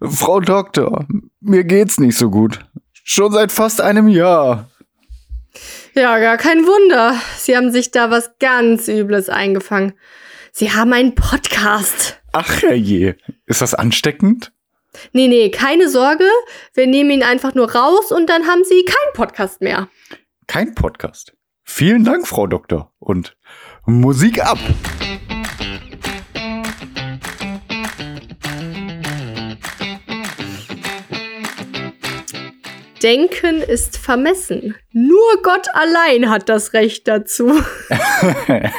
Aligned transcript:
Frau 0.00 0.40
Doktor, 0.40 1.06
mir 1.40 1.64
geht's 1.64 1.98
nicht 1.98 2.16
so 2.16 2.30
gut. 2.30 2.60
Schon 3.04 3.32
seit 3.32 3.52
fast 3.52 3.80
einem 3.80 4.08
Jahr. 4.08 4.68
Ja, 5.94 6.18
gar 6.18 6.36
kein 6.36 6.66
Wunder. 6.66 7.14
Sie 7.38 7.56
haben 7.56 7.72
sich 7.72 7.90
da 7.90 8.10
was 8.10 8.38
ganz 8.38 8.88
Übles 8.88 9.28
eingefangen. 9.28 9.94
Sie 10.52 10.72
haben 10.72 10.92
einen 10.92 11.14
Podcast. 11.14 12.20
Ach 12.32 12.62
herrje, 12.62 13.16
ist 13.46 13.62
das 13.62 13.74
ansteckend? 13.74 14.52
Nee, 15.12 15.28
nee, 15.28 15.50
keine 15.50 15.88
Sorge. 15.88 16.24
Wir 16.74 16.86
nehmen 16.86 17.10
ihn 17.10 17.22
einfach 17.22 17.54
nur 17.54 17.72
raus 17.72 18.12
und 18.12 18.28
dann 18.28 18.46
haben 18.46 18.64
Sie 18.64 18.84
keinen 18.84 19.12
Podcast 19.14 19.60
mehr. 19.60 19.88
Kein 20.46 20.74
Podcast. 20.74 21.34
Vielen 21.64 22.04
Dank, 22.04 22.26
Frau 22.26 22.46
Doktor. 22.46 22.92
Und 22.98 23.36
Musik 23.86 24.44
ab. 24.44 24.58
Denken 33.06 33.62
ist 33.62 33.98
vermessen. 33.98 34.74
Nur 34.92 35.40
Gott 35.44 35.68
allein 35.74 36.28
hat 36.28 36.48
das 36.48 36.72
Recht 36.72 37.06
dazu. 37.06 37.52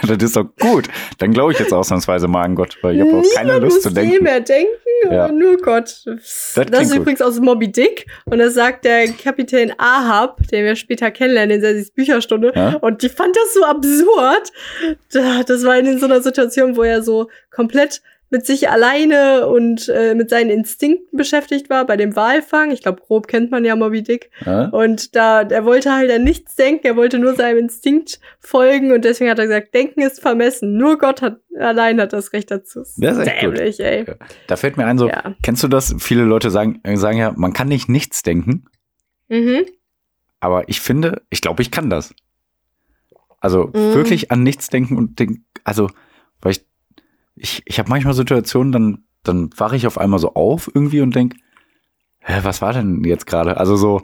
das 0.06 0.18
ist 0.22 0.36
doch 0.36 0.50
gut. 0.60 0.90
Dann 1.20 1.32
glaube 1.32 1.54
ich 1.54 1.60
jetzt 1.60 1.72
ausnahmsweise 1.74 2.28
mal 2.28 2.42
an 2.44 2.56
Gott, 2.56 2.78
weil 2.82 2.96
ich 2.96 3.02
habe 3.02 3.16
auch 3.16 3.24
keine 3.36 3.58
Lust 3.60 3.76
muss 3.76 3.82
zu 3.84 3.90
denken. 3.94 4.24
mehr 4.24 4.42
denken, 4.42 4.72
Ja. 5.10 5.32
nur 5.32 5.56
Gott. 5.58 6.02
Das, 6.06 6.52
klingt 6.56 6.76
ist 6.76 6.92
gut. 6.92 7.00
übrigens 7.02 7.22
aus 7.22 7.40
Moby 7.40 7.72
Dick 7.72 8.06
und 8.26 8.40
das 8.40 8.54
sagt 8.56 8.84
der 8.84 9.08
Kapitän 9.08 9.74
Ahab, 9.78 10.42
den 10.52 10.66
wir 10.66 10.76
später 10.76 11.10
kennenlernen 11.10 11.56
in 11.58 11.62
Sessis 11.62 11.92
Bücherstunde. 11.92 12.52
Ja? 12.54 12.76
Und 12.82 13.04
die 13.04 13.10
fand 13.10 13.34
das 13.34 13.54
so 13.54 13.64
absurd. 13.64 14.52
Da- 15.14 15.44
Das 15.44 15.64
war 15.64 15.78
in 15.78 16.00
so 16.00 16.06
einer 16.06 16.22
Situation, 16.22 16.76
wo 16.76 16.84
er 16.84 17.02
so 17.02 17.30
komplett 17.50 18.02
mit 18.30 18.46
sich 18.46 18.70
alleine 18.70 19.48
und 19.48 19.88
äh, 19.90 20.14
mit 20.16 20.30
seinen 20.30 20.50
Instinkten 20.50 21.18
beschäftigt 21.18 21.70
war 21.70 21.86
bei 21.86 21.96
dem 21.96 22.16
Walfang. 22.16 22.72
Ich 22.72 22.82
glaube, 22.82 23.02
grob 23.02 23.28
kennt 23.28 23.52
man 23.52 23.64
ja 23.64 23.76
Moby 23.76 24.04
Dick. 24.04 24.32
Ja? 24.46 24.66
Und 24.70 25.16
da, 25.16 25.42
er 25.44 25.64
wollte 25.64 25.94
halt 25.94 26.12
an 26.12 26.24
nichts 26.24 26.56
denken, 26.56 26.86
er 26.88 26.96
wollte 26.98 27.20
nur 27.20 27.36
seinem 27.36 27.58
Instinkt 27.60 28.20
folgen 28.40 28.92
und 28.92 29.06
deswegen 29.06 29.30
hat 29.32 29.40
er 29.40 29.46
gesagt, 29.48 29.74
Denken 29.74 30.02
ist 30.02 30.20
vermessen. 30.22 30.76
Nur 30.78 30.98
Gott 30.98 31.22
hat, 31.22 31.40
allein 31.58 32.02
hat 32.02 32.12
das 32.12 32.34
Recht 32.34 32.52
dazu. 32.52 32.80
Das 32.98 33.18
ist 33.18 33.28
echt 33.28 33.40
gut. 33.46 33.58
Dämlich, 33.58 33.80
ey. 33.80 34.06
Ja. 34.06 34.16
Da 34.48 34.56
fällt 34.58 34.76
mir 34.76 34.86
ein, 34.86 34.98
so, 34.98 35.08
Ja. 35.08 35.34
kennst 35.42 35.64
du 35.64 35.68
das? 35.70 35.96
Viele 36.00 36.24
Leute 36.24 36.50
sagen, 36.52 36.82
äh, 36.84 36.98
sagen 36.98 37.18
ja, 37.18 37.34
man 37.38 37.54
kann 37.54 37.68
nicht 37.70 37.88
nichts 37.88 38.24
denken, 38.24 38.66
Mhm. 39.30 39.66
aber 40.42 40.68
ich 40.68 40.82
finde, 40.82 41.22
ich 41.30 41.42
glaube, 41.42 41.62
ich 41.62 41.72
kann 41.72 41.90
das. 41.90 42.14
Also 43.40 43.68
Mhm. 43.68 43.94
wirklich 43.94 44.32
an 44.32 44.44
nichts 44.44 44.68
denken 44.70 44.98
und 44.98 45.20
denk, 45.20 45.40
also, 45.64 45.90
weil 46.42 46.52
ich, 46.54 46.66
ich, 47.38 47.62
ich 47.66 47.80
habe 47.80 47.90
manchmal 47.90 48.14
Situationen, 48.14 48.72
dann, 48.72 49.04
dann 49.24 49.50
wache 49.58 49.76
ich 49.76 49.88
auf 49.88 49.98
einmal 49.98 50.20
so 50.20 50.34
auf 50.34 50.70
irgendwie 50.74 51.02
und 51.02 51.16
denk, 51.16 51.36
hä, 52.20 52.40
was 52.44 52.62
war 52.62 52.74
denn 52.74 53.04
jetzt 53.04 53.28
gerade? 53.28 53.58
Also 53.58 53.76
so, 53.76 54.02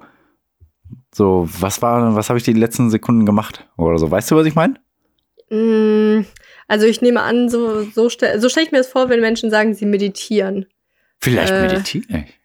so, 1.14 1.48
was 1.60 1.82
war, 1.82 2.16
was 2.16 2.30
habe 2.30 2.38
ich 2.38 2.44
die 2.46 2.54
letzten 2.54 2.90
Sekunden 2.90 3.26
gemacht? 3.26 3.68
Oder 3.78 3.98
so, 3.98 4.10
weißt 4.10 4.32
du, 4.32 4.36
was 4.36 4.46
ich 4.46 4.56
meine? 4.56 4.76
Mm, 5.50 6.26
Also 6.68 6.86
ich 6.86 7.02
nehme 7.02 7.22
an, 7.22 7.50
so, 7.50 7.84
so, 7.84 8.10
stell, 8.10 8.40
so 8.40 8.50
stelle 8.50 8.66
ich 8.66 8.72
mir 8.72 8.80
das 8.80 8.88
vor, 8.88 9.10
wenn 9.10 9.22
Menschen 9.22 9.50
sagen, 9.50 9.74
sie 9.74 9.86
meditieren. 9.86 10.66
Vielleicht 11.20 11.54
Äh, 11.54 11.62
meditiere 11.62 12.26
ich. 12.26 12.40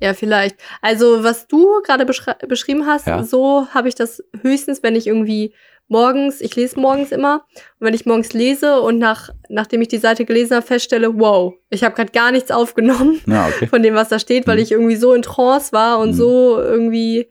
Ja, 0.00 0.14
vielleicht. 0.14 0.56
Also, 0.80 1.24
was 1.24 1.48
du 1.48 1.80
gerade 1.82 2.04
beschri- 2.04 2.46
beschrieben 2.46 2.86
hast, 2.86 3.06
Ja. 3.08 3.24
so 3.24 3.66
habe 3.74 3.88
ich 3.88 3.96
das 3.96 4.22
höchstens, 4.42 4.82
wenn 4.84 4.94
ich 4.94 5.08
irgendwie 5.08 5.54
morgens, 5.88 6.40
ich 6.40 6.54
lese 6.54 6.78
morgens 6.78 7.10
immer, 7.12 7.44
und 7.78 7.86
wenn 7.86 7.94
ich 7.94 8.06
morgens 8.06 8.32
lese 8.32 8.80
und 8.80 8.98
nach, 8.98 9.30
nachdem 9.48 9.80
ich 9.82 9.88
die 9.88 9.98
Seite 9.98 10.24
gelesen 10.24 10.54
habe, 10.56 10.66
feststelle, 10.66 11.18
wow, 11.18 11.54
ich 11.70 11.82
habe 11.84 11.94
gerade 11.94 12.12
gar 12.12 12.30
nichts 12.30 12.50
aufgenommen 12.50 13.20
Ja, 13.26 13.46
okay. 13.54 13.66
von 13.66 13.82
dem, 13.82 13.94
was 13.94 14.08
da 14.08 14.18
steht, 14.18 14.46
weil 14.46 14.56
Mhm. 14.56 14.62
ich 14.62 14.72
irgendwie 14.72 14.96
so 14.96 15.12
in 15.14 15.22
Trance 15.22 15.72
war 15.72 15.98
und 15.98 16.10
Mhm. 16.10 16.14
so 16.14 16.60
irgendwie 16.60 17.28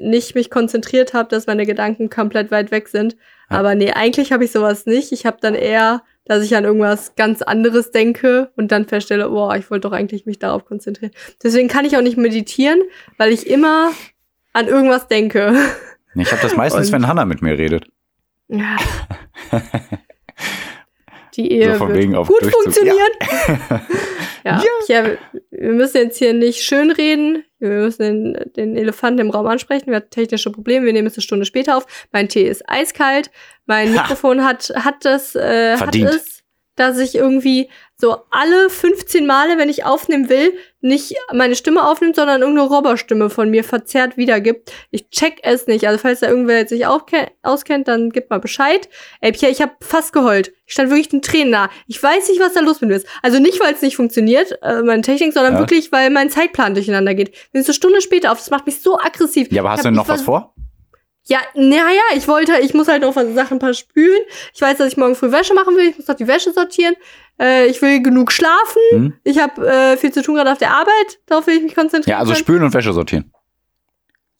nicht 0.00 0.34
mich 0.34 0.48
konzentriert 0.50 1.12
habe, 1.12 1.28
dass 1.28 1.46
meine 1.46 1.66
Gedanken 1.66 2.08
komplett 2.08 2.50
weit 2.50 2.70
weg 2.70 2.88
sind. 2.88 3.14
Ja. 3.50 3.58
Aber 3.58 3.74
nee, 3.74 3.92
eigentlich 3.92 4.32
habe 4.32 4.44
ich 4.44 4.50
sowas 4.52 4.86
nicht. 4.86 5.12
Ich 5.12 5.26
habe 5.26 5.36
dann 5.40 5.54
eher, 5.54 6.02
dass 6.24 6.42
ich 6.44 6.56
an 6.56 6.64
irgendwas 6.64 7.14
ganz 7.14 7.42
anderes 7.42 7.90
denke 7.90 8.50
und 8.56 8.72
dann 8.72 8.86
feststelle, 8.88 9.28
boah, 9.28 9.54
ich 9.56 9.70
wollte 9.70 9.88
doch 9.88 9.92
eigentlich 9.94 10.24
mich 10.24 10.38
darauf 10.38 10.64
konzentrieren. 10.64 11.12
Deswegen 11.42 11.68
kann 11.68 11.84
ich 11.84 11.96
auch 11.96 12.00
nicht 12.02 12.16
meditieren, 12.16 12.80
weil 13.18 13.32
ich 13.32 13.46
immer 13.46 13.90
an 14.54 14.66
irgendwas 14.68 15.08
denke. 15.08 15.52
Ich 16.14 16.30
habe 16.32 16.42
das 16.42 16.56
meistens, 16.56 16.86
Und- 16.88 16.92
wenn 16.92 17.06
Hannah 17.08 17.24
mit 17.24 17.42
mir 17.42 17.56
redet. 17.58 17.86
Ja. 18.48 18.76
Die 21.36 21.50
Ehe 21.50 21.76
So 21.78 21.88
wird 21.88 21.96
wegen 21.98 22.14
auf 22.14 22.28
gut 22.28 22.42
Durchzug. 22.42 22.62
funktionieren. 22.62 23.10
Ja. 24.44 24.62
ja. 24.88 25.04
wir 25.50 25.72
müssen 25.72 25.96
jetzt 25.96 26.18
hier 26.18 26.34
nicht 26.34 26.62
schön 26.62 26.90
reden. 26.90 27.44
Wir 27.58 27.70
müssen 27.70 28.02
den, 28.02 28.52
den 28.54 28.76
Elefanten 28.76 29.20
im 29.20 29.30
Raum 29.30 29.46
ansprechen. 29.46 29.86
Wir 29.86 29.96
hatten 29.96 30.10
technische 30.10 30.52
Probleme. 30.52 30.84
Wir 30.84 30.92
nehmen 30.92 31.06
es 31.06 31.14
eine 31.14 31.22
Stunde 31.22 31.46
später 31.46 31.78
auf. 31.78 31.86
Mein 32.12 32.28
Tee 32.28 32.42
ist 32.46 32.68
eiskalt. 32.68 33.30
Mein 33.64 33.88
Ha. 33.96 34.02
Mikrofon 34.02 34.44
hat, 34.44 34.70
hat 34.74 35.06
das, 35.06 35.34
äh, 35.34 35.72
hat 35.72 35.78
Verdient. 35.78 36.10
es, 36.10 36.41
dass 36.76 36.98
ich 36.98 37.14
irgendwie 37.14 37.68
so 37.96 38.16
alle 38.30 38.68
15 38.70 39.26
Male, 39.26 39.58
wenn 39.58 39.68
ich 39.68 39.84
aufnehmen 39.84 40.28
will, 40.28 40.54
nicht 40.80 41.14
meine 41.32 41.54
Stimme 41.54 41.86
aufnimmt, 41.86 42.16
sondern 42.16 42.40
irgendeine 42.40 42.66
Roboterstimme 42.68 43.30
von 43.30 43.50
mir 43.50 43.62
verzerrt 43.62 44.16
wiedergibt. 44.16 44.72
Ich 44.90 45.08
check 45.10 45.38
es 45.42 45.68
nicht. 45.68 45.86
Also 45.86 45.98
falls 46.00 46.20
da 46.20 46.28
irgendwer 46.28 46.58
jetzt 46.58 46.70
sich 46.70 46.84
auskennt, 46.86 47.86
dann 47.86 48.10
gib 48.10 48.28
mal 48.30 48.40
Bescheid. 48.40 48.88
Ey, 49.20 49.30
Pierre, 49.32 49.52
ich 49.52 49.62
habe 49.62 49.72
fast 49.80 50.12
geheult. 50.12 50.52
Ich 50.66 50.72
stand 50.72 50.90
wirklich 50.90 51.10
den 51.10 51.22
Tränen 51.22 51.50
nah. 51.50 51.70
Ich 51.86 52.02
weiß 52.02 52.28
nicht, 52.28 52.40
was 52.40 52.54
da 52.54 52.60
los 52.60 52.80
mit 52.80 52.90
mir 52.90 52.96
ist. 52.96 53.06
Also 53.22 53.38
nicht, 53.38 53.60
weil 53.60 53.74
es 53.74 53.82
nicht 53.82 53.94
funktioniert, 53.96 54.58
äh, 54.62 54.82
meine 54.82 55.02
Technik, 55.02 55.32
sondern 55.32 55.54
Ja. 55.54 55.58
wirklich, 55.60 55.92
weil 55.92 56.10
mein 56.10 56.30
Zeitplan 56.30 56.74
durcheinander 56.74 57.14
geht. 57.14 57.30
Wir 57.52 57.62
sind 57.62 57.66
eine 57.68 57.74
Stunde 57.74 58.00
später 58.00 58.32
auf. 58.32 58.38
Das 58.38 58.50
macht 58.50 58.66
mich 58.66 58.80
so 58.80 58.98
aggressiv. 58.98 59.52
Ja, 59.52 59.62
aber 59.62 59.70
hast 59.70 59.80
Ich 59.80 59.82
du 59.82 59.88
hab- 59.88 59.92
denn 59.92 59.96
noch 59.96 60.08
was 60.08 60.22
vor? 60.22 60.54
Ja, 61.24 61.38
naja, 61.54 62.00
ich 62.16 62.26
wollte, 62.26 62.58
ich 62.60 62.74
muss 62.74 62.88
halt 62.88 63.02
noch 63.02 63.14
was 63.14 63.32
Sachen 63.34 63.56
ein 63.56 63.60
paar 63.60 63.74
spülen. 63.74 64.20
Ich 64.54 64.60
weiß, 64.60 64.78
dass 64.78 64.88
ich 64.88 64.96
morgen 64.96 65.14
früh 65.14 65.30
Wäsche 65.30 65.54
machen 65.54 65.76
will. 65.76 65.88
Ich 65.88 65.98
muss 65.98 66.08
noch 66.08 66.16
die 66.16 66.26
Wäsche 66.26 66.52
sortieren. 66.52 66.94
Äh, 67.40 67.66
ich 67.66 67.80
will 67.80 68.02
genug 68.02 68.32
schlafen. 68.32 68.82
Hm? 68.90 69.14
Ich 69.22 69.38
habe 69.38 69.66
äh, 69.66 69.96
viel 69.96 70.12
zu 70.12 70.22
tun 70.22 70.34
gerade 70.34 70.50
auf 70.50 70.58
der 70.58 70.72
Arbeit. 70.72 71.20
Darauf 71.26 71.46
will 71.46 71.56
ich 71.56 71.62
mich 71.62 71.74
konzentrieren. 71.74 72.16
Ja, 72.16 72.18
also 72.18 72.34
spülen 72.34 72.62
und 72.64 72.74
Wäsche 72.74 72.92
sortieren. 72.92 73.32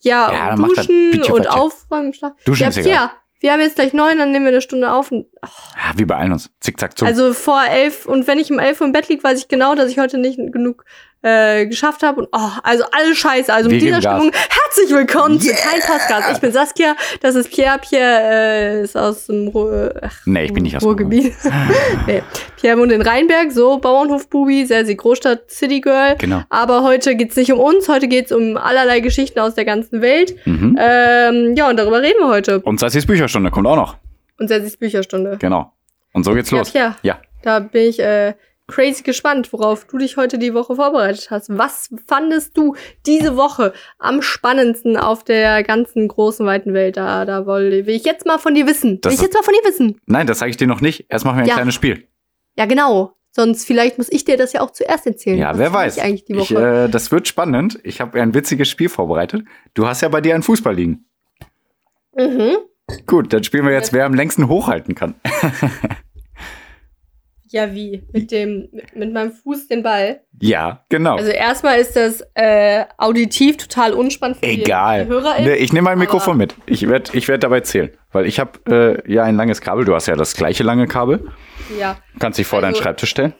Ja, 0.01 0.33
Ja, 0.33 0.49
dann 0.51 0.65
und 0.65 0.77
duschen 0.77 1.23
und 1.33 1.47
aufräumen. 1.49 2.13
Schlafen. 2.13 2.37
Duschen 2.45 2.63
ja, 2.65 2.69
ist 2.71 2.79
egal. 2.79 2.93
ja, 2.93 3.13
wir 3.39 3.53
haben 3.53 3.61
jetzt 3.61 3.77
gleich 3.77 3.93
neun, 3.93 4.19
dann 4.19 4.33
nehmen 4.33 4.45
wir 4.45 4.53
eine 4.53 4.61
Stunde 4.61 4.93
auf. 4.93 5.13
Und, 5.13 5.27
ach, 5.41 5.75
Ja, 5.77 5.97
wir 5.97 6.07
beeilen 6.07 6.33
uns. 6.33 6.51
Zickzack 6.61 6.99
zu. 6.99 7.05
Also 7.05 7.33
vor 7.33 7.63
elf. 7.65 8.07
Und 8.07 8.27
wenn 8.27 8.39
ich 8.41 8.51
um 8.51 8.59
elf 8.59 8.81
im 8.81 8.91
Bett 8.91 9.09
liege, 9.09 9.23
weiß 9.23 9.39
ich 9.39 9.49
genau, 9.49 9.77
dass 9.77 9.89
ich 9.89 9.99
heute 10.01 10.19
nicht 10.19 10.37
genug 10.37 10.85
äh, 11.23 11.67
geschafft 11.67 12.03
habe. 12.03 12.21
Und 12.23 12.29
oh, 12.33 12.51
also 12.63 12.85
alle 12.93 13.15
Scheiße. 13.15 13.53
Also 13.53 13.71
mit 13.71 13.81
dieser 13.81 14.01
Gas. 14.01 14.15
Stimmung 14.17 14.33
herzlich 14.33 14.91
willkommen 14.91 15.41
zu 15.41 15.53
Kein 15.53 15.81
Podcast. 15.81 16.31
Ich 16.33 16.41
bin 16.41 16.53
Saskia, 16.53 16.95
das 17.21 17.35
ist 17.35 17.51
Pierre. 17.51 17.79
Pierre 17.79 18.21
äh, 18.23 18.83
ist 18.83 18.97
aus 18.97 19.27
dem 19.27 19.49
Ruhr, 19.49 19.95
ach, 20.03 20.15
nee, 20.25 20.45
ich 20.45 20.53
bin 20.53 20.63
nicht 20.65 20.77
aus 20.77 20.83
dem 20.83 20.89
Ruhrgebiet. 20.89 21.33
nee. 22.07 22.23
Pierre 22.61 22.79
wohnt 22.79 22.93
in 22.93 23.03
Rheinberg, 23.03 23.53
so 23.53 23.79
Bauernhofbubi, 23.79 24.67
sehr, 24.67 24.85
sehr 24.85 24.95
Großstadt, 24.95 25.51
City 25.51 25.81
Girl. 25.81 26.17
Genau. 26.19 26.43
Aber 26.49 26.83
heute 26.83 27.15
geht's 27.17 27.37
nicht 27.37 27.53
um 27.53 27.59
uns, 27.61 27.89
heute 27.89 28.09
geht's 28.09 28.33
um 28.33 28.57
allerlei 28.57 29.01
Geschichten 29.01 29.39
aus 29.41 29.55
der 29.55 29.65
ganzen 29.65 30.01
Welt. 30.03 30.35
Mhm. 30.47 30.77
Ähm, 30.81 31.55
ja, 31.57 31.69
und 31.69 31.77
darüber 31.79 32.03
reden 32.03 32.19
wir 32.21 32.29
heute. 32.29 32.61
Und 32.61 32.81
Sassis 32.81 33.07
Bücherstunde 33.07 33.51
kommt 33.51 33.67
auch 33.67 33.77
noch. 33.77 33.97
Und 34.39 34.49
Sessis 34.49 34.77
Bücherstunde. 34.77 35.37
Genau. 35.41 35.73
Und 36.13 36.25
so 36.25 36.35
geht's 36.35 36.51
Ja, 36.51 36.59
los. 36.59 36.71
Pierre, 36.71 36.97
Ja. 37.03 37.19
da 37.43 37.61
bin 37.61 37.89
ich 37.89 38.01
äh, 38.01 38.35
crazy 38.69 39.03
gespannt, 39.03 39.53
worauf 39.53 39.85
du 39.87 39.99
dich 39.99 40.17
heute 40.17 40.39
die 40.39 40.55
Woche 40.55 40.77
vorbereitet 40.77 41.31
hast. 41.31 41.49
Was 41.57 41.91
fandest 42.07 42.57
du 42.57 42.75
diese 43.07 43.37
Woche 43.37 43.73
am 43.99 44.23
spannendsten 44.23 44.97
auf 44.97 45.25
der 45.25 45.63
ganzen 45.63 46.09
großen, 46.09 46.47
weiten 46.47 46.73
Welt? 46.73 46.97
Da, 46.97 47.25
da 47.25 47.47
will, 47.47 47.87
ich 47.89 48.05
jetzt 48.05 48.25
mal 48.27 48.39
von 48.39 48.55
dir 48.55 48.67
wissen. 48.67 49.01
Das 49.01 49.11
will 49.13 49.17
ich 49.19 49.23
jetzt 49.23 49.35
mal 49.35 49.43
von 49.43 49.55
dir 49.55 49.69
wissen. 49.69 50.01
Nein, 50.07 50.27
das 50.27 50.39
sage 50.39 50.51
ich 50.51 50.57
dir 50.57 50.67
noch 50.67 50.81
nicht. 50.81 51.07
Erst 51.09 51.25
machen 51.25 51.37
wir 51.37 51.43
ein 51.43 51.49
Ja. 51.49 51.55
kleines 51.55 51.75
Spiel. 51.75 52.07
Ja, 52.57 52.67
genau. 52.67 53.15
Sonst 53.35 53.65
vielleicht 53.67 53.97
muss 53.97 54.13
ich 54.13 54.25
dir 54.27 54.37
das 54.37 54.53
ja 54.53 54.61
auch 54.61 54.71
zuerst 54.73 55.07
erzählen. 55.07 55.39
Ja, 55.39 55.57
wer 55.57 55.73
weiß. 55.73 55.97
Ich 55.97 56.03
eigentlich 56.03 56.25
die 56.27 56.35
Ich, 56.35 56.55
Woche. 56.55 56.85
äh, 56.85 56.89
das 56.91 57.11
wird 57.11 57.27
spannend. 57.29 57.79
Ich 57.83 58.01
habe 58.03 58.21
ein 58.21 58.35
witziges 58.35 58.69
Spiel 58.69 58.91
vorbereitet. 58.91 59.45
Du 59.75 59.87
hast 59.87 60.03
ja 60.03 60.09
bei 60.11 60.21
dir 60.21 60.35
einen 60.35 60.43
Fußball 60.43 60.75
liegen. 60.75 61.07
mhm. 62.15 62.57
Gut, 63.07 63.33
dann 63.33 63.43
spielen 63.43 63.65
wir 63.65 63.73
jetzt, 63.73 63.95
wer 63.95 64.05
am 64.05 64.13
längsten 64.13 64.49
hochhalten 64.49 64.95
kann. 64.95 65.15
Ja, 67.53 67.75
wie? 67.75 68.03
Mit 68.13 68.31
dem, 68.31 68.69
mit, 68.95 69.13
meinem 69.13 69.31
Fuß 69.33 69.69
den 69.69 69.83
Ball. 69.83 70.21
ja, 70.41 70.85
genau. 70.89 71.17
Also 71.17 71.31
erstmal 71.31 71.79
ist 71.79 71.95
das 71.95 72.27
äh, 72.35 72.85
auditiv 72.97 73.59
total 73.59 73.93
unspannend 73.93 74.39
für 74.39 74.47
die, 74.47 74.63
Egal. 74.63 75.05
die 75.05 75.11
HörerInnen. 75.11 75.51
Nee, 75.51 75.57
ich 75.59 75.73
nehme 75.73 75.85
mein 75.85 75.99
Mikrofon 75.99 76.39
mit. 76.39 76.55
Ich 76.65 76.89
werde 76.89 77.11
ich 77.13 77.29
werd 77.29 77.45
dabei 77.45 77.61
zählen. 77.61 77.91
Weil 78.11 78.25
ich 78.27 78.41
habe 78.41 79.03
äh, 79.07 79.13
ja 79.13 79.25
ein 79.25 79.37
langes 79.37 79.61
Kabel. 79.61 79.85
Du 79.85 79.95
hast 79.95 80.07
ja 80.07 80.17
das 80.17 80.35
gleiche 80.35 80.63
lange 80.63 80.87
Kabel. 80.87 81.29
Ja. 81.79 81.99
Kannst 82.19 82.39
dich 82.39 82.47
vor 82.47 82.59
Also- 82.59 82.73
deinen 82.73 82.83
Schreibtisch 82.83 83.11
stellen. 83.11 83.35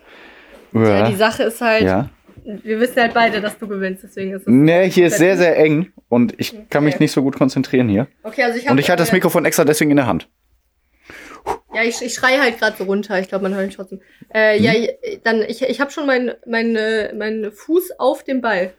ja, 0.75 1.09
die 1.09 1.17
Sache 1.17 1.45
ist 1.45 1.61
halt, 1.63 1.83
ja. 1.85 2.11
wir 2.45 2.81
wissen 2.81 3.01
halt 3.01 3.15
beide, 3.15 3.41
dass 3.41 3.59
du 3.59 3.67
gewinnst, 3.67 4.03
deswegen 4.05 4.33
ist 4.33 4.43
es. 4.43 4.47
Nee, 4.49 4.91
hier 4.91 5.07
ist 5.07 5.19
sehr, 5.19 5.37
sehr 5.39 5.57
eng 5.59 5.93
und 6.09 6.35
ich 6.39 6.55
kann 6.71 6.85
mich 6.85 6.95
Okay. 6.97 7.05
nicht 7.05 7.13
so 7.13 7.23
gut 7.23 7.37
konzentrieren 7.37 7.89
hier. 7.89 8.09
Okay, 8.23 8.43
also 8.43 8.59
ich 8.59 8.65
habe. 8.65 8.73
Und 8.73 8.79
ich 8.79 8.91
halte 8.91 9.03
das 9.03 9.13
Mikrofon 9.13 9.45
extra 9.47 9.65
deswegen 9.65 9.91
in 9.91 9.97
der 9.97 10.07
Hand. 10.07 10.29
Ja, 11.75 11.83
ich, 11.83 12.03
ich 12.03 12.15
schreie 12.15 12.41
halt 12.41 12.59
gerade 12.59 12.77
so 12.77 12.85
runter. 12.85 13.19
Ich 13.19 13.29
glaube, 13.29 13.45
man 13.45 13.55
hört 13.55 13.67
mich 13.67 13.77
trotzdem. 13.77 14.01
Äh, 14.29 14.59
Hm? 14.59 14.65
Ja, 14.65 14.73
dann, 15.25 15.43
ich, 15.43 15.63
ich 15.63 15.81
habe 15.81 15.91
schon 15.91 16.07
meinen 16.07 16.33
mein, 16.47 16.77
äh, 16.77 17.13
mein 17.15 17.51
Fuß 17.51 17.99
auf 17.99 18.25
dem 18.25 18.41
Ball. 18.41 18.75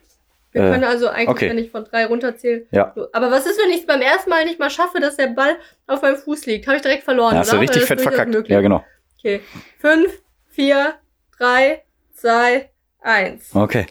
Wir 0.51 0.61
Äh, 0.61 0.71
können 0.71 0.83
also 0.83 1.07
eigentlich, 1.07 1.29
okay. 1.29 1.49
wenn 1.49 1.57
ich 1.57 1.71
von 1.71 1.83
drei 1.85 2.05
runterzähle. 2.05 2.67
Ja. 2.71 2.93
Aber 3.13 3.31
was 3.31 3.47
ist, 3.47 3.59
wenn 3.59 3.71
ich 3.71 3.81
es 3.81 3.85
beim 3.87 4.01
ersten 4.01 4.29
Mal 4.29 4.45
nicht 4.45 4.59
mal 4.59 4.69
schaffe, 4.69 4.99
dass 4.99 5.15
der 5.17 5.27
Ball 5.27 5.55
auf 5.87 6.03
meinem 6.03 6.17
Fuß 6.17 6.45
liegt? 6.45 6.67
Habe 6.67 6.75
ich 6.77 6.83
direkt 6.83 7.03
verloren, 7.03 7.33
Da 7.33 7.39
hast 7.39 7.51
du 7.51 7.57
richtig 7.57 7.83
fett 7.83 8.01
verkackt. 8.01 8.47
Ja, 8.47 8.61
genau. 8.61 8.85
Okay. 9.17 9.41
Fünf, 9.79 10.21
vier, 10.49 10.93
drei, 11.37 11.81
zwei, 12.13 12.69
eins. 13.01 13.49
Okay. 13.55 13.87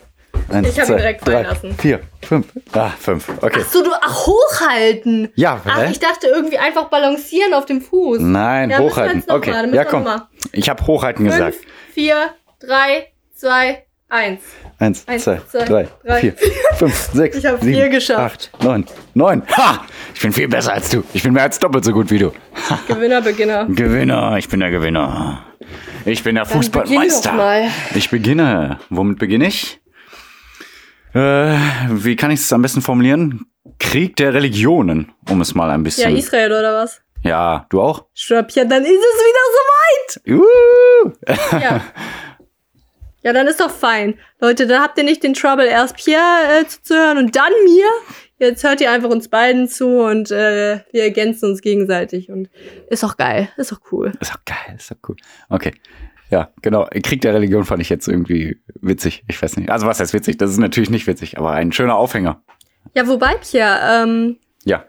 Eins, 0.50 0.68
Ich 0.68 0.74
hab 0.80 0.84
ihn 0.84 0.86
zwei, 0.88 0.96
direkt 0.96 1.26
drei, 1.26 1.32
fallen 1.32 1.46
lassen. 1.46 1.74
Vier, 1.78 2.00
fünf. 2.22 2.46
Ah, 2.72 2.90
fünf. 2.98 3.28
Okay. 3.40 3.60
Ach 3.64 3.70
so, 3.72 3.82
du, 3.82 3.90
ach, 4.00 4.26
hochhalten. 4.26 5.28
Ja, 5.34 5.60
Ach, 5.64 5.78
hä? 5.82 5.88
ich 5.90 5.98
dachte 6.00 6.26
irgendwie 6.26 6.58
einfach 6.58 6.84
balancieren 6.88 7.54
auf 7.54 7.66
dem 7.66 7.80
Fuß. 7.80 8.20
Nein, 8.20 8.70
ja, 8.70 8.78
hochhalten. 8.78 9.22
Okay, 9.28 9.50
mal, 9.50 9.74
ja 9.74 9.84
komm. 9.84 10.04
noch 10.04 10.16
mal. 10.16 10.28
Ich 10.52 10.68
habe 10.68 10.86
hochhalten 10.86 11.24
gesagt. 11.24 11.54
Fünf, 11.56 11.66
vier, 11.94 12.30
drei, 12.60 13.08
zwei, 13.34 13.84
eins. 14.08 14.40
Eins, 14.78 15.06
Eins, 15.06 15.22
zwei, 15.24 15.40
zwei, 15.48 15.64
drei, 15.64 15.88
drei. 16.04 16.20
vier, 16.20 16.34
fünf, 16.76 17.10
sechs, 17.12 17.36
Ich 17.38 17.46
hab 17.46 17.60
sieben, 17.60 17.74
vier 17.74 17.88
geschafft. 17.88 18.50
acht, 18.52 18.64
neun, 18.64 18.84
neun. 19.14 19.42
Ha! 19.56 19.84
Ich 20.14 20.20
bin 20.20 20.32
viel 20.32 20.48
besser 20.48 20.72
als 20.72 20.90
du. 20.90 21.04
Ich 21.14 21.22
bin 21.22 21.32
mehr 21.34 21.44
als 21.44 21.58
doppelt 21.60 21.84
so 21.84 21.92
gut 21.92 22.10
wie 22.10 22.18
du. 22.18 22.32
Gewinner, 22.88 23.20
Beginner. 23.22 23.66
Gewinner, 23.66 24.36
ich 24.38 24.48
bin 24.48 24.58
der 24.60 24.70
Gewinner. 24.72 25.44
Ich 26.04 26.24
bin 26.24 26.34
der 26.34 26.46
Fußballmeister. 26.46 27.68
Ich 27.94 28.10
beginne. 28.10 28.80
Womit 28.90 29.18
beginne 29.20 29.46
ich? 29.46 29.80
Äh, 31.14 31.56
wie 31.90 32.16
kann 32.16 32.30
ich 32.30 32.40
es 32.40 32.52
am 32.52 32.62
besten 32.62 32.82
formulieren? 32.82 33.46
Krieg 33.78 34.16
der 34.16 34.34
Religionen, 34.34 35.12
um 35.28 35.40
es 35.40 35.54
mal 35.54 35.70
ein 35.70 35.80
Ja, 35.80 35.84
bisschen. 35.84 36.16
Israel 36.16 36.52
oder 36.52 36.74
was? 36.74 37.00
Ja, 37.22 37.66
du 37.70 37.80
auch? 37.80 38.06
Ja, 38.28 38.42
dann 38.42 38.82
ist 38.84 38.90
es 38.90 40.26
wieder 40.26 40.36
Uh! 40.36 41.12
soweit. 41.28 41.62
Ja. 41.62 41.80
ja, 43.22 43.32
dann 43.32 43.46
ist 43.46 43.60
doch 43.60 43.70
fein. 43.70 44.18
Leute, 44.40 44.66
dann 44.66 44.82
habt 44.82 44.98
ihr 44.98 45.04
nicht 45.04 45.22
den 45.22 45.34
Trouble, 45.34 45.66
erst 45.66 45.96
Pierre 45.96 46.60
äh, 46.60 46.66
zuzuhören 46.66 47.18
und 47.18 47.36
dann 47.36 47.52
mir. 47.64 47.86
Jetzt 48.38 48.64
hört 48.64 48.80
ihr 48.80 48.90
einfach 48.90 49.10
uns 49.10 49.28
beiden 49.28 49.68
zu 49.68 49.86
und 50.00 50.32
äh, 50.32 50.80
wir 50.90 51.02
ergänzen 51.04 51.50
uns 51.50 51.60
gegenseitig. 51.60 52.28
Und 52.28 52.48
ist 52.90 53.04
doch 53.04 53.16
geil. 53.16 53.48
Ist 53.56 53.70
doch 53.70 53.80
cool. 53.92 54.12
Ist 54.20 54.32
doch 54.32 54.44
geil, 54.44 54.74
ist 54.76 54.90
doch 54.90 54.96
cool. 55.08 55.16
Okay. 55.48 55.72
Ja, 56.32 56.50
genau. 56.62 56.88
Krieg 57.02 57.20
der 57.20 57.34
Religion 57.34 57.64
fand 57.64 57.82
ich 57.82 57.90
jetzt 57.90 58.08
irgendwie 58.08 58.60
witzig. 58.80 59.22
Ich 59.28 59.40
weiß 59.40 59.58
nicht. 59.58 59.68
Also 59.70 59.86
was 59.86 60.00
heißt 60.00 60.14
witzig? 60.14 60.38
Das 60.38 60.50
ist 60.50 60.56
natürlich 60.58 60.88
nicht 60.90 61.06
witzig, 61.06 61.36
aber 61.38 61.50
ein 61.52 61.72
schöner 61.72 61.94
Aufhänger. 61.96 62.42
Ja, 62.94 63.06
wobei, 63.06 63.34
Pierre, 63.36 63.78
ähm, 64.04 64.38
Ja. 64.64 64.84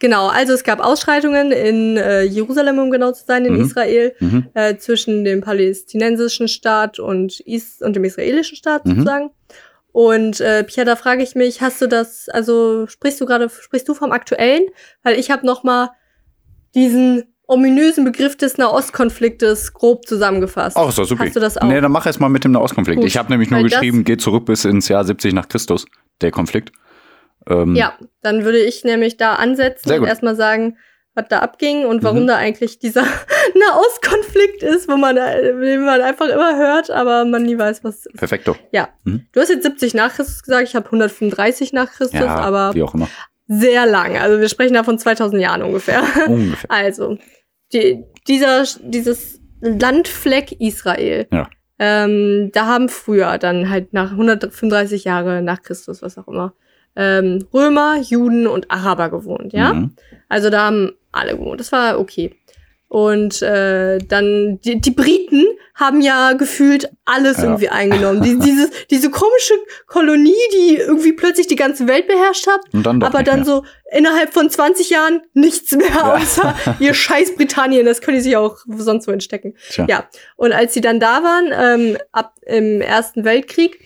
Genau, 0.00 0.28
also 0.28 0.52
es 0.52 0.62
gab 0.64 0.78
Ausschreitungen 0.80 1.50
in 1.52 1.96
äh, 1.96 2.22
Jerusalem, 2.22 2.78
um 2.78 2.90
genau 2.90 3.10
zu 3.12 3.24
sein, 3.24 3.44
in 3.44 3.54
Mhm. 3.54 3.60
Israel, 3.62 4.14
Mhm. 4.20 4.46
äh, 4.54 4.76
zwischen 4.76 5.24
dem 5.24 5.40
palästinensischen 5.40 6.46
Staat 6.48 6.98
und, 7.00 7.40
Is 7.40 7.80
und 7.80 7.94
dem 7.96 8.04
israelischen 8.04 8.56
Staat 8.56 8.84
Mhm. 8.86 8.90
sozusagen. 8.90 9.30
Und 9.92 10.40
äh, 10.40 10.62
Pierre, 10.64 10.84
da 10.86 10.94
frage 10.96 11.22
ich 11.24 11.34
mich, 11.34 11.60
hast 11.62 11.80
du 11.82 11.86
das, 11.88 12.28
also 12.28 12.86
sprichst 12.88 13.20
du 13.20 13.26
gerade, 13.26 13.48
sprichst 13.50 13.88
du 13.88 13.94
vom 13.94 14.12
aktuellen? 14.12 14.66
Weil 15.02 15.18
ich 15.18 15.30
habe 15.32 15.44
noch 15.46 15.62
mal 15.64 15.90
diesen 16.76 17.34
ominösen 17.48 18.04
Begriff 18.04 18.36
des 18.36 18.58
Nahostkonfliktes 18.58 19.72
grob 19.72 20.06
zusammengefasst. 20.06 20.76
Auch 20.76 20.90
ist 20.90 20.98
doch 20.98 21.04
super. 21.06 21.24
Hast 21.24 21.34
du 21.34 21.40
das 21.40 21.56
auch? 21.56 21.66
Nee, 21.66 21.80
dann 21.80 21.90
mach 21.90 22.06
erst 22.06 22.20
mal 22.20 22.28
mit 22.28 22.44
dem 22.44 22.52
Nahostkonflikt. 22.52 23.00
Gut, 23.00 23.06
Ich 23.08 23.16
habe 23.16 23.30
nämlich 23.32 23.50
nur 23.50 23.60
weil 23.60 23.68
geschrieben, 23.68 24.04
geht 24.04 24.20
zurück 24.20 24.44
bis 24.46 24.64
ins 24.64 24.88
Jahr 24.88 25.04
70 25.04 25.32
nach 25.32 25.48
Christus, 25.48 25.86
der 26.20 26.30
Konflikt. 26.30 26.70
Ähm, 27.48 27.74
Ja, 27.74 27.94
dann 28.22 28.44
würde 28.44 28.58
ich 28.58 28.84
nämlich 28.84 29.16
da 29.16 29.34
ansetzen 29.34 29.90
und 29.98 30.04
erstmal 30.06 30.36
sagen, 30.36 30.76
was 31.14 31.26
da 31.30 31.38
abging 31.40 31.84
und 31.86 32.04
warum 32.04 32.24
Mhm. 32.24 32.26
da 32.28 32.36
eigentlich 32.36 32.78
dieser 32.78 33.02
Nahostkonflikt 33.54 34.62
ist, 34.62 34.88
wo 34.88 34.96
man, 34.96 35.16
den 35.16 35.84
man 35.84 36.00
einfach 36.00 36.28
immer 36.28 36.56
hört, 36.56 36.90
aber 36.90 37.24
man 37.24 37.42
nie 37.44 37.58
weiß, 37.58 37.82
was 37.84 38.00
es 38.00 38.06
ist. 38.06 38.16
Perfekto. 38.16 38.56
Ja. 38.72 38.88
Mhm. 39.04 39.26
Du 39.32 39.40
hast 39.40 39.48
jetzt 39.48 39.62
70 39.64 39.94
nach 39.94 40.14
Christus 40.14 40.42
gesagt, 40.42 40.68
ich 40.68 40.74
habe 40.76 40.86
135 40.86 41.72
nach 41.72 41.90
Christus, 41.90 42.20
Ja, 42.20 42.36
aber 42.36 42.74
wie 42.74 42.82
auch 42.82 42.94
immer. 42.94 43.08
sehr 43.46 43.86
lang. 43.86 44.16
Also 44.18 44.38
wir 44.40 44.48
sprechen 44.48 44.74
da 44.74 44.84
von 44.84 44.98
2000 44.98 45.40
Jahren 45.40 45.62
ungefähr. 45.62 46.02
Ungefähr. 46.26 46.58
Also, 46.70 47.18
die, 47.72 48.04
dieser, 48.26 48.64
dieses 48.82 49.40
Landfleck 49.60 50.52
Israel. 50.60 51.26
Ja. 51.32 51.48
Ähm, 51.78 52.50
da 52.52 52.66
haben 52.66 52.88
früher 52.88 53.38
dann 53.38 53.70
halt 53.70 53.92
nach 53.92 54.10
135 54.12 55.04
Jahre 55.04 55.42
nach 55.42 55.62
Christus, 55.62 56.02
was 56.02 56.18
auch 56.18 56.26
immer, 56.26 56.54
ähm, 56.96 57.46
Römer, 57.54 58.00
Juden 58.00 58.46
und 58.48 58.70
Araber 58.70 59.10
gewohnt, 59.10 59.52
ja? 59.52 59.72
Mhm. 59.72 59.94
Also 60.28 60.50
da 60.50 60.66
haben 60.66 60.92
alle 61.12 61.36
gewohnt. 61.36 61.60
Das 61.60 61.70
war 61.70 62.00
okay. 62.00 62.34
Und 62.88 63.42
äh, 63.42 63.98
dann 63.98 64.58
die, 64.64 64.80
die 64.80 64.90
Briten 64.90 65.44
haben 65.78 66.00
ja 66.00 66.32
gefühlt 66.34 66.90
alles 67.04 67.38
Ja. 67.38 67.44
irgendwie 67.44 67.68
eingenommen. 67.70 68.20
Die, 68.20 68.38
dieses, 68.38 68.70
diese 68.90 69.10
komische 69.10 69.54
Kolonie, 69.86 70.34
die 70.52 70.76
irgendwie 70.76 71.12
plötzlich 71.12 71.46
die 71.46 71.56
ganze 71.56 71.86
Welt 71.88 72.06
beherrscht 72.08 72.46
hat, 72.46 72.60
dann 72.72 73.02
aber 73.02 73.22
dann 73.22 73.36
mehr. 73.36 73.44
so 73.46 73.64
innerhalb 73.92 74.34
von 74.34 74.50
20 74.50 74.90
Jahren 74.90 75.22
nichts 75.34 75.72
mehr, 75.72 76.14
außer 76.14 76.54
ihr 76.80 76.92
scheiß 76.94 77.36
Britannien, 77.36 77.86
das 77.86 78.00
können 78.00 78.16
die 78.16 78.22
sich 78.22 78.36
auch 78.36 78.58
sonst 78.76 79.06
wo 79.08 79.12
entstecken. 79.12 79.54
Tja. 79.70 79.86
Ja, 79.88 80.08
und 80.36 80.52
als 80.52 80.74
sie 80.74 80.80
dann 80.80 81.00
da 81.00 81.22
waren, 81.22 81.52
ähm, 81.52 81.98
ab 82.12 82.34
im 82.44 82.80
Ersten 82.80 83.24
Weltkrieg, 83.24 83.78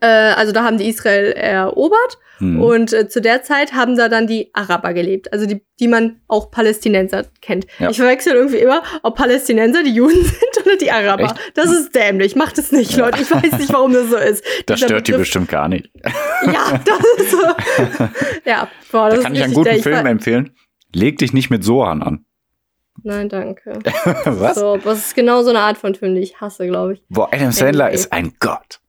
äh, 0.00 0.06
also 0.06 0.52
da 0.52 0.64
haben 0.64 0.78
die 0.78 0.88
Israel 0.88 1.32
erobert 1.32 2.18
Mhm. 2.40 2.60
und 2.60 2.92
äh, 2.92 3.08
zu 3.08 3.20
der 3.20 3.44
Zeit 3.44 3.74
haben 3.74 3.96
da 3.96 4.08
dann 4.08 4.26
die 4.26 4.50
Araber 4.54 4.92
gelebt, 4.92 5.32
also 5.32 5.46
die, 5.46 5.64
die 5.78 5.86
man 5.86 6.20
auch 6.26 6.50
Palästinenser 6.50 7.26
kennt. 7.40 7.64
Ja. 7.78 7.90
Ich 7.90 7.96
verwechsel 7.96 8.32
irgendwie 8.34 8.56
immer, 8.56 8.82
ob 9.04 9.14
Palästinenser 9.16 9.84
die 9.84 9.94
Juden 9.94 10.16
sind 10.24 10.66
oder 10.66 10.76
die 10.76 10.90
Araber. 10.90 11.26
Echt? 11.26 11.36
Das 11.54 11.70
ist 11.70 11.94
dämlich, 11.94 12.34
macht 12.34 12.58
es 12.58 12.72
nicht, 12.72 12.96
Leute. 12.96 13.22
Ich 13.22 13.30
weiß 13.30 13.52
nicht, 13.56 13.72
warum 13.72 13.92
das 13.92 14.10
so 14.10 14.16
ist. 14.16 14.44
das 14.66 14.78
Dieser 14.80 14.88
stört 14.88 15.06
die 15.06 15.12
Begriff- 15.12 15.20
bestimmt 15.22 15.48
gar 15.48 15.68
nicht. 15.68 15.88
Ja, 16.46 16.80
das 16.84 16.98
ist 17.24 17.30
so. 17.30 17.38
ja, 18.44 18.68
boah, 18.90 19.10
das 19.10 19.18
Da 19.18 19.22
kann 19.24 19.34
ich 19.36 19.42
einen 19.44 19.54
guten 19.54 19.64
dämlich. 19.66 19.82
Film 19.84 20.04
empfehlen. 20.06 20.50
Leg 20.92 21.18
dich 21.18 21.32
nicht 21.32 21.50
mit 21.50 21.62
Sohan 21.64 22.02
an. 22.02 22.24
Nein, 23.04 23.28
danke. 23.28 23.78
Was? 24.24 24.56
So, 24.56 24.76
das 24.76 24.98
ist 24.98 25.14
genau 25.14 25.42
so 25.42 25.50
eine 25.50 25.60
Art 25.60 25.78
von 25.78 25.94
Film, 25.94 26.14
die 26.16 26.20
ich 26.22 26.40
hasse, 26.40 26.66
glaube 26.66 26.94
ich. 26.94 27.02
Boah, 27.08 27.28
Adam 27.32 27.52
Sandler 27.52 27.84
Anyway. 27.86 27.94
ist 27.94 28.12
ein 28.12 28.34
Gott. 28.40 28.80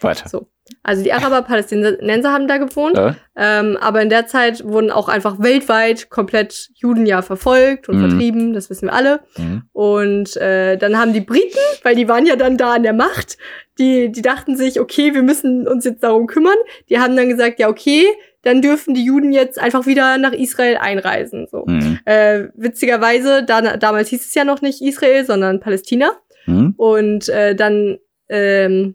Weiter. 0.00 0.28
So. 0.28 0.48
Also 0.82 1.04
die 1.04 1.12
Araber, 1.12 1.42
Palästinenser 1.42 2.32
haben 2.32 2.48
da 2.48 2.56
gewohnt, 2.58 2.98
Äh? 2.98 3.12
ähm, 3.36 3.76
aber 3.80 4.02
in 4.02 4.08
der 4.10 4.26
Zeit 4.26 4.64
wurden 4.64 4.90
auch 4.90 5.08
einfach 5.08 5.38
weltweit 5.40 6.10
komplett 6.10 6.70
Juden 6.74 7.06
ja 7.06 7.22
verfolgt 7.22 7.88
und 7.88 7.98
Mhm. 8.00 8.08
vertrieben, 8.10 8.52
das 8.52 8.68
wissen 8.68 8.86
wir 8.88 8.92
alle. 8.92 9.20
Mhm. 9.38 9.62
Und 9.72 10.36
äh, 10.38 10.76
dann 10.76 10.98
haben 10.98 11.12
die 11.12 11.20
Briten, 11.20 11.56
weil 11.84 11.94
die 11.94 12.08
waren 12.08 12.26
ja 12.26 12.34
dann 12.34 12.56
da 12.56 12.72
an 12.74 12.82
der 12.82 12.94
Macht, 12.94 13.38
die, 13.78 14.10
die 14.10 14.22
dachten 14.22 14.56
sich, 14.56 14.80
okay, 14.80 15.14
wir 15.14 15.22
müssen 15.22 15.68
uns 15.68 15.84
jetzt 15.84 16.02
darum 16.02 16.26
kümmern. 16.26 16.56
Die 16.88 16.98
haben 16.98 17.14
dann 17.16 17.28
gesagt, 17.28 17.60
ja, 17.60 17.68
okay, 17.68 18.04
dann 18.42 18.60
dürfen 18.60 18.94
die 18.94 19.04
Juden 19.04 19.32
jetzt 19.32 19.60
einfach 19.60 19.86
wieder 19.86 20.18
nach 20.18 20.32
Israel 20.32 20.78
einreisen. 20.78 21.46
So. 21.50 21.64
Mhm. 21.66 21.98
Äh, 22.06 22.48
witzigerweise, 22.54 23.44
da, 23.44 23.76
damals 23.76 24.08
hieß 24.08 24.26
es 24.26 24.34
ja 24.34 24.44
noch 24.44 24.62
nicht 24.62 24.82
Israel, 24.82 25.24
sondern 25.24 25.60
Palästina. 25.60 26.10
Mhm. 26.46 26.74
Und 26.76 27.28
äh, 27.28 27.54
dann, 27.54 27.98
ähm, 28.28 28.94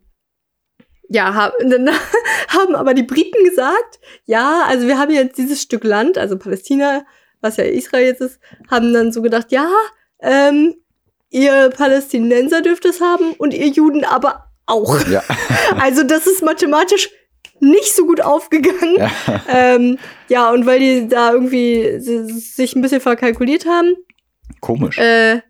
ja, 1.14 1.34
hab, 1.34 1.54
haben 2.48 2.76
aber 2.76 2.94
die 2.94 3.04
Briten 3.04 3.44
gesagt, 3.44 4.00
ja, 4.26 4.64
also 4.68 4.88
wir 4.88 4.98
haben 4.98 5.12
jetzt 5.12 5.38
dieses 5.38 5.62
Stück 5.62 5.84
Land, 5.84 6.18
also 6.18 6.38
Palästina, 6.38 7.04
was 7.42 7.58
ja 7.58 7.64
Israel 7.66 8.06
jetzt 8.06 8.22
ist, 8.22 8.40
haben 8.70 8.94
dann 8.94 9.12
so 9.12 9.22
gedacht, 9.22 9.52
ja, 9.52 9.68
ähm, 10.22 10.76
ihr 11.30 11.70
Palästinenser 11.76 12.62
dürft 12.62 12.86
es 12.86 13.02
haben 13.02 13.34
und 13.34 13.54
ihr 13.54 13.68
Juden 13.68 14.04
aber 14.06 14.46
auch. 14.66 15.06
Ja. 15.08 15.24
Also 15.80 16.04
das 16.04 16.28
ist 16.28 16.44
mathematisch 16.44 17.10
nicht 17.60 17.96
so 17.96 18.06
gut 18.06 18.22
aufgegangen. 18.22 18.96
ja. 18.98 19.12
Ähm, 19.48 19.98
ja, 20.30 20.50
und 20.52 20.66
weil 20.66 20.80
die 20.80 21.08
da 21.08 21.32
irgendwie 21.34 22.00
si- 22.00 22.28
sich 22.40 22.76
ein 22.76 22.82
bisschen 22.82 23.02
verkalkuliert 23.02 23.66
haben, 23.66 23.96
Komisch. 24.60 24.98
äh, 24.98 25.42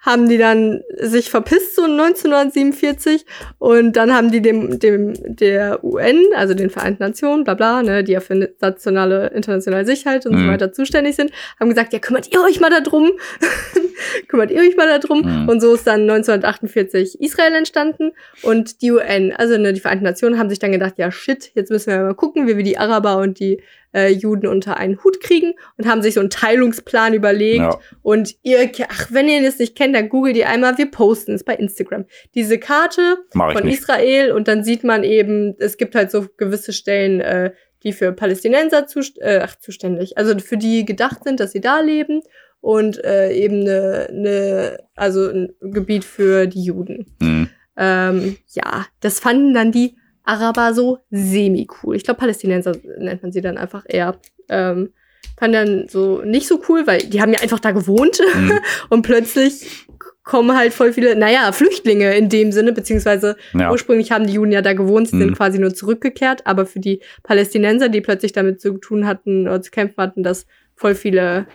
haben 0.00 0.28
die 0.28 0.38
dann 0.38 0.82
sich 0.96 1.28
verpisst 1.28 1.74
so 1.74 1.82
1947 1.82 3.26
und 3.58 3.96
dann 3.96 4.14
haben 4.14 4.30
die 4.30 4.40
dem, 4.40 4.78
dem 4.78 5.14
der 5.36 5.82
UN, 5.82 6.22
also 6.36 6.54
den 6.54 6.70
Vereinten 6.70 7.02
Nationen, 7.02 7.44
bla 7.44 7.54
bla, 7.54 7.82
ne, 7.82 8.04
die 8.04 8.12
ja 8.12 8.20
für 8.20 8.48
nationale, 8.60 9.28
internationale 9.28 9.84
Sicherheit 9.84 10.24
und 10.26 10.34
so 10.34 10.38
Mhm. 10.38 10.48
weiter 10.48 10.72
zuständig 10.72 11.16
sind, 11.16 11.32
haben 11.58 11.68
gesagt, 11.68 11.92
ja, 11.92 11.98
kümmert 11.98 12.32
ihr 12.32 12.40
euch 12.42 12.60
mal 12.60 12.70
da 12.70 12.80
drum. 12.80 13.10
kümmert 14.28 14.50
ihr 14.50 14.60
euch 14.60 14.76
mal 14.76 14.86
da 14.86 14.98
drum. 14.98 15.22
Mhm. 15.22 15.48
Und 15.48 15.60
so 15.60 15.74
ist 15.74 15.86
dann 15.86 16.02
1948 16.02 17.20
Israel 17.20 17.54
entstanden 17.54 18.12
und 18.42 18.82
die 18.82 18.92
UN, 18.92 19.32
also 19.32 19.58
ne, 19.58 19.72
die 19.72 19.80
Vereinten 19.80 20.04
Nationen 20.04 20.38
haben 20.38 20.48
sich 20.48 20.60
dann 20.60 20.72
gedacht, 20.72 20.94
ja 20.96 21.10
shit, 21.10 21.50
jetzt 21.54 21.70
müssen 21.70 21.90
wir 21.90 21.98
mal 22.00 22.14
gucken, 22.14 22.46
wie 22.46 22.56
wir 22.56 22.64
die 22.64 22.78
Araber 22.78 23.18
und 23.18 23.40
die 23.40 23.60
äh, 23.92 24.08
Juden 24.08 24.46
unter 24.46 24.76
einen 24.76 25.02
Hut 25.02 25.20
kriegen 25.20 25.54
und 25.76 25.86
haben 25.86 26.02
sich 26.02 26.14
so 26.14 26.20
einen 26.20 26.30
Teilungsplan 26.30 27.14
überlegt. 27.14 27.58
Ja. 27.58 27.78
Und 28.02 28.36
ihr, 28.42 28.70
ach, 28.88 29.08
wenn 29.10 29.28
ihr 29.28 29.42
das 29.42 29.58
nicht 29.58 29.76
kennt, 29.76 29.94
dann 29.94 30.08
googelt 30.08 30.36
ihr 30.36 30.48
einmal, 30.48 30.78
wir 30.78 30.90
posten 30.90 31.34
es 31.34 31.44
bei 31.44 31.54
Instagram. 31.54 32.04
Diese 32.34 32.58
Karte 32.58 33.18
von 33.32 33.64
nicht. 33.64 33.80
Israel 33.80 34.32
und 34.32 34.48
dann 34.48 34.64
sieht 34.64 34.84
man 34.84 35.04
eben, 35.04 35.54
es 35.58 35.76
gibt 35.76 35.94
halt 35.94 36.10
so 36.10 36.26
gewisse 36.36 36.72
Stellen, 36.72 37.20
äh, 37.20 37.52
die 37.82 37.92
für 37.92 38.12
Palästinenser 38.12 38.86
zust 38.86 39.18
äh, 39.20 39.40
ach, 39.42 39.56
zuständig, 39.56 40.18
also 40.18 40.38
für 40.38 40.56
die 40.56 40.84
gedacht 40.84 41.24
sind, 41.24 41.40
dass 41.40 41.52
sie 41.52 41.60
da 41.60 41.80
leben. 41.80 42.22
und 42.60 43.02
äh, 43.04 43.32
eben 43.32 43.60
eine, 43.60 44.08
eine, 44.10 44.78
also 44.96 45.28
ein 45.28 45.52
Gebiet 45.60 46.04
für 46.04 46.46
die 46.46 46.62
Juden. 46.62 47.06
Mhm. 47.20 47.50
Ähm, 47.76 48.36
ja, 48.48 48.86
das 49.00 49.20
fanden 49.20 49.54
dann 49.54 49.70
die 49.70 49.96
Araber 50.28 50.74
so 50.74 50.98
semi-cool. 51.10 51.96
Ich 51.96 52.04
glaube, 52.04 52.20
Palästinenser 52.20 52.72
nennt 52.98 53.22
man 53.22 53.32
sie 53.32 53.40
dann 53.40 53.58
einfach 53.58 53.84
eher. 53.88 54.16
Ähm, 54.48 54.92
fanden 55.38 55.52
dann 55.52 55.88
so 55.88 56.22
nicht 56.22 56.46
so 56.48 56.60
cool, 56.68 56.86
weil 56.86 57.00
die 57.02 57.20
haben 57.20 57.32
ja 57.32 57.40
einfach 57.40 57.60
da 57.60 57.70
gewohnt 57.70 58.20
Mhm. 58.34 58.52
und 58.90 59.02
plötzlich 59.02 59.86
kommen 60.24 60.54
halt 60.56 60.74
voll 60.74 60.92
viele, 60.92 61.16
naja, 61.16 61.52
Flüchtlinge 61.52 62.14
in 62.16 62.28
dem 62.28 62.52
Sinne, 62.52 62.72
beziehungsweise 62.72 63.36
Ja. 63.54 63.70
ursprünglich 63.70 64.12
haben 64.12 64.26
die 64.26 64.34
Juden 64.34 64.52
ja 64.52 64.60
da 64.60 64.74
gewohnt, 64.74 65.08
sie 65.08 65.16
Mhm. 65.16 65.20
sind 65.20 65.36
quasi 65.36 65.58
nur 65.58 65.72
zurückgekehrt, 65.74 66.46
aber 66.46 66.66
für 66.66 66.80
die 66.80 67.00
Palästinenser, 67.22 67.88
die 67.88 68.02
plötzlich 68.02 68.32
damit 68.32 68.60
zu 68.60 68.76
tun 68.78 69.06
hatten 69.06 69.48
oder 69.48 69.62
zu 69.62 69.70
kämpfen 69.70 69.96
hatten, 69.96 70.22
dass 70.22 70.46
voll 70.76 70.94
viele 70.94 71.46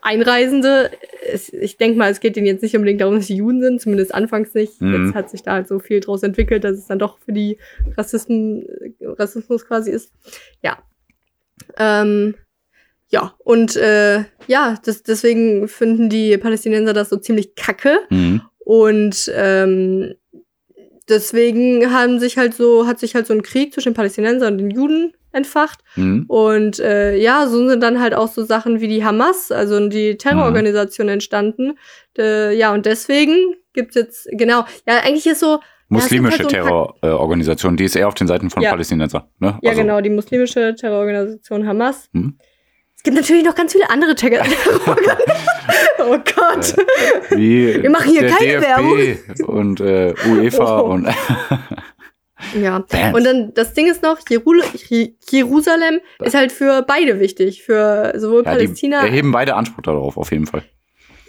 Einreisende, 0.00 0.90
es, 1.32 1.50
ich 1.50 1.78
denke 1.78 1.96
mal, 1.96 2.10
es 2.10 2.20
geht 2.20 2.36
ihnen 2.36 2.46
jetzt 2.46 2.62
nicht 2.62 2.76
unbedingt 2.76 3.00
darum, 3.00 3.16
dass 3.16 3.26
sie 3.26 3.36
Juden 3.36 3.62
sind, 3.62 3.80
zumindest 3.80 4.14
anfangs 4.14 4.52
nicht. 4.52 4.80
Mhm. 4.80 5.06
Jetzt 5.06 5.14
hat 5.14 5.30
sich 5.30 5.42
da 5.42 5.52
halt 5.52 5.66
so 5.66 5.78
viel 5.78 6.00
draus 6.00 6.22
entwickelt, 6.22 6.62
dass 6.64 6.76
es 6.76 6.86
dann 6.86 6.98
doch 6.98 7.18
für 7.18 7.32
die 7.32 7.58
Rassismen, 7.96 8.66
Rassismus 9.00 9.66
quasi 9.66 9.90
ist. 9.90 10.12
Ja. 10.62 10.82
Ähm, 11.78 12.34
ja, 13.08 13.34
und 13.38 13.76
äh, 13.76 14.24
ja, 14.46 14.78
das, 14.84 15.02
deswegen 15.04 15.68
finden 15.68 16.10
die 16.10 16.36
Palästinenser 16.36 16.92
das 16.92 17.08
so 17.08 17.16
ziemlich 17.16 17.54
kacke. 17.54 17.98
Mhm. 18.10 18.42
Und 18.58 19.32
ähm, 19.34 20.14
deswegen 21.08 21.92
haben 21.92 22.18
sich 22.20 22.36
halt 22.36 22.54
so, 22.54 22.86
hat 22.86 22.98
sich 22.98 23.14
halt 23.14 23.26
so 23.26 23.32
ein 23.32 23.42
Krieg 23.42 23.72
zwischen 23.72 23.90
den 23.90 23.94
Palästinensern 23.94 24.54
und 24.54 24.58
den 24.58 24.70
Juden 24.70 25.12
entfacht. 25.34 25.80
Mhm. 25.96 26.24
Und 26.28 26.78
äh, 26.80 27.16
ja, 27.16 27.46
so 27.46 27.68
sind 27.68 27.82
dann 27.82 28.00
halt 28.00 28.14
auch 28.14 28.28
so 28.28 28.44
Sachen 28.44 28.80
wie 28.80 28.88
die 28.88 29.04
Hamas, 29.04 29.50
also 29.52 29.88
die 29.88 30.16
Terrororganisation 30.16 31.08
entstanden. 31.08 31.78
Äh, 32.18 32.56
ja, 32.56 32.72
und 32.72 32.86
deswegen 32.86 33.54
gibt's 33.72 33.96
jetzt, 33.96 34.28
genau, 34.32 34.64
ja, 34.86 34.98
eigentlich 35.04 35.26
ist 35.26 35.40
so, 35.40 35.60
Muslimische 35.90 36.38
Ja, 36.38 36.44
es 36.44 36.48
gibt 36.48 36.54
halt 36.62 36.66
so 36.68 36.94
Terrororganisation, 37.02 37.76
die 37.76 37.84
ist 37.84 37.94
eher 37.94 38.08
auf 38.08 38.14
den 38.14 38.26
Seiten 38.26 38.48
von 38.48 38.62
Ja. 38.62 38.70
Palästinenser. 38.70 39.28
Ne? 39.38 39.58
ja 39.62 39.70
Also, 39.70 39.82
genau, 39.82 40.00
die 40.00 40.08
muslimische 40.10 40.74
Terrororganisation 40.74 41.66
Hamas. 41.68 42.08
Mhm. 42.12 42.38
Es 42.96 43.02
gibt 43.02 43.16
natürlich 43.18 43.44
noch 43.44 43.54
ganz 43.54 43.72
viele 43.72 43.90
andere 43.90 44.14
Terror 44.14 44.46
Oh 45.98 46.16
Gott. 46.16 46.74
Wie 47.30 47.82
Wir 47.82 47.90
machen 47.90 48.10
hier 48.10 48.26
keine 48.28 48.60
DFB 48.60 49.42
und 49.46 49.80
äh, 49.80 50.14
UEFA 50.26 50.80
Oh. 50.80 50.84
und 50.86 51.06
Ja. 52.60 52.80
Bands. 52.80 53.16
Und 53.16 53.24
dann 53.24 53.54
das 53.54 53.74
Ding 53.74 53.86
ist 53.88 54.02
noch, 54.02 54.18
Jeru 54.28 54.54
Je- 54.88 55.14
Jerusalem 55.30 56.00
ist 56.20 56.34
halt 56.34 56.50
für 56.52 56.82
beide 56.82 57.20
wichtig, 57.20 57.62
für 57.62 58.12
sowohl 58.16 58.42
ja, 58.44 58.52
die 58.56 58.64
Palästina. 58.64 58.98
erheben 59.04 59.30
beide 59.32 59.54
Anspruch 59.54 59.82
darauf, 59.82 60.16
auf 60.16 60.32
jeden 60.32 60.46
Fall. 60.46 60.62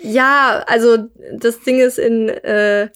Ja, 0.02 0.64
also 0.68 0.98
das 1.38 1.62
Ding 1.62 1.80
ist 1.80 2.00
in 2.00 2.30
äh, 2.30 2.90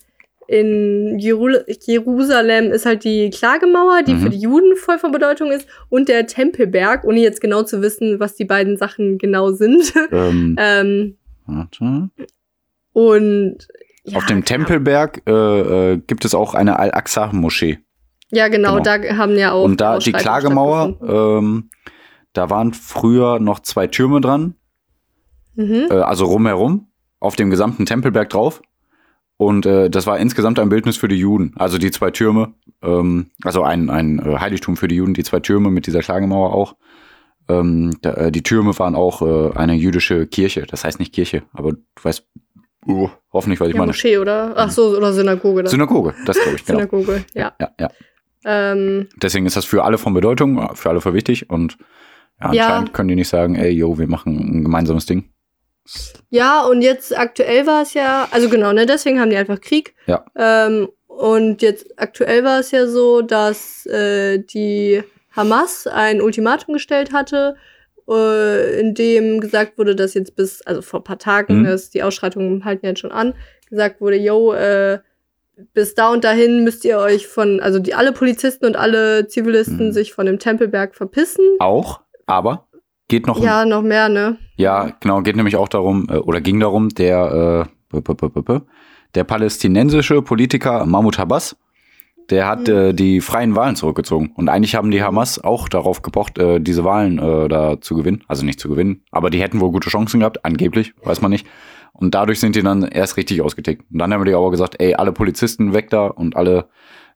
in 0.48 1.20
Jeru 1.20 1.50
Jerusalem 1.86 2.72
ist 2.72 2.88
halt 2.88 3.04
die 3.04 3.30
Klagemauer, 3.30 4.01
die 4.01 4.13
Mhm. 4.16 4.20
für 4.22 4.30
die 4.32 4.39
Juden 4.39 4.75
voll 4.75 4.98
von 4.98 5.12
Bedeutung 5.12 5.51
ist, 5.51 5.68
und 5.89 6.10
der 6.10 6.25
Tempelberg, 6.25 7.04
ohne 7.04 7.20
jetzt 7.20 7.39
genau 7.42 7.62
zu 7.62 7.84
wissen, 7.84 8.20
was 8.20 8.34
die 8.36 8.46
beiden 8.46 8.75
Sachen 8.78 9.20
genau 9.20 9.51
sind. 9.51 9.94
Ähm, 10.12 10.56
ähm, 10.60 11.18
warte. 11.46 12.10
und 12.94 13.58
ja, 14.04 14.18
auf 14.18 14.25
dem. 14.25 14.44
Tempelberg 14.44 15.22
äh, 15.28 15.92
äh, 15.94 15.98
gibt 16.08 16.25
es 16.25 16.34
auch 16.34 16.56
eine 16.56 16.80
Al-Aqsa-Moschee. 16.80 17.78
Ja, 18.31 18.48
genau, 18.48 18.77
Genau. 18.77 18.83
da 18.83 19.17
haben 19.17 19.36
ja 19.38 19.51
auch. 19.53 19.63
Und 19.63 19.81
da 19.81 19.98
die 19.98 20.12
Klagemauer, 20.12 20.98
ähm, 21.01 21.69
da 22.33 22.50
waren 22.50 22.74
früher 22.74 23.39
noch 23.39 23.59
zwei 23.62 23.88
Türme 23.88 24.21
dran, 24.21 24.55
Mhm. 25.55 25.88
äh, 25.89 25.93
also 25.95 26.25
rumherum, 26.25 26.88
auf 27.19 27.36
dem 27.36 27.50
gesamten 27.50 27.86
Tempelberg 27.86 28.29
drauf. 28.29 28.62
Und 29.38 29.65
äh, 29.65 29.89
das 29.89 30.05
war 30.05 30.19
insgesamt 30.19 30.59
ein 30.59 30.69
Bildnis 30.69 30.98
für 30.98 31.07
die 31.07 31.15
Juden. 31.17 31.53
Also 31.55 31.77
die 31.77 31.91
zwei 31.91 32.12
Türme, 32.12 32.53
ähm, 32.83 33.27
also 33.43 33.63
ein, 33.63 33.89
ein 33.89 34.19
äh, 34.19 34.38
Heiligtum 34.38 34.75
für 34.77 34.88
die 34.89 34.95
Juden, 34.95 35.13
die 35.13 35.24
zwei 35.24 35.39
Türme 35.39 35.71
mit 35.71 35.88
dieser 35.88 36.01
Klagemauer 36.01 36.53
auch. 36.53 36.75
Ähm, 37.48 37.95
da, 38.01 38.13
äh, 38.15 38.31
die 38.31 38.43
Türme 38.43 38.77
waren 38.77 38.95
auch 38.95 39.21
äh, 39.21 39.57
eine 39.57 39.74
jüdische 39.74 40.27
Kirche. 40.27 40.63
Das 40.69 40.83
heißt 40.83 41.00
nicht 41.00 41.13
Kirche, 41.13 41.43
aber 41.53 41.71
du 41.71 41.79
weißt 42.03 42.27
uh, 42.88 43.09
hoffentlich, 43.33 43.59
was 43.59 43.69
ich 43.69 43.74
Ja, 43.75 43.79
meine. 43.79 43.89
Moschee, 43.89 44.17
oder? 44.17 44.53
Ach 44.55 44.69
so, 44.71 44.95
oder 44.95 45.13
Synagoge. 45.13 45.63
Das 45.63 45.71
Synagoge, 45.71 46.13
das 46.25 46.38
glaube 46.38 46.57
ich, 46.57 46.65
genau. 46.65 46.79
Synagoge, 46.79 47.25
ja. 47.33 47.53
Ja, 47.59 47.69
ja. 47.79 47.89
Ähm, 48.46 49.08
Deswegen 49.22 49.46
ist 49.46 49.55
das 49.58 49.65
für 49.65 49.84
alle 49.84 49.98
von 49.98 50.13
Bedeutung, 50.13 50.75
für 50.75 50.89
alle 50.89 51.01
für 51.01 51.13
wichtig 51.13 51.50
und 51.50 51.77
ja, 52.41 52.53
Ja. 52.53 52.63
anscheinend 52.65 52.93
können 52.93 53.10
die 53.10 53.15
nicht 53.15 53.27
sagen, 53.27 53.55
ey, 53.55 53.69
yo, 53.72 53.98
wir 54.00 54.08
machen 54.08 54.60
ein 54.60 54.63
gemeinsames 54.63 55.05
Ding. 55.05 55.29
ja, 56.29 56.62
und 56.65 56.81
jetzt 56.81 57.17
aktuell 57.17 57.65
war 57.65 57.81
es 57.81 57.93
ja, 57.93 58.27
also 58.31 58.50
genau, 58.50 58.72
ne, 58.74 58.86
deswegen 58.86 59.19
haben 59.19 59.29
die 59.29 59.38
einfach 59.38 59.60
Krieg. 59.60 59.96
Ja. 60.05 60.24
Ähm, 60.38 60.88
und 61.08 61.62
jetzt 61.62 62.00
aktuell 62.00 62.43
war 62.43 62.60
es 62.60 62.72
ja 62.72 62.88
so, 62.88 63.22
dass 63.22 63.86
äh, 63.88 64.39
die 64.39 65.03
Hamas 65.36 65.86
ein 65.88 66.22
Ultimatum 66.22 66.74
gestellt 66.75 67.12
hatte, 67.12 67.55
äh, 68.10 68.79
in 68.79 68.93
dem 68.93 69.39
gesagt 69.41 69.77
wurde, 69.77 69.96
dass 69.96 70.13
jetzt 70.13 70.36
bis, 70.36 70.62
also 70.62 70.81
vor 70.81 71.01
ein 71.01 71.03
paar 71.03 71.19
Tagen, 71.19 71.60
Mhm. 71.62 71.63
das, 71.65 71.89
die 71.89 72.03
Ausschreitungen 72.03 72.63
halten 72.65 72.86
jetzt 72.86 73.00
schon 73.01 73.12
an, 73.12 73.34
gesagt 73.69 74.00
wurde, 74.00 74.15
yo, 74.17 74.53
äh, 74.53 75.00
bis 75.74 75.96
da 75.96 76.10
und 76.12 76.24
dahin 76.24 76.63
müsst 76.63 76.86
ihr 76.86 76.98
euch 77.00 77.28
von, 77.28 77.60
also 77.60 77.80
die 77.80 77.94
alle 77.94 78.12
Polizisten 78.12 78.66
und 78.66 78.75
alle 78.75 79.28
Zivilisten 79.28 79.88
Mhm. 79.88 79.92
sich 79.92 80.13
von 80.13 80.25
dem 80.25 80.39
Tempelberg 80.39 80.96
verpissen. 80.96 81.44
Auch, 81.60 82.01
aber 82.25 82.68
geht 83.08 83.28
noch 83.28 83.42
Ja, 83.42 83.66
noch 83.66 83.82
mehr, 83.82 84.10
ne? 84.10 84.38
Ja, 84.56 84.92
genau, 85.00 85.22
geht 85.22 85.36
nämlich 85.36 85.56
auch 85.56 85.68
darum, 85.70 86.08
äh, 86.10 86.18
oder 86.18 86.42
ging 86.42 86.60
darum, 86.60 86.89
der, 86.89 87.68
äh, 87.94 88.01
der 89.16 89.24
palästinensische 89.24 90.22
Politiker 90.22 90.86
Mahmoud 90.86 91.20
Abbas, 91.20 91.56
der 92.30 92.48
hat 92.48 92.68
Mhm. 92.68 92.74
äh, 92.75 92.94
die 92.94 93.22
freien 93.22 93.56
Wahlen 93.56 93.75
zurückgezogen. 93.75 94.32
Und 94.36 94.50
eigentlich 94.50 94.75
haben 94.75 94.92
die 94.92 95.01
Hamas 95.01 95.44
auch 95.44 95.68
darauf 95.68 96.04
gepocht, 96.04 96.38
äh, 96.38 96.60
diese 96.60 96.84
Wahlen 96.84 97.18
äh, 97.18 97.48
da 97.48 97.82
zu 97.82 97.96
gewinnen. 97.96 98.24
Also 98.28 98.46
nicht 98.46 98.60
zu 98.60 98.70
gewinnen, 98.70 99.04
aber 99.12 99.32
die 99.32 99.42
hätten 99.42 99.60
wohl 99.60 99.72
gute 99.72 99.89
Chancen 99.89 100.20
gehabt, 100.20 100.46
angeblich, 100.46 100.94
weiß 101.04 101.22
man 101.22 101.32
nicht. 101.32 101.48
Und 102.00 102.15
dadurch 102.15 102.39
sind 102.39 102.56
die 102.56 102.63
dann 102.63 102.84
erst 102.84 103.18
richtig 103.18 103.41
ausgetickt. 103.41 103.84
Und 103.91 104.00
dann 104.00 104.13
haben 104.13 104.24
die 104.24 104.34
aber 104.34 104.51
gesagt, 104.51 104.75
ey, 104.79 104.96
alle 104.96 105.12
Polizisten 105.12 105.74
weg 105.74 105.89
da 105.89 106.08
und 106.08 106.38
alle, 106.38 106.70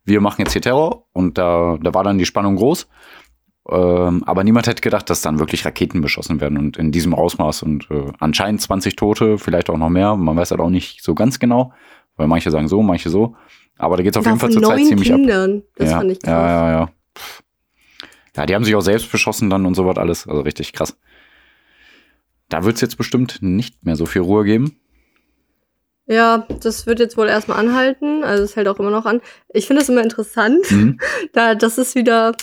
wir 0.04 0.20
machen 0.20 0.42
jetzt 0.42 0.52
hier 0.52 0.62
Terror. 0.62 1.06
Und 1.14 1.38
da, 1.38 1.78
da 1.82 1.94
war 1.94 2.04
dann 2.04 2.18
die 2.18 2.26
Spannung 2.26 2.58
groß. 2.58 2.90
Ähm, 3.70 4.24
aber 4.26 4.44
niemand 4.44 4.68
hätte 4.68 4.82
gedacht, 4.82 5.10
dass 5.10 5.22
dann 5.22 5.40
wirklich 5.40 5.66
Raketen 5.66 6.02
beschossen 6.02 6.42
werden 6.42 6.58
und 6.58 6.76
in 6.76 6.92
diesem 6.92 7.14
Ausmaß 7.14 7.64
und 7.64 7.90
äh, 7.90 8.12
anscheinend 8.20 8.62
20 8.62 8.98
Tote, 8.98 9.38
vielleicht 9.38 9.70
auch 9.70 9.78
noch 9.78 9.88
mehr. 9.88 10.18
Man 10.18 10.36
weiß 10.36 10.52
halt 10.52 10.60
auch 10.60 10.70
nicht 10.70 11.02
so 11.02 11.16
ganz 11.16 11.40
genau, 11.40 11.72
weil 12.18 12.28
manche 12.28 12.52
sagen 12.52 12.68
so, 12.68 12.82
manche 12.82 13.10
so. 13.10 13.38
Aber 13.78 13.96
da 13.96 14.04
geht 14.04 14.14
es 14.14 14.20
auf 14.20 14.26
jeden 14.26 14.40
Fall 14.40 14.52
zurzeit 14.52 14.80
neun 14.80 14.86
ziemlich 14.86 15.14
ab. 15.14 15.18
Kindern. 15.18 15.64
Das 15.78 15.92
ja, 15.92 15.98
fand 15.98 16.12
ich 16.12 16.20
krass. 16.20 16.30
ja, 16.30 16.46
ja, 16.46 16.72
ja. 16.72 16.90
Ja, 18.36 18.46
die 18.48 18.56
haben 18.56 18.66
sich 18.66 18.76
auch 18.76 18.82
selbst 18.82 19.10
beschossen 19.10 19.50
dann 19.50 19.66
und 19.66 19.76
so 19.76 19.86
was 19.86 19.98
alles. 19.98 20.28
Also 20.28 20.42
richtig 20.42 20.74
krass. 20.74 20.98
Da 22.50 22.64
wird 22.64 22.76
es 22.76 22.82
jetzt 22.82 22.98
bestimmt 22.98 23.40
nicht 23.42 23.84
mehr 23.86 23.96
so 23.96 24.06
viel 24.06 24.22
Ruhe 24.22 24.44
geben. 24.44 24.80
Ja, 26.06 26.46
das 26.62 26.86
wird 26.86 27.00
jetzt 27.00 27.18
wohl 27.18 27.28
erstmal 27.28 27.60
anhalten. 27.60 28.24
Also 28.24 28.44
es 28.44 28.56
hält 28.56 28.68
auch 28.68 28.80
immer 28.80 28.92
noch 28.92 29.06
an. 29.06 29.22
Ich 29.50 29.68
finde 29.68 29.82
es 29.82 29.90
immer 29.90 30.04
interessant. 30.04 30.70
Mhm. 30.72 31.00
Da, 31.34 31.56
das 31.56 31.78
ist 31.78 31.96
wieder, 31.96 32.36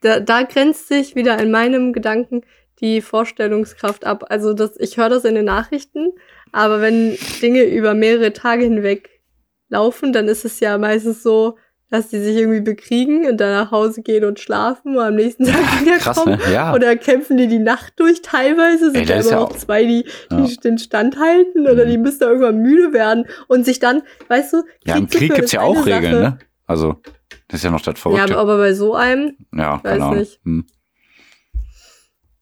da, 0.00 0.20
da 0.20 0.42
grenzt 0.42 0.88
sich 0.88 1.14
wieder 1.14 1.38
in 1.38 1.50
meinem 1.50 1.92
Gedanken 1.92 2.42
die 2.80 3.02
Vorstellungskraft 3.02 4.04
ab. 4.04 4.24
Also 4.30 4.54
das, 4.54 4.78
ich 4.78 4.96
höre 4.96 5.10
das 5.10 5.24
in 5.24 5.34
den 5.34 5.44
Nachrichten, 5.44 6.12
aber 6.50 6.80
wenn 6.80 7.16
Dinge 7.42 7.64
über 7.64 7.94
mehrere 7.94 8.32
Tage 8.32 8.64
hinweg 8.64 9.20
laufen, 9.68 10.12
dann 10.12 10.28
ist 10.28 10.44
es 10.44 10.60
ja 10.60 10.78
meistens 10.78 11.22
so, 11.22 11.58
dass 11.90 12.08
die 12.08 12.20
sich 12.20 12.36
irgendwie 12.36 12.60
bekriegen 12.60 13.26
und 13.26 13.38
dann 13.38 13.52
nach 13.52 13.70
Hause 13.72 14.02
gehen 14.02 14.24
und 14.24 14.38
schlafen 14.38 14.96
und 14.96 15.02
am 15.02 15.16
nächsten 15.16 15.44
Tag 15.44 15.54
Krass, 15.56 15.80
wiederkommen. 16.24 16.38
ne? 16.46 16.52
Ja. 16.54 16.72
Oder 16.74 16.96
kämpfen 16.96 17.36
die 17.36 17.48
die 17.48 17.58
Nacht 17.58 17.94
durch 17.96 18.22
teilweise? 18.22 18.86
Sind 18.92 18.96
Ey, 19.00 19.06
da 19.06 19.14
immer 19.20 19.30
ja 19.30 19.36
noch 19.40 19.50
auch- 19.50 19.56
zwei, 19.56 19.84
die, 19.84 20.04
die 20.30 20.36
Ja. 20.36 20.46
den 20.64 20.78
Stand 20.78 21.18
halten? 21.18 21.66
Oder 21.68 21.84
Mhm. 21.86 21.90
die 21.90 21.98
müssen 21.98 22.20
da 22.20 22.26
irgendwann 22.28 22.58
müde 22.62 22.92
werden 22.92 23.24
und 23.48 23.64
sich 23.64 23.80
dann, 23.80 24.02
weißt 24.28 24.52
du, 24.52 24.62
ja, 24.84 24.96
im 24.96 25.08
Krieg 25.08 25.30
gibt's 25.34 25.46
ist 25.46 25.52
ja 25.52 25.62
auch 25.62 25.84
Regeln, 25.84 26.12
Sache. 26.12 26.22
ne? 26.22 26.38
Also, 26.66 26.96
das 27.48 27.58
ist 27.60 27.64
ja 27.64 27.70
noch 27.72 27.80
das 27.82 27.94
Ja, 27.96 28.00
Verrückte. 28.00 28.38
aber 28.38 28.56
bei 28.58 28.72
so 28.74 28.94
einem, 28.94 29.36
Ja, 29.52 29.80
weiß 29.82 30.00
Ahnung. 30.00 30.18
nicht. 30.18 30.40
Hm. 30.44 30.64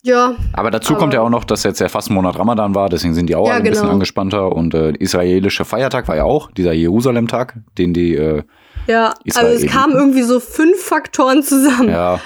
ja, 0.02 0.36
Aber 0.52 0.70
dazu 0.70 0.92
Aber- 0.92 1.00
kommt 1.00 1.14
ja 1.14 1.20
auch 1.22 1.30
noch, 1.30 1.44
dass 1.44 1.64
jetzt 1.64 1.80
ja 1.80 1.88
fast 1.88 2.10
ein 2.10 2.14
Monat 2.14 2.38
Ramadan 2.38 2.74
war, 2.74 2.88
deswegen 2.88 3.14
sind 3.14 3.28
die 3.28 3.34
auch 3.34 3.46
Ja, 3.46 3.54
alle 3.54 3.62
ein 3.64 3.68
bisschen 3.70 3.82
genau. 3.84 3.94
angespannter. 3.94 4.52
Und 4.52 4.74
äh, 4.74 4.92
der 4.92 5.00
israelische 5.00 5.64
Feiertag 5.64 6.08
war 6.08 6.16
ja 6.16 6.24
auch, 6.24 6.50
dieser 6.52 6.72
Jerusalem-Tag, 6.72 7.56
den 7.78 7.92
die, 7.94 8.14
äh, 8.16 8.42
ja, 8.88 9.14
also 9.34 9.52
es 9.52 9.66
kamen 9.66 9.94
irgendwie 9.94 10.22
so 10.22 10.40
fünf 10.40 10.82
Faktoren 10.82 11.42
zusammen. 11.42 11.90
ja, 11.90 12.20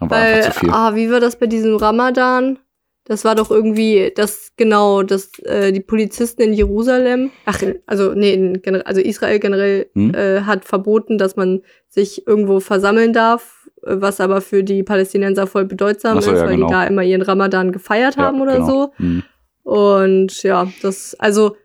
war 0.00 0.10
Weil, 0.10 0.34
einfach 0.34 0.52
zu 0.54 0.60
viel. 0.60 0.70
ah, 0.70 0.94
wie 0.94 1.10
war 1.10 1.20
das 1.20 1.38
bei 1.38 1.46
diesem 1.46 1.76
Ramadan? 1.76 2.58
Das 3.06 3.24
war 3.24 3.34
doch 3.34 3.50
irgendwie, 3.50 4.12
das 4.16 4.52
genau, 4.56 5.02
dass 5.02 5.38
äh, 5.40 5.72
die 5.72 5.80
Polizisten 5.80 6.40
in 6.40 6.54
Jerusalem, 6.54 7.30
ach, 7.44 7.62
also 7.86 8.14
nee, 8.14 8.32
in, 8.32 8.62
also 8.86 9.02
Israel 9.02 9.38
generell 9.40 9.90
Hm? 9.94 10.14
äh, 10.14 10.40
hat 10.42 10.64
verboten, 10.64 11.18
dass 11.18 11.36
man 11.36 11.60
sich 11.88 12.26
irgendwo 12.26 12.60
versammeln 12.60 13.12
darf, 13.12 13.68
was 13.82 14.20
aber 14.20 14.40
für 14.40 14.64
die 14.64 14.82
Palästinenser 14.82 15.46
voll 15.46 15.66
bedeutsam 15.66 16.18
so, 16.22 16.32
ist, 16.32 16.38
ja, 16.38 16.46
weil 16.46 16.54
genau. 16.54 16.68
die 16.68 16.72
da 16.72 16.84
immer 16.84 17.02
ihren 17.02 17.20
Ramadan 17.20 17.72
gefeiert 17.72 18.16
haben 18.16 18.38
ja, 18.38 18.42
oder 18.42 18.54
genau. 18.54 18.66
so. 18.66 18.92
Hm. 18.96 19.22
Und 19.64 20.42
ja, 20.42 20.68
das, 20.80 21.14
also, 21.18 21.56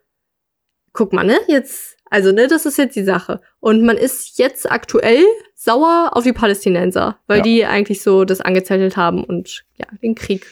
guck 0.92 1.14
mal, 1.14 1.26
ne, 1.26 1.38
jetzt, 1.48 1.98
also, 2.10 2.32
ne, 2.32 2.48
das 2.48 2.66
ist 2.66 2.78
jetzt 2.78 2.96
die 2.96 3.04
Sache. 3.04 3.42
Und 3.60 3.84
man 3.84 3.98
ist 3.98 4.38
jetzt 4.40 4.72
aktuell 4.72 5.24
sauer 5.56 6.12
auf 6.14 6.24
die 6.24 6.34
Palästinenser, 6.34 7.18
weil 7.28 7.38
Ja. 7.38 7.44
die 7.44 7.66
eigentlich 7.66 8.02
so 8.02 8.26
das 8.26 8.42
angezettelt 8.42 8.98
haben 8.98 9.24
und 9.24 9.66
ja, 9.78 9.86
den 10.02 10.16
Krieg 10.16 10.46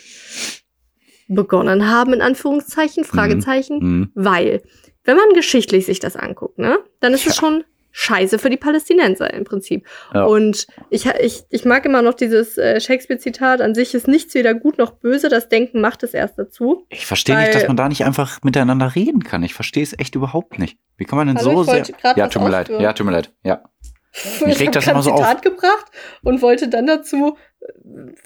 begonnen 1.27 1.89
haben, 1.89 2.13
in 2.13 2.21
Anführungszeichen, 2.21 3.03
Fragezeichen. 3.03 3.79
Mhm. 3.79 4.11
Weil, 4.15 4.61
wenn 5.03 5.17
man 5.17 5.29
geschichtlich 5.33 5.85
sich 5.85 5.99
das 5.99 6.15
anguckt, 6.15 6.57
ne, 6.57 6.79
dann 6.99 7.13
ist 7.13 7.27
es 7.27 7.35
schon 7.35 7.63
scheiße 7.97 8.37
für 8.37 8.51
die 8.51 8.57
Palästinenser 8.57 9.33
im 9.33 9.43
Prinzip. 9.43 9.87
Ja. 10.13 10.25
Und 10.25 10.67
ich, 10.91 11.07
ich, 11.19 11.45
ich 11.49 11.65
mag 11.65 11.83
immer 11.83 12.03
noch 12.03 12.13
dieses 12.13 12.55
äh, 12.55 12.79
Shakespeare-Zitat, 12.79 13.59
an 13.59 13.73
sich 13.73 13.95
ist 13.95 14.07
nichts 14.07 14.35
weder 14.35 14.53
gut 14.53 14.77
noch 14.77 14.91
böse, 14.91 15.29
das 15.29 15.49
Denken 15.49 15.81
macht 15.81 16.03
es 16.03 16.13
erst 16.13 16.37
dazu. 16.37 16.85
Ich 16.89 17.07
verstehe 17.07 17.35
nicht, 17.37 17.55
dass 17.55 17.67
man 17.67 17.75
da 17.75 17.89
nicht 17.89 18.05
einfach 18.05 18.43
miteinander 18.43 18.93
reden 18.93 19.23
kann. 19.23 19.41
Ich 19.41 19.55
verstehe 19.55 19.81
es 19.81 19.97
echt 19.97 20.13
überhaupt 20.13 20.59
nicht. 20.59 20.77
Wie 20.97 21.05
kann 21.05 21.17
man 21.17 21.27
denn 21.27 21.37
Hallo, 21.39 21.63
so 21.63 21.73
ich 21.73 21.87
sehr. 21.87 21.95
Ja, 22.15 22.27
tut 22.27 22.43
mir 22.43 22.49
leid. 22.49 22.69
Ja, 22.69 22.93
tut 22.93 23.07
mir 23.07 23.13
leid. 23.13 23.33
Ja. 23.43 23.63
Mich 24.45 24.55
ich 24.55 24.59
regt 24.59 24.75
das 24.75 24.85
habe 24.85 24.93
immer 24.93 25.03
so 25.03 25.09
ein 25.09 25.15
auf. 25.15 25.21
Zitat 25.21 25.41
gebracht 25.41 25.85
und 26.21 26.43
wollte 26.43 26.67
dann 26.67 26.85
dazu 26.85 27.35
äh, 27.61 27.67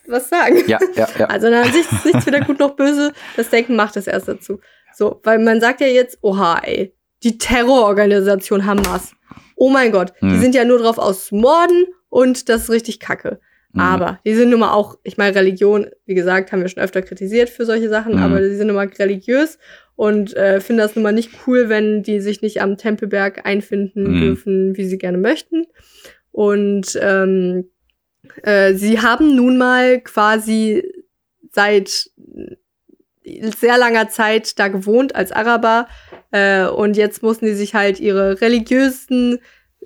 was 0.06 0.28
sagen. 0.28 0.58
Ja, 0.68 0.80
ja, 0.96 1.08
ja. 1.18 1.28
Also 1.28 1.48
an 1.48 1.72
sich 1.72 1.90
ist 1.90 2.06
nichts 2.06 2.26
weder 2.26 2.42
gut 2.42 2.60
noch 2.60 2.76
böse, 2.76 3.14
das 3.38 3.50
Denken 3.50 3.78
macht 3.78 3.96
es 3.96 4.08
erst 4.08 4.28
dazu. 4.28 4.60
So, 4.94 5.22
weil 5.24 5.40
man 5.40 5.62
sagt 5.62 5.80
ja 5.80 5.88
jetzt, 5.88 6.18
oha, 6.22 6.60
ey, 6.64 6.94
die 7.24 7.38
Terrororganisation 7.38 8.66
Hamas. 8.66 9.14
Oh 9.56 9.70
mein 9.70 9.92
Gott, 9.92 10.14
die 10.22 10.26
Mhm. 10.26 10.42
sind 10.42 10.56
ja 10.56 10.66
nur 10.66 10.80
drauf 10.80 10.98
aus 10.98 11.32
Morden 11.32 11.86
und 12.10 12.50
das 12.50 12.64
ist 12.64 12.70
richtig 12.70 13.00
kacke. 13.00 13.40
Mhm. 13.74 13.80
Aber 13.80 14.20
die 14.26 14.34
sind 14.36 14.50
nun 14.50 14.60
mal 14.60 14.74
auch, 14.74 14.98
ich 15.04 15.18
meine, 15.18 15.36
Religion, 15.36 15.88
wie 16.06 16.14
gesagt, 16.16 16.52
haben 16.52 16.62
wir 16.62 16.68
schon 16.68 16.84
öfter 16.84 17.02
kritisiert 17.02 17.50
für 17.50 17.66
solche 17.66 17.90
Sachen, 17.90 18.14
Mhm. 18.16 18.22
aber 18.24 18.42
die 18.42 18.56
sind 18.56 18.68
nun 18.68 18.76
mal 18.76 18.88
religiös 19.00 19.58
und 19.96 20.36
äh, 20.36 20.60
finden 20.60 20.80
das 20.80 20.96
nun 20.96 21.04
mal 21.04 21.14
nicht 21.14 21.32
cool, 21.48 21.70
wenn 21.70 22.04
die 22.04 22.20
sich 22.20 22.42
nicht 22.42 22.62
am 22.62 22.78
Tempelberg 22.78 23.46
einfinden 23.46 24.16
Mhm. 24.16 24.20
dürfen, 24.22 24.78
wie 24.78 24.86
sie 24.86 24.98
gerne 24.98 25.18
möchten. 25.18 25.68
Und 26.32 26.98
ähm, 27.02 27.70
äh, 28.44 28.74
sie 28.74 29.00
haben 29.02 29.36
nun 29.36 29.58
mal 29.58 30.00
quasi 30.02 30.84
seit 31.52 32.10
sehr 33.60 33.78
langer 33.78 34.10
Zeit 34.10 34.60
da 34.60 34.68
gewohnt 34.68 35.16
als 35.16 35.32
Araber 35.32 35.88
äh, 36.32 36.66
und 36.66 36.98
jetzt 36.98 37.24
mussten 37.24 37.46
die 37.46 37.54
sich 37.54 37.76
halt 37.76 38.00
ihre 38.00 38.42
religiösen 38.42 39.40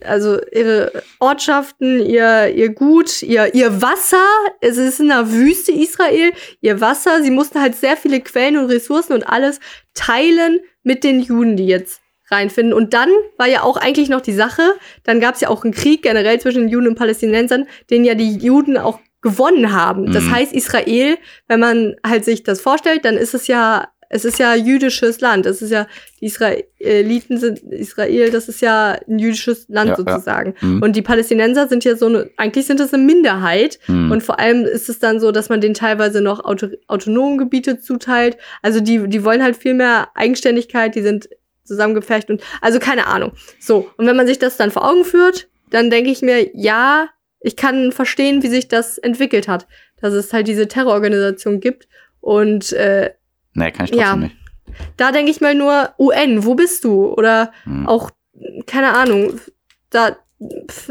also 0.03 0.39
ihre 0.51 0.91
Ortschaften, 1.19 2.05
ihr, 2.05 2.53
ihr 2.53 2.73
Gut, 2.73 3.21
ihr, 3.21 3.53
ihr 3.55 3.81
Wasser, 3.81 4.25
es 4.59 4.77
ist 4.77 4.99
in 4.99 5.07
der 5.07 5.31
Wüste 5.31 5.71
Israel, 5.71 6.33
ihr 6.61 6.81
Wasser, 6.81 7.23
sie 7.23 7.31
mussten 7.31 7.61
halt 7.61 7.75
sehr 7.75 7.95
viele 7.95 8.19
Quellen 8.19 8.57
und 8.57 8.65
Ressourcen 8.65 9.13
und 9.13 9.23
alles 9.23 9.59
teilen 9.93 10.59
mit 10.83 11.03
den 11.03 11.21
Juden, 11.21 11.55
die 11.55 11.67
jetzt 11.67 12.01
reinfinden. 12.29 12.73
Und 12.73 12.93
dann 12.93 13.09
war 13.37 13.47
ja 13.47 13.63
auch 13.63 13.77
eigentlich 13.77 14.09
noch 14.09 14.21
die 14.21 14.33
Sache, 14.33 14.63
dann 15.03 15.19
gab 15.19 15.35
es 15.35 15.41
ja 15.41 15.49
auch 15.49 15.63
einen 15.63 15.73
Krieg 15.73 16.01
generell 16.01 16.39
zwischen 16.39 16.63
den 16.63 16.69
Juden 16.69 16.87
und 16.87 16.95
Palästinensern, 16.95 17.67
den 17.89 18.03
ja 18.03 18.15
die 18.15 18.37
Juden 18.37 18.77
auch 18.77 18.99
gewonnen 19.25 19.73
haben. 19.73 20.13
Das 20.13 20.23
Mhm. 20.25 20.35
heißt, 20.35 20.53
Israel, 20.53 21.17
wenn 21.47 21.59
man 21.59 21.95
halt 22.05 22.23
sich 22.23 22.43
das 22.43 22.61
vorstellt, 22.61 23.03
dann 23.05 23.17
ist 23.17 23.33
es 23.33 23.47
ja, 23.47 23.87
es 24.07 24.23
ist 24.23 24.37
ja 24.37 24.53
jüdisches 24.53 25.19
Land. 25.19 25.47
Es 25.47 25.63
ist 25.63 25.71
ja, 25.71 25.87
die 26.21 26.27
Israeliten 26.27 27.37
sind, 27.39 27.59
Israel, 27.59 28.29
das 28.29 28.47
ist 28.47 28.61
ja 28.61 28.97
ein 29.07 29.17
jüdisches 29.17 29.65
Land 29.67 29.89
Ja, 29.89 29.97
ja. 29.97 30.11
sozusagen. 30.13 30.53
Mhm. 30.61 30.83
Und 30.83 30.95
die 30.95 31.01
Palästinenser 31.01 31.67
sind 31.67 31.83
ja 31.83 31.95
so 31.95 32.05
eine, 32.05 32.29
eigentlich 32.37 32.67
sind 32.67 32.79
das 32.79 32.93
eine 32.93 33.03
Minderheit. 33.03 33.79
Mhm. 33.87 34.11
Und 34.11 34.21
vor 34.21 34.39
allem 34.39 34.63
ist 34.63 34.89
es 34.89 34.99
dann 34.99 35.19
so, 35.19 35.31
dass 35.31 35.49
man 35.49 35.59
denen 35.59 35.73
teilweise 35.73 36.21
noch 36.21 36.45
auto, 36.45 36.67
autonome 36.87 37.37
Gebiete 37.37 37.79
zuteilt. 37.79 38.37
Also 38.61 38.79
die, 38.79 39.07
die 39.09 39.23
wollen 39.23 39.41
halt 39.41 39.57
viel 39.57 39.73
mehr 39.73 40.09
Eigenständigkeit, 40.13 40.93
die 40.93 41.01
sind 41.01 41.27
zusammengepfercht 41.63 42.29
und 42.29 42.43
also 42.61 42.77
keine 42.77 43.07
Ahnung. 43.07 43.31
So, 43.59 43.89
und 43.97 44.05
wenn 44.05 44.15
man 44.15 44.27
sich 44.27 44.37
das 44.37 44.55
dann 44.55 44.69
vor 44.69 44.87
Augen 44.87 45.03
führt, 45.03 45.47
dann 45.71 45.89
denke 45.89 46.11
ich 46.11 46.21
mir, 46.21 46.55
ja, 46.55 47.09
ich 47.39 47.55
kann 47.55 47.91
verstehen, 47.91 48.41
wie 48.43 48.47
sich 48.47 48.67
das 48.67 48.97
entwickelt 48.97 49.47
hat. 49.47 49.67
Dass 50.01 50.13
es 50.13 50.33
halt 50.33 50.47
diese 50.47 50.67
Terrororganisation 50.67 51.59
gibt. 51.59 51.87
Und 52.21 52.73
äh, 52.73 53.13
nee, 53.53 53.71
kann 53.71 53.85
ich 53.85 53.91
trotzdem 53.91 53.99
ja. 53.99 54.15
nicht. 54.17 54.35
da 54.97 55.11
denke 55.11 55.31
ich 55.31 55.41
mal 55.41 55.55
nur, 55.55 55.93
UN, 55.99 56.43
wo 56.45 56.55
bist 56.55 56.83
du? 56.83 57.05
Oder 57.13 57.51
Mhm. 57.65 57.87
auch, 57.87 58.11
keine 58.67 58.93
Ahnung, 58.95 59.39
da. 59.89 60.17
Pf, 60.69 60.89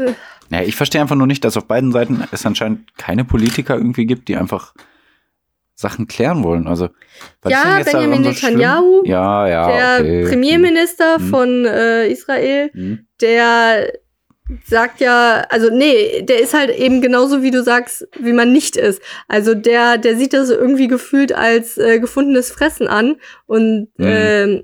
Ja, 0.49 0.61
ich 0.61 0.75
verstehe 0.75 1.01
einfach 1.01 1.15
nur 1.15 1.27
nicht, 1.27 1.43
dass 1.45 1.55
auf 1.57 1.65
beiden 1.65 1.91
Seiten 1.91 2.23
es 2.31 2.45
anscheinend 2.45 2.97
keine 2.97 3.25
Politiker 3.25 3.75
irgendwie 3.75 4.05
gibt, 4.07 4.27
die 4.27 4.35
einfach 4.37 4.73
Sachen 5.75 6.07
klären 6.07 6.43
wollen. 6.43 6.67
Also, 6.67 6.89
was 7.41 7.51
Ja, 7.51 7.77
ist 7.77 7.91
denn 7.93 7.99
Benjamin 8.01 8.23
so? 8.23 8.29
Netanyahu, 8.29 9.03
Ja, 9.05 9.47
ja. 9.47 9.67
der 9.67 9.99
okay. 9.99 10.25
Premierminister 10.29 11.19
Mhm. 11.19 11.29
von 11.29 11.65
äh, 11.65 12.07
Israel, 12.07 12.71
Mhm. 12.73 13.07
der 13.21 13.91
sagt 14.65 14.99
ja, 15.01 15.45
also 15.49 15.69
nee, 15.71 16.21
der 16.21 16.39
ist 16.39 16.53
halt 16.53 16.69
eben 16.69 17.01
genauso 17.01 17.41
wie 17.41 17.51
du 17.51 17.63
sagst, 17.63 18.07
wie 18.19 18.33
man 18.33 18.51
nicht 18.51 18.75
ist. 18.75 19.01
Also 19.27 19.55
der, 19.55 19.97
der 19.97 20.15
sieht 20.17 20.33
das 20.33 20.49
irgendwie 20.49 20.87
gefühlt 20.87 21.33
als 21.33 21.77
äh, 21.77 21.99
gefundenes 21.99 22.51
Fressen 22.51 22.87
an 22.87 23.15
und 23.47 23.87
Mhm. 23.97 24.05
ähm, 24.05 24.63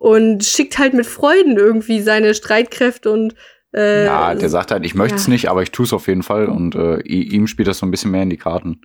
und 0.00 0.44
schickt 0.44 0.78
halt 0.78 0.94
mit 0.94 1.06
Freuden 1.06 1.56
irgendwie 1.56 2.00
seine 2.00 2.32
Streitkräfte 2.34 3.10
und 3.10 3.34
äh, 3.74 4.04
Ja, 4.04 4.34
der 4.36 4.48
sagt 4.48 4.70
halt, 4.70 4.84
ich 4.86 4.94
möchte 4.94 5.16
es 5.16 5.26
ja. 5.26 5.32
nicht, 5.32 5.48
aber 5.50 5.62
ich 5.62 5.72
tue 5.72 5.84
es 5.86 5.92
auf 5.92 6.06
jeden 6.06 6.22
Fall. 6.22 6.46
Und 6.46 6.76
äh, 6.76 7.00
ihm 7.00 7.48
spielt 7.48 7.66
das 7.66 7.78
so 7.78 7.86
ein 7.86 7.90
bisschen 7.90 8.12
mehr 8.12 8.22
in 8.22 8.30
die 8.30 8.36
Karten. 8.36 8.80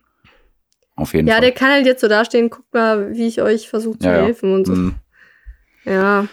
Auf 0.96 1.14
jeden 1.14 1.28
ja, 1.28 1.36
Fall. 1.36 1.42
der 1.42 1.52
kann 1.52 1.70
halt 1.72 1.86
jetzt 1.86 2.02
so 2.02 2.08
dastehen, 2.08 2.50
guckt 2.50 2.74
mal, 2.74 3.14
wie 3.16 3.28
ich 3.28 3.42
euch 3.44 3.70
versuche 3.70 4.00
zu 4.00 4.08
Ja, 4.08 4.18
ja. 4.18 4.24
helfen 4.24 4.54
und 4.54 4.66
so. 4.66 4.74
Mhm. 4.74 4.96
Ja. 5.86 6.28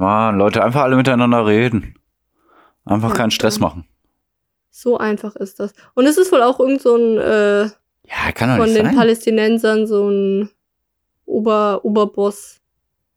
Mann, 0.00 0.38
Leute, 0.38 0.64
einfach 0.64 0.82
alle 0.82 0.96
miteinander 0.96 1.46
reden. 1.46 1.94
Einfach 2.84 3.10
Ja, 3.10 3.14
keinen 3.16 3.30
Stress 3.30 3.58
klar. 3.58 3.70
machen. 3.70 3.86
So 4.70 4.98
einfach 4.98 5.36
ist 5.36 5.60
das. 5.60 5.72
Und 5.94 6.06
es 6.06 6.16
ist 6.16 6.32
wohl 6.32 6.42
auch 6.42 6.58
irgend 6.58 6.80
so 6.80 6.96
ein 6.96 7.18
äh, 7.18 7.62
Ja, 7.64 8.32
kann 8.34 8.48
doch 8.50 8.56
von 8.56 8.64
nicht 8.66 8.76
den 8.78 8.86
sein. 8.86 8.96
Palästinensern 8.96 9.86
so 9.86 10.08
ein 10.08 10.50
Ober 11.26 11.84
Oberboss 11.84 12.60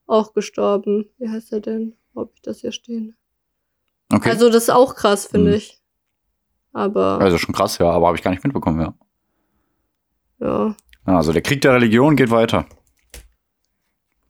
auch 0.07 0.33
gestorben. 0.33 1.05
Wie 1.17 1.29
heißt 1.29 1.53
er 1.53 1.61
denn? 1.61 1.93
Wo 2.13 2.21
hab 2.21 2.31
ich 2.35 2.41
das 2.41 2.59
hier 2.59 2.71
stehen? 2.71 3.15
Okay. 4.11 4.29
Also, 4.29 4.47
das 4.49 4.63
ist 4.63 4.69
auch 4.69 4.95
krass, 4.95 5.25
finde 5.27 5.51
Mhm. 5.51 5.55
ich. 5.57 5.79
Aber 6.73 7.19
also 7.21 7.37
schon 7.37 7.53
krass, 7.55 7.77
ja, 7.77 7.89
aber 7.89 8.07
habe 8.07 8.17
ich 8.17 8.23
gar 8.23 8.31
nicht 8.31 8.43
mitbekommen, 8.43 8.81
ja. 8.81 8.93
ja, 10.39 10.75
ja. 11.07 11.15
Also 11.17 11.31
der 11.31 11.43
Krieg 11.43 11.61
der 11.61 11.73
Religion 11.75 12.15
geht 12.15 12.31
weiter. 12.31 12.65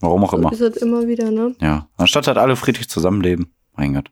Warum 0.03 0.23
auch 0.23 0.31
so 0.31 0.37
immer. 0.37 0.51
ist 0.51 0.61
es 0.61 0.77
immer 0.77 1.07
wieder, 1.07 1.31
ne? 1.31 1.55
Ja. 1.61 1.89
Anstatt 1.97 2.27
halt 2.27 2.37
alle 2.37 2.55
friedlich 2.55 2.89
zusammenleben. 2.89 3.53
Mein 3.75 3.93
Gott. 3.95 4.11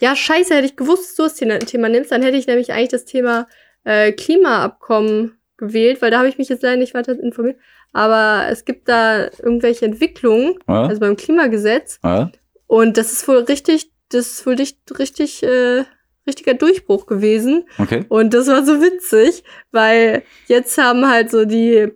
Ja, 0.00 0.16
scheiße, 0.16 0.54
hätte 0.54 0.66
ich 0.66 0.76
gewusst, 0.76 1.10
dass 1.10 1.14
du 1.16 1.22
das 1.22 1.34
Thema- 1.34 1.58
Thema 1.60 1.88
nimmst, 1.88 2.10
dann 2.10 2.22
hätte 2.22 2.36
ich 2.36 2.46
nämlich 2.46 2.72
eigentlich 2.72 2.88
das 2.88 3.04
Thema 3.04 3.46
äh, 3.84 4.12
Klimaabkommen 4.12 5.38
gewählt, 5.56 6.02
weil 6.02 6.10
da 6.10 6.18
habe 6.18 6.28
ich 6.28 6.38
mich 6.38 6.48
jetzt 6.48 6.62
leider 6.62 6.76
nicht 6.76 6.94
weiter 6.94 7.18
informiert. 7.18 7.58
Aber 7.92 8.46
es 8.50 8.64
gibt 8.64 8.88
da 8.88 9.24
irgendwelche 9.26 9.84
Entwicklungen, 9.84 10.58
Ja? 10.68 10.86
also 10.86 11.00
beim 11.00 11.16
Klimagesetz, 11.16 12.00
ja? 12.02 12.32
Und 12.66 12.96
das 12.96 13.12
ist 13.12 13.28
wohl 13.28 13.38
richtig, 13.40 13.92
das 14.08 14.26
ist 14.28 14.46
wohl 14.46 14.54
richtig, 14.54 14.98
richtig, 14.98 15.42
äh, 15.42 15.84
richtiger 16.26 16.54
Durchbruch 16.54 17.06
gewesen. 17.06 17.64
Okay. 17.78 18.06
Und 18.08 18.32
das 18.32 18.46
war 18.46 18.64
so 18.64 18.80
witzig, 18.80 19.44
weil 19.72 20.22
jetzt 20.46 20.78
haben 20.78 21.06
halt 21.06 21.30
so 21.30 21.44
die, 21.44 21.92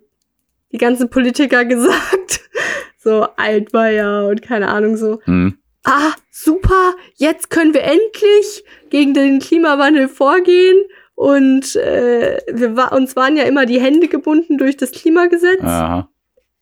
die 0.71 0.77
ganzen 0.77 1.09
Politiker 1.09 1.65
gesagt, 1.65 2.41
so 2.97 3.27
Altmaier 3.37 4.27
und 4.27 4.41
keine 4.41 4.67
Ahnung 4.69 4.97
so, 4.97 5.19
Mhm. 5.25 5.57
ah, 5.85 6.13
super, 6.31 6.93
jetzt 7.15 7.49
können 7.49 7.73
wir 7.73 7.83
endlich 7.83 8.63
gegen 8.89 9.13
den 9.13 9.39
Klimawandel 9.39 10.07
vorgehen. 10.07 10.77
Und 11.15 11.75
äh, 11.75 12.37
wir 12.51 12.75
war, 12.75 12.91
uns 12.91 13.15
waren 13.15 13.37
ja 13.37 13.43
immer 13.43 13.65
die 13.65 13.81
Hände 13.81 14.07
gebunden 14.07 14.59
durch 14.59 14.77
das 14.77 14.91
Klimagesetz. 14.91 15.63
Aha. 15.63 16.09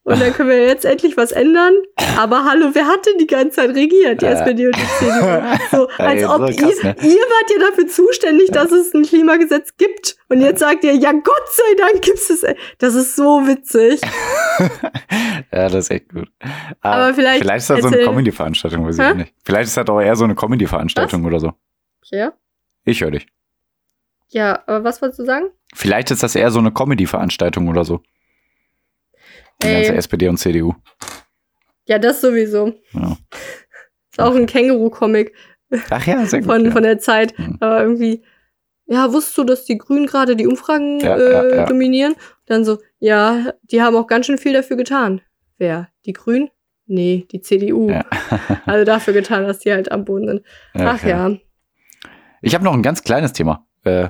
Und 0.06 0.22
dann 0.22 0.34
können 0.34 0.50
wir 0.50 0.68
jetzt 0.68 0.86
endlich 0.86 1.18
was 1.18 1.32
ändern. 1.32 1.74
Aber 2.16 2.46
hallo, 2.46 2.70
wer 2.74 2.86
hat 2.86 3.04
denn 3.08 3.18
die 3.18 3.26
ganze 3.26 3.56
Zeit 3.56 3.72
regiert? 3.72 4.22
Die 4.22 4.26
Äh. 4.26 4.34
SPD 4.34 4.68
und 4.68 4.76
die 4.76 4.88
CDU. 5.00 5.42
So, 5.72 5.88
als 5.98 6.24
ob 6.24 6.38
so 6.42 6.46
krass, 6.46 6.78
ihr, 6.78 6.84
ne? 6.84 6.96
ihr 7.02 7.22
wart 7.24 7.52
ja 7.52 7.68
dafür 7.70 7.88
zuständig, 7.88 8.52
dass 8.52 8.72
es 8.72 8.94
ein 8.94 9.02
Klimagesetz 9.02 9.76
gibt. 9.78 10.16
Und 10.30 10.42
jetzt 10.42 10.60
sagt 10.60 10.84
ihr, 10.84 10.94
ja 10.94 11.12
Gott 11.12 11.48
sei 11.52 11.76
Dank 11.78 12.04
gibt's 12.04 12.30
es. 12.30 12.46
Das 12.78 12.94
ist 12.94 13.16
so 13.16 13.48
witzig. 13.48 14.00
ja, 15.52 15.70
das 15.70 15.74
ist 15.76 15.90
echt 15.92 16.10
gut. 16.10 16.28
Aber 16.82 17.14
vielleicht 17.16 17.40
Vielleicht 17.42 17.58
ist 17.62 17.70
das 17.72 17.82
so 17.82 17.88
eine 17.88 18.04
Comedy-Veranstaltung, 18.06 18.86
weiß 18.86 19.00
ich 19.00 19.16
nicht. 19.16 19.34
Vielleicht 19.44 19.70
ist 19.70 19.78
das 19.78 19.90
auch 19.90 20.00
eher 20.00 20.16
so 20.16 20.24
eine 20.24 20.36
Comedy-Veranstaltung 20.36 21.26
oder 21.26 21.40
so. 21.40 21.54
Ja. 22.12 22.34
Ich 22.84 23.02
höre 23.02 23.10
dich. 23.12 23.26
Ja, 24.30 24.62
aber 24.68 24.84
was 24.84 25.02
wolltest 25.02 25.20
du 25.20 25.26
sagen? 25.26 25.48
Vielleicht 25.74 26.12
ist 26.12 26.22
das 26.22 26.36
eher 26.36 26.52
so 26.52 26.60
eine 26.60 26.72
Comedy-Veranstaltung 26.72 27.68
oder 27.70 27.84
so. 27.86 28.02
Die 29.66 29.70
Ey. 29.74 29.82
ganze 29.84 29.96
SPD 29.96 30.28
und 30.30 30.38
CDU. 30.38 30.74
Ja, 31.88 32.00
das 32.00 32.22
sowieso. 32.22 32.74
Ja. 32.94 33.18
Ist 34.12 34.20
auch 34.20 34.34
ein 34.36 34.46
Känguru-Comic 34.46 35.34
Ach 35.90 36.06
ja, 36.08 36.26
sehr 36.26 36.40
gut. 36.42 36.50
von, 36.50 36.66
ja. 36.66 36.72
von 36.72 36.84
der 36.84 37.00
Zeit. 37.00 37.38
Mhm. 37.38 37.58
Aber 37.60 37.82
irgendwie, 37.82 38.24
ja, 38.86 39.12
wusstest 39.12 39.38
du, 39.38 39.44
dass 39.44 39.66
die 39.66 39.78
Grünen 39.78 40.06
gerade 40.08 40.36
die 40.36 40.48
Umfragen 40.48 41.00
Ja, 41.00 41.18
äh, 41.18 41.56
ja, 41.58 41.66
dominieren? 41.66 42.14
Und 42.14 42.20
dann 42.48 42.66
so, 42.66 42.80
Ja, 43.00 43.54
die 43.64 43.82
haben 43.82 43.96
auch 43.96 44.08
ganz 44.08 44.26
schön 44.28 44.38
viel 44.38 44.54
dafür 44.54 44.78
getan. 44.78 45.22
Wer? 45.58 45.90
Die 46.06 46.14
Grünen? 46.14 46.50
Nee, 46.88 47.26
die 47.32 47.42
CDU. 47.42 47.92
Also 48.66 48.86
dafür 48.86 49.14
getan, 49.14 49.46
dass 49.48 49.60
die 49.60 49.72
halt 49.72 49.92
am 49.92 50.06
Boden 50.06 50.28
sind. 50.28 50.46
Ach 50.74 51.04
ja. 51.04 51.32
Ich 52.42 52.54
habe 52.54 52.64
noch 52.64 52.74
ein 52.74 52.84
ganz 52.84 53.04
kleines 53.04 53.34
Thema. 53.34 53.66
Äh, 53.84 54.10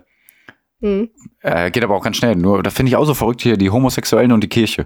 Hm. 0.82 1.10
äh, 1.42 1.72
geht 1.72 1.84
aber 1.86 1.96
auch 1.96 2.04
ganz 2.04 2.18
schnell. 2.18 2.36
Nur, 2.36 2.62
da 2.62 2.70
finde 2.70 2.90
ich 2.90 2.96
auch 2.98 3.06
so 3.06 3.14
verrückt 3.14 3.42
hier, 3.42 3.56
die 3.56 3.70
Homosexuellen 3.70 4.34
und 4.34 4.42
die 4.42 4.50
Kirche. 4.50 4.86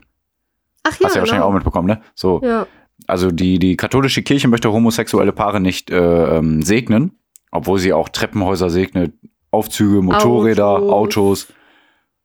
Ach 0.84 0.92
ja, 0.92 0.92
Hast 0.92 1.00
du 1.00 1.04
ja 1.04 1.08
wahrscheinlich 1.22 1.32
genau. 1.32 1.46
auch 1.48 1.54
mitbekommen, 1.54 1.88
ne? 1.88 2.02
So, 2.16 2.42
Ja. 2.44 2.68
also 3.08 3.32
die, 3.32 3.60
die 3.60 3.76
katholische 3.78 4.24
Kirche 4.24 4.48
möchte 4.48 4.72
homosexuelle 4.72 5.32
Paare 5.32 5.60
nicht 5.60 5.90
äh, 5.92 6.38
ähm, 6.38 6.62
segnen, 6.62 7.20
obwohl 7.52 7.80
sie 7.80 7.94
auch 7.94 8.10
Treppenhäuser 8.10 8.70
segnet, 8.70 9.14
Aufzüge, 9.52 10.02
Motorräder, 10.02 10.68
Autos. 10.68 10.92
Autos, 10.92 11.48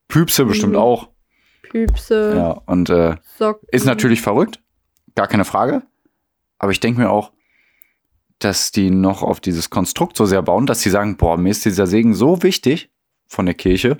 Püpse 0.08 0.44
bestimmt 0.44 0.74
Mhm. 0.74 0.78
auch. 0.78 1.08
Püpse, 1.70 2.34
Ja, 2.36 2.50
und 2.66 2.90
äh, 2.90 3.16
ist 3.72 3.84
natürlich 3.86 4.20
verrückt, 4.20 4.60
gar 5.16 5.26
keine 5.26 5.44
Frage. 5.44 5.82
Aber 6.58 6.70
ich 6.70 6.78
denke 6.80 7.00
mir 7.00 7.10
auch, 7.10 7.32
dass 8.38 8.70
die 8.72 8.90
noch 8.90 9.22
auf 9.22 9.40
dieses 9.40 9.70
Konstrukt 9.70 10.16
so 10.16 10.26
sehr 10.26 10.42
bauen, 10.42 10.66
dass 10.66 10.80
sie 10.82 10.90
sagen, 10.90 11.16
boah, 11.16 11.36
mir 11.36 11.50
ist 11.50 11.64
dieser 11.64 11.86
Segen 11.86 12.14
so 12.14 12.42
wichtig 12.42 12.90
von 13.26 13.46
der 13.46 13.54
Kirche, 13.54 13.96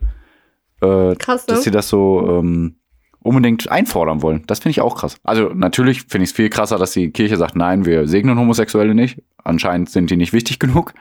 äh, 0.83 1.15
Krass, 1.17 1.47
ne? 1.47 1.55
dass 1.55 1.63
sie 1.65 1.71
das 1.71 1.89
so 1.89 2.39
ähm, 2.41 2.77
unbedingt 3.25 3.69
einfordern 3.71 4.23
wollen. 4.23 4.45
Das 4.47 4.61
finde 4.61 4.71
ich 4.71 4.81
auch 4.81 4.95
krass. 4.97 5.17
Also 5.25 5.49
natürlich 5.55 6.03
finde 6.03 6.25
ich 6.25 6.31
es 6.31 6.37
viel 6.37 6.49
krasser, 6.51 6.79
dass 6.79 6.93
die 6.93 7.11
Kirche 7.11 7.37
sagt, 7.37 7.57
nein, 7.57 7.85
wir 7.85 8.07
segnen 8.07 8.39
Homosexuelle 8.39 8.95
nicht. 8.95 9.21
Anscheinend 9.43 9.91
sind 9.91 10.11
die 10.11 10.17
nicht 10.17 10.33
wichtig 10.33 10.59
genug, 10.61 10.95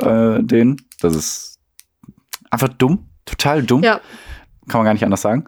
äh, 0.00 0.42
denen. 0.42 0.76
Das 1.00 1.14
ist 1.14 1.58
einfach 2.50 2.68
dumm, 2.68 3.06
total 3.26 3.62
dumm. 3.62 3.82
Ja. 3.82 4.00
Kann 4.68 4.78
man 4.78 4.84
gar 4.86 4.92
nicht 4.94 5.04
anders 5.04 5.20
sagen. 5.20 5.44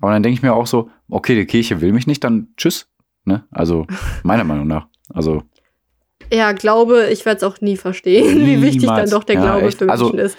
Aber 0.00 0.12
dann 0.12 0.22
denke 0.22 0.34
ich 0.34 0.42
mir 0.42 0.54
auch 0.54 0.66
so, 0.66 0.90
okay, 1.08 1.34
die 1.36 1.46
Kirche 1.46 1.80
will 1.80 1.92
mich 1.92 2.06
nicht, 2.06 2.24
dann 2.24 2.48
tschüss. 2.56 2.88
Ne? 3.24 3.44
Also 3.50 3.86
meiner 4.24 4.44
Meinung 4.50 4.66
nach. 4.66 4.86
Also 5.12 5.42
Ja, 6.32 6.52
Glaube, 6.52 7.08
ich 7.12 7.24
werde 7.26 7.36
es 7.38 7.42
auch 7.44 7.60
nie 7.60 7.76
verstehen, 7.76 8.40
wie 8.46 8.60
wichtig 8.62 8.82
dann 8.86 8.94
Niemals. 8.94 9.10
doch 9.10 9.24
der 9.24 9.36
Ja, 9.36 9.42
Glaube 9.42 9.66
echt. 9.68 9.78
für 9.78 9.86
Menschen 9.86 10.04
Also, 10.04 10.16
ist. 10.16 10.36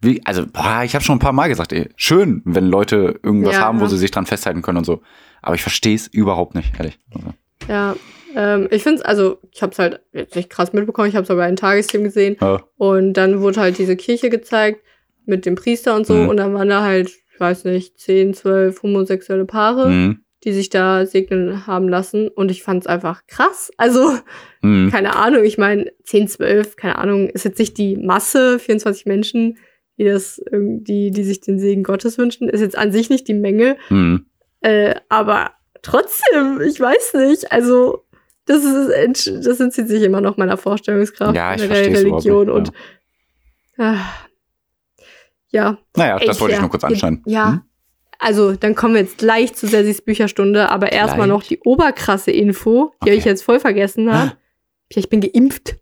Wie, 0.00 0.20
also, 0.24 0.46
boah, 0.46 0.82
ich 0.84 0.94
habe 0.94 1.04
schon 1.04 1.16
ein 1.16 1.20
paar 1.20 1.32
Mal 1.32 1.48
gesagt, 1.48 1.72
ey, 1.72 1.88
schön, 1.96 2.42
wenn 2.44 2.66
Leute 2.66 3.18
irgendwas 3.22 3.54
Ja, 3.56 3.62
haben, 3.62 3.80
wo 3.80 3.84
ja. 3.84 3.90
sie 3.90 3.98
sich 3.98 4.10
dran 4.10 4.26
festhalten 4.26 4.62
können 4.62 4.78
und 4.78 4.84
so. 4.84 5.02
Aber 5.42 5.54
ich 5.56 5.62
verstehe 5.62 5.94
es 5.94 6.06
überhaupt 6.06 6.54
nicht, 6.54 6.72
ehrlich. 6.78 6.98
Also, 7.14 7.28
Ja. 7.68 7.96
Ähm, 8.36 8.68
ich 8.70 8.82
finde 8.82 8.98
es, 8.98 9.02
also, 9.04 9.38
ich 9.52 9.62
habe 9.62 9.72
es 9.72 9.78
halt 9.78 10.00
jetzt 10.12 10.36
nicht 10.36 10.50
krass 10.50 10.72
mitbekommen, 10.72 11.08
ich 11.08 11.16
habe 11.16 11.24
es 11.24 11.30
aber 11.30 11.48
in 11.48 11.56
Tagesthemen 11.56 12.04
gesehen. 12.04 12.36
ja. 12.40 12.62
Und 12.76 13.14
dann 13.14 13.40
wurde 13.40 13.60
halt 13.60 13.78
diese 13.78 13.96
Kirche 13.96 14.28
gezeigt 14.30 14.82
mit 15.26 15.46
dem 15.46 15.54
Priester 15.56 15.96
und 15.96 16.06
so. 16.06 16.14
Mhm. 16.14 16.28
Und 16.28 16.36
dann 16.36 16.54
waren 16.54 16.68
da 16.68 16.82
halt, 16.82 17.08
ich 17.08 17.40
weiß 17.40 17.64
nicht, 17.64 17.98
10, 17.98 18.34
12 18.34 18.82
homosexuelle 18.82 19.46
Paare, 19.46 19.88
Mhm. 19.88 20.20
die 20.44 20.52
sich 20.52 20.68
da 20.70 21.06
segnen 21.06 21.66
haben 21.66 21.88
lassen. 21.88 22.28
Und 22.28 22.50
ich 22.50 22.62
fand 22.62 22.82
es 22.82 22.86
einfach 22.86 23.22
krass. 23.26 23.70
Also, 23.78 24.16
Mhm. 24.62 24.90
keine 24.90 25.16
Ahnung, 25.16 25.42
ich 25.44 25.58
meine, 25.58 25.90
10, 26.04 26.28
12, 26.28 26.76
keine 26.76 26.98
Ahnung, 26.98 27.28
ist 27.30 27.44
jetzt 27.44 27.58
nicht 27.58 27.76
die 27.78 27.96
Masse, 27.96 28.58
24 28.58 29.06
Menschen, 29.06 29.56
die 29.98 30.04
das 30.04 30.38
irgendwie, 30.50 31.10
die 31.10 31.24
sich 31.24 31.40
den 31.40 31.58
Segen 31.58 31.82
Gottes 31.82 32.18
wünschen, 32.18 32.48
ist 32.48 32.60
jetzt 32.60 32.78
an 32.78 32.92
sich 32.92 33.10
nicht 33.10 33.28
die 33.28 33.34
Menge. 33.34 33.76
Mhm. 33.90 34.26
Äh, 34.60 34.94
aber 35.08 35.52
trotzdem, 35.82 36.60
ich 36.60 36.80
weiß 36.80 37.14
nicht, 37.14 37.52
also 37.52 38.04
das 38.46 38.64
ist 38.64 39.46
das 39.46 39.60
entzieht 39.60 39.88
sich 39.88 40.02
immer 40.02 40.20
noch 40.20 40.36
meiner 40.36 40.56
Vorstellungskraft 40.56 41.36
Ja, 41.36 41.54
ich 41.54 41.64
überhaupt 41.64 41.86
Religion 41.86 42.46
nicht, 42.46 42.54
und 42.54 42.72
ah, 43.76 43.98
ja, 45.50 45.78
Naja, 45.96 46.18
Ey, 46.18 46.26
das 46.26 46.40
wollte 46.40 46.54
ich 46.54 46.60
nur 46.60 46.70
kurz 46.70 46.84
anschneiden. 46.84 47.22
Ja. 47.26 47.52
Hm? 47.52 47.62
Also, 48.20 48.56
dann 48.56 48.74
kommen 48.74 48.94
wir 48.94 49.02
jetzt 49.02 49.18
gleich 49.18 49.54
zu 49.54 49.68
Sessis 49.68 50.02
Bücherstunde, 50.02 50.70
aber 50.70 50.90
erstmal 50.90 51.28
noch 51.28 51.44
die 51.44 51.60
oberkrasse 51.60 52.32
Info, 52.32 52.92
die 53.04 53.10
Okay. 53.10 53.18
ich 53.18 53.24
jetzt 53.24 53.44
voll 53.44 53.60
vergessen 53.60 54.12
habe. 54.12 54.32
Ja, 54.92 54.98
ich 54.98 55.08
bin 55.08 55.20
geimpft. 55.20 55.76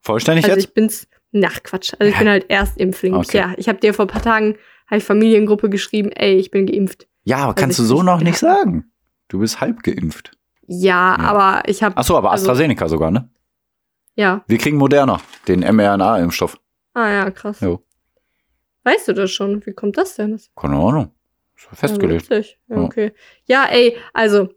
Vollständig 0.00 0.44
Also 0.44 0.56
jetzt? 0.56 0.68
ich 0.68 0.74
bin's. 0.74 1.08
Nach 1.32 1.62
Quatsch. 1.62 1.92
Also 1.98 2.10
ich 2.12 2.18
bin 2.18 2.28
halt 2.28 2.50
Erstimpfling. 2.50 3.14
Okay. 3.14 3.36
Ja, 3.38 3.54
ich 3.56 3.68
habe 3.68 3.78
dir 3.78 3.94
vor 3.94 4.04
ein 4.06 4.08
paar 4.08 4.22
Tagen 4.22 4.56
habe 4.86 4.98
ich 4.98 5.04
Familiengruppe 5.04 5.70
geschrieben, 5.70 6.10
ey, 6.12 6.34
ich 6.36 6.50
bin 6.50 6.66
geimpft. 6.66 7.06
Ja, 7.22 7.38
aber 7.38 7.54
kannst 7.54 7.78
ich 7.78 7.84
du 7.84 7.88
so 7.88 7.96
nicht- 7.96 8.04
noch 8.06 8.20
nicht 8.20 8.38
sagen. 8.38 8.90
Du 9.28 9.38
bist 9.38 9.60
halb 9.60 9.82
geimpft. 9.84 10.32
Ja, 10.66 11.16
Ja. 11.16 11.18
aber 11.18 11.68
ich 11.68 11.82
habe 11.82 11.96
Ach 11.96 12.02
so, 12.04 12.16
aber 12.16 12.30
Also- 12.32 12.44
AstraZeneca 12.50 12.88
sogar, 12.88 13.10
ne? 13.12 13.30
ja. 14.16 14.42
Wir 14.48 14.58
kriegen 14.58 14.76
Moderna, 14.76 15.20
den 15.46 15.60
mRNA-Impfstoff. 15.60 16.58
Ah 16.94 17.08
ja, 17.08 17.30
krass. 17.30 17.60
Jo. 17.60 17.84
Weißt 18.82 19.06
du 19.08 19.12
das 19.12 19.30
schon? 19.30 19.64
Wie 19.66 19.72
kommt 19.72 19.96
das 19.98 20.16
denn? 20.16 20.40
Keine 20.56 20.76
Ahnung. 20.76 21.12
Ist 21.56 21.68
festgelegt. 21.78 22.28
Ja, 22.30 22.40
Ja. 22.76 22.82
okay. 22.82 23.12
Ja, 23.44 23.66
ey, 23.70 23.96
also 24.12 24.48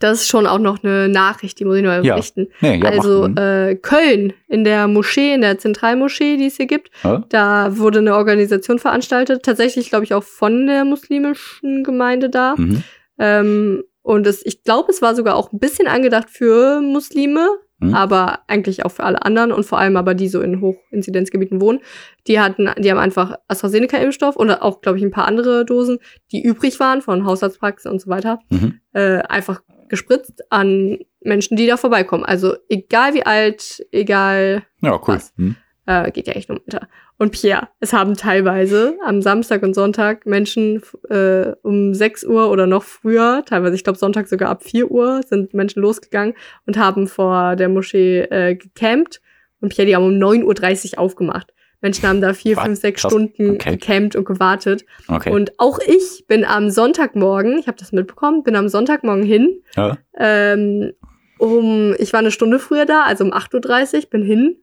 das 0.00 0.20
ist 0.22 0.28
schon 0.28 0.46
auch 0.46 0.58
noch 0.58 0.82
eine 0.82 1.08
Nachricht, 1.08 1.58
die 1.60 1.64
muss 1.64 1.76
ich 1.76 1.82
noch 1.82 2.02
Ja. 2.04 2.14
berichten. 2.14 2.48
Nee, 2.60 2.80
ja, 2.82 2.90
also 2.90 3.26
äh, 3.26 3.76
Köln 3.76 4.32
in 4.48 4.64
der 4.64 4.88
Moschee, 4.88 5.34
in 5.34 5.40
der 5.40 5.58
Zentralmoschee, 5.58 6.36
die 6.36 6.46
es 6.46 6.56
hier 6.56 6.66
gibt, 6.66 6.90
Ja? 7.04 7.24
da 7.28 7.76
wurde 7.78 7.98
eine 8.00 8.14
Organisation 8.16 8.78
veranstaltet. 8.78 9.42
Tatsächlich, 9.42 9.88
glaube 9.90 10.04
ich, 10.04 10.14
auch 10.14 10.22
von 10.24 10.66
der 10.66 10.84
muslimischen 10.84 11.84
Gemeinde 11.84 12.30
da. 12.30 12.54
Mhm. 12.56 12.82
Ähm, 13.18 13.84
und 14.02 14.26
es, 14.26 14.44
ich 14.46 14.62
glaube, 14.62 14.90
es 14.90 15.02
war 15.02 15.14
sogar 15.14 15.34
auch 15.36 15.52
ein 15.52 15.58
bisschen 15.58 15.86
angedacht 15.88 16.30
für 16.30 16.80
Muslime, 16.80 17.48
Mhm. 17.80 17.94
aber 17.94 18.40
eigentlich 18.48 18.84
auch 18.84 18.90
für 18.90 19.04
alle 19.04 19.22
anderen 19.24 19.52
und 19.52 19.64
vor 19.64 19.78
allem 19.78 19.96
aber 19.96 20.14
die 20.14 20.28
so 20.28 20.40
in 20.40 20.60
Hochinzidenzgebieten 20.60 21.60
wohnen. 21.60 21.78
Die 22.26 22.40
hatten, 22.40 22.68
die 22.78 22.90
haben 22.90 22.98
einfach 22.98 23.36
AstraZeneca-Impfstoff 23.46 24.34
oder 24.36 24.64
auch, 24.64 24.80
glaube 24.80 24.98
ich, 24.98 25.04
ein 25.04 25.12
paar 25.12 25.26
andere 25.28 25.64
Dosen, 25.64 25.98
die 26.32 26.42
übrig 26.42 26.80
waren 26.80 27.02
von 27.02 27.24
Hausarztpraxen 27.24 27.90
und 27.92 28.00
so 28.00 28.10
weiter, 28.10 28.40
Mhm. 28.50 28.80
äh, 28.94 29.18
einfach 29.28 29.60
gespritzt 29.88 30.44
an 30.50 30.98
Menschen, 31.20 31.56
die 31.56 31.66
da 31.66 31.76
vorbeikommen. 31.76 32.24
Also 32.24 32.56
egal 32.68 33.14
wie 33.14 33.24
alt, 33.24 33.84
egal 33.92 34.62
Ja, 34.80 34.94
cool. 34.94 35.16
Was? 35.16 35.32
Mhm. 35.36 35.56
äh, 35.86 36.10
geht 36.10 36.26
ja 36.26 36.34
echt 36.34 36.48
nur 36.48 36.60
weiter. 36.66 36.88
Und 37.16 37.32
Pierre, 37.32 37.68
es 37.80 37.92
haben 37.92 38.14
teilweise 38.14 38.96
am 39.04 39.22
Samstag 39.22 39.62
und 39.64 39.74
Sonntag 39.74 40.24
Menschen 40.24 40.82
äh, 41.08 41.52
um 41.62 41.92
6 41.92 42.24
Uhr 42.24 42.50
oder 42.50 42.66
noch 42.68 42.84
früher, 42.84 43.42
teilweise, 43.44 43.74
ich 43.74 43.82
glaube 43.82 43.98
Sonntag 43.98 44.28
sogar 44.28 44.50
ab 44.50 44.62
4 44.62 44.90
Uhr, 44.90 45.22
sind 45.26 45.52
Menschen 45.52 45.82
losgegangen 45.82 46.34
und 46.66 46.78
haben 46.78 47.08
vor 47.08 47.56
der 47.56 47.68
Moschee 47.68 48.20
äh, 48.20 48.54
gecampt. 48.54 49.20
Und 49.60 49.70
Pierre, 49.74 49.86
die 49.86 49.96
haben 49.96 50.04
um 50.04 50.12
9.30 50.12 50.92
Uhr 50.92 50.98
aufgemacht. 51.00 51.52
Menschen 51.80 52.08
haben 52.08 52.20
da 52.20 52.34
vier, 52.34 52.56
Was? 52.56 52.64
fünf, 52.64 52.80
sechs 52.80 53.02
Krass. 53.02 53.12
Stunden 53.12 53.50
Okay. 53.52 53.76
gecampt 53.76 54.16
und 54.16 54.24
gewartet. 54.24 54.84
Okay. 55.06 55.30
Und 55.30 55.52
auch 55.58 55.78
ich 55.78 56.26
bin 56.26 56.44
am 56.44 56.70
Sonntagmorgen, 56.70 57.58
ich 57.58 57.66
habe 57.68 57.78
das 57.78 57.92
mitbekommen, 57.92 58.42
bin 58.42 58.56
am 58.56 58.68
Sonntagmorgen 58.68 59.22
hin. 59.24 59.62
ja? 59.76 59.96
Ähm, 60.18 60.92
um, 61.38 61.94
ich 61.98 62.12
war 62.12 62.18
eine 62.20 62.32
Stunde 62.32 62.58
früher 62.58 62.84
da, 62.84 63.02
also 63.04 63.22
um 63.24 63.32
8.30 63.32 63.94
Uhr, 64.04 64.10
bin 64.10 64.22
hin. 64.24 64.56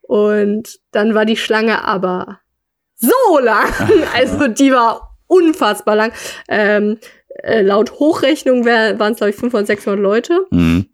Und 0.00 0.80
dann 0.90 1.14
war 1.14 1.24
die 1.26 1.36
Schlange 1.36 1.84
aber 1.84 2.40
so 2.94 3.38
lang. 3.40 3.68
Also 4.14 4.48
die 4.48 4.72
war 4.72 5.16
unfassbar 5.26 5.96
lang. 5.96 6.12
Ähm, 6.48 6.98
äh, 7.42 7.62
laut 7.62 7.92
Hochrechnung 7.98 8.64
waren 8.64 9.12
es, 9.12 9.18
glaube 9.18 9.30
ich, 9.30 9.36
500, 9.36 9.66
600 9.66 10.00
Leute. 10.00 10.46
Mhm. 10.50 10.86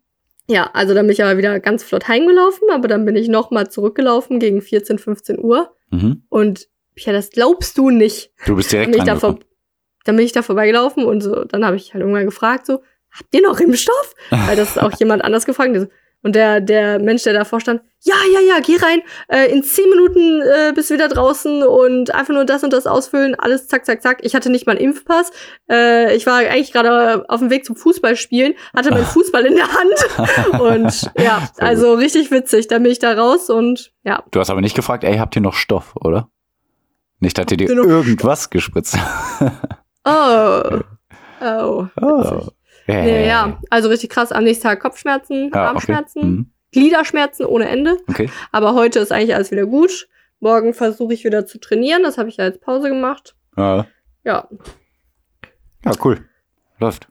Ja, 0.51 0.71
also 0.75 0.95
dann 0.95 1.07
bin 1.07 1.13
ich 1.15 1.23
aber 1.23 1.39
wieder 1.39 1.59
ganz 1.61 1.83
flott 1.85 2.09
heimgelaufen, 2.09 2.69
aber 2.73 2.89
dann 2.89 3.05
bin 3.05 3.17
ich 3.17 3.29
noch 3.29 3.51
mal 3.51 3.71
zurückgelaufen 3.71 4.39
gegen 4.41 4.61
14, 4.61 4.99
15 4.99 5.39
Uhr. 5.39 5.75
Mhm. 5.91 6.23
Und 6.29 6.69
ja, 6.97 7.13
das 7.13 7.31
glaubst 7.31 7.79
du 7.79 7.91
nicht. 7.91 8.33
Du 8.47 8.57
bist 8.57 8.73
Dann 8.73 8.79
direkt 8.81 8.93
bin, 8.93 9.01
ich 9.01 9.07
da 9.07 9.17
vor, 9.17 9.31
rangekommen. 9.31 9.55
dann 10.05 10.17
bin 10.17 10.27
ich 10.27 10.33
da 10.33 10.43
vorbeigelaufen 10.43 11.05
und 11.05 11.21
so, 11.23 11.45
dann 11.45 11.65
habe 11.65 11.77
ich 11.77 11.95
halt 11.95 12.03
irgendwann 12.03 12.27
gefragt, 12.27 12.67
so, 12.67 12.81
habt 13.11 13.35
ihr 13.35 13.43
noch 13.43 13.59
Impfstoff? 13.61 14.15
Weil 14.31 14.57
das 14.57 14.71
ist 14.71 14.83
auch 14.83 14.93
jemand 14.99 15.23
anders 15.25 15.47
gefragt. 15.47 15.73
Der 15.75 15.83
so- 15.83 15.89
Und 16.23 16.35
der, 16.35 16.61
der 16.61 16.99
Mensch, 16.99 17.23
der 17.23 17.33
davor 17.33 17.61
stand, 17.61 17.81
ja, 18.03 18.15
ja, 18.33 18.41
ja, 18.41 18.61
geh 18.61 18.77
rein, 18.77 19.01
äh, 19.29 19.51
in 19.51 19.63
zehn 19.63 19.89
Minuten 19.89 20.43
äh, 20.43 20.73
bist 20.75 20.91
du 20.91 20.95
wieder 20.95 21.09
draußen 21.09 21.63
und 21.63 22.15
einfach 22.15 22.35
nur 22.35 22.45
das 22.45 22.63
und 22.63 22.73
das 22.73 22.87
ausfüllen, 22.87 23.35
alles 23.35 23.69
zack, 23.69 23.87
zack, 23.87 24.03
zack. 24.03 24.19
Ich 24.23 24.35
hatte 24.35 24.51
nicht 24.51 24.67
mal 24.67 24.77
einen 24.77 24.85
Impfpass. 24.85 25.31
Äh, 25.71 26.15
ich 26.15 26.27
war 26.27 26.39
eigentlich 26.39 26.73
gerade 26.73 27.25
auf 27.29 27.41
dem 27.41 27.51
Weg 27.51 27.65
zum 27.65 27.77
Fußballspielen, 27.77 28.55
hatte 28.75 28.91
meinen 28.91 29.07
Fußball 29.07 29.47
in 29.47 29.57
der 29.57 29.69
Hand. 29.69 30.61
Und 30.61 31.11
ja, 31.23 31.49
also 31.59 31.95
richtig 31.95 32.31
witzig. 32.31 32.69
Dann 32.69 32.83
bin 32.83 32.93
ich 32.93 32.99
da 32.99 33.13
raus 33.13 33.51
und 33.51 33.93
ja, 34.05 34.23
Du 34.31 34.41
hast 34.41 34.51
aber 34.51 34.61
nicht 34.61 34.77
gefragt, 34.77 35.05
ey, 35.05 35.19
habt 35.19 35.37
ihr 35.37 35.43
noch 35.43 35.55
Stoff, 35.55 35.95
oder? 35.97 36.29
Nicht, 37.19 37.37
dass 37.37 37.47
ihr 37.51 37.57
dir 37.57 37.69
irgendwas 37.69 38.51
gespritzt 38.51 38.99
oh. 40.05 40.81
Oh. 41.41 41.87
Oh. 42.01 42.49
Nee, 42.87 43.27
ja, 43.29 43.59
also 43.71 43.89
richtig 43.89 44.11
krass. 44.11 44.33
Am 44.33 44.45
nächsten 44.45 44.65
Tag 44.65 44.81
Kopfschmerzen, 44.81 45.45
Ja, 45.45 45.49
okay. 45.49 45.59
Armschmerzen, 45.59 46.23
Mhm. 46.23 46.51
Gliederschmerzen 46.73 47.47
ohne 47.47 47.69
Ende. 47.69 47.97
Okay. 48.09 48.31
Aber 48.53 48.75
heute 48.75 48.99
ist 49.01 49.13
eigentlich 49.13 49.35
alles 49.35 49.51
wieder 49.51 49.67
gut. 49.67 50.09
Morgen 50.41 50.73
versuche 50.75 51.13
ich 51.15 51.25
wieder 51.25 51.45
zu 51.47 51.59
trainieren. 51.59 52.03
Das 52.03 52.17
habe 52.19 52.29
ich 52.29 52.37
ja 52.39 52.45
als 52.45 52.59
Pause 52.59 52.89
gemacht. 52.89 53.35
Ja. 53.57 53.87
Ja, 54.25 54.49
ja, 55.85 55.93
cool. 56.05 56.21
Läuft. 56.79 57.09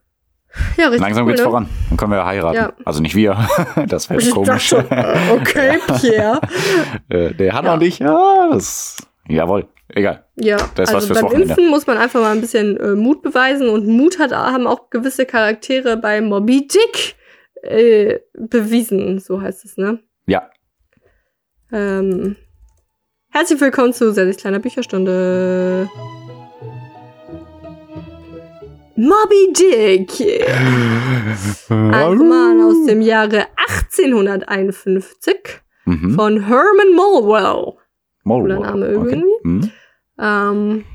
ja 0.78 0.86
richtig 0.86 1.02
Langsam 1.02 1.26
cool, 1.26 1.32
geht's 1.32 1.42
ne? 1.42 1.48
voran. 1.50 1.70
Dann 1.90 1.98
können 1.98 2.12
wir 2.12 2.26
heiraten. 2.26 2.56
Ja. 2.56 2.74
Also 2.86 3.02
nicht 3.02 3.16
wir. 3.16 3.38
das 3.88 4.10
wäre 4.10 4.28
komisch. 4.30 4.70
dachte, 4.70 4.88
äh, 4.96 5.32
okay, 5.34 5.80
Pierre. 6.00 6.40
Äh, 7.10 7.34
der 7.34 7.54
Hanna 7.54 7.70
Ja. 7.70 7.74
und 7.76 7.82
ich, 7.84 8.00
ja, 8.00 8.50
das. 8.52 8.98
Jawohl. 9.28 9.68
Egal. 9.96 10.26
Ja, 10.36 10.58
Das 10.76 10.90
ist 10.90 10.96
also 10.96 11.14
beim 11.14 11.24
Wochenende. 11.24 11.50
Impfen 11.50 11.68
muss 11.70 11.88
man 11.88 11.98
einfach 11.98 12.22
mal 12.22 12.32
ein 12.32 12.42
bisschen 12.42 12.78
äh, 12.78 12.96
Mut 12.96 13.22
beweisen 13.24 13.70
und 13.70 13.88
Mut 13.88 14.20
hat, 14.20 14.32
haben 14.32 14.68
auch 14.68 14.90
gewisse 14.92 15.26
Charaktere 15.26 15.98
bei 15.98 16.22
Moby 16.22 16.68
Dick 16.68 17.16
äh, 17.64 18.20
bewiesen, 18.34 19.20
so 19.20 19.42
heißt 19.42 19.66
es, 19.66 19.78
ne? 19.78 20.00
Ja. 20.28 20.50
Ähm, 21.72 22.36
herzlich 23.32 23.60
willkommen 23.60 23.94
zu 23.94 24.14
sehr, 24.14 24.26
sehr 24.26 24.36
kleiner 24.36 24.60
Bücherstunde. 24.60 25.90
Moby 28.96 29.54
Dick! 29.54 30.12
Ein 31.70 31.94
Roman 31.94 32.62
aus 32.62 32.86
dem 32.86 33.02
Jahre 33.02 33.46
1851 33.70 35.62
Mhm. 35.86 36.14
von 36.14 36.46
Herman 36.46 36.94
Molwell. 36.96 37.74
Molwell. 38.30 38.56
cooler 38.58 38.70
Name 38.72 38.86
Okay. 38.98 39.10
irgendwie. 39.16 39.26
Mhm. 39.44 39.72
Ähm, 40.20 40.86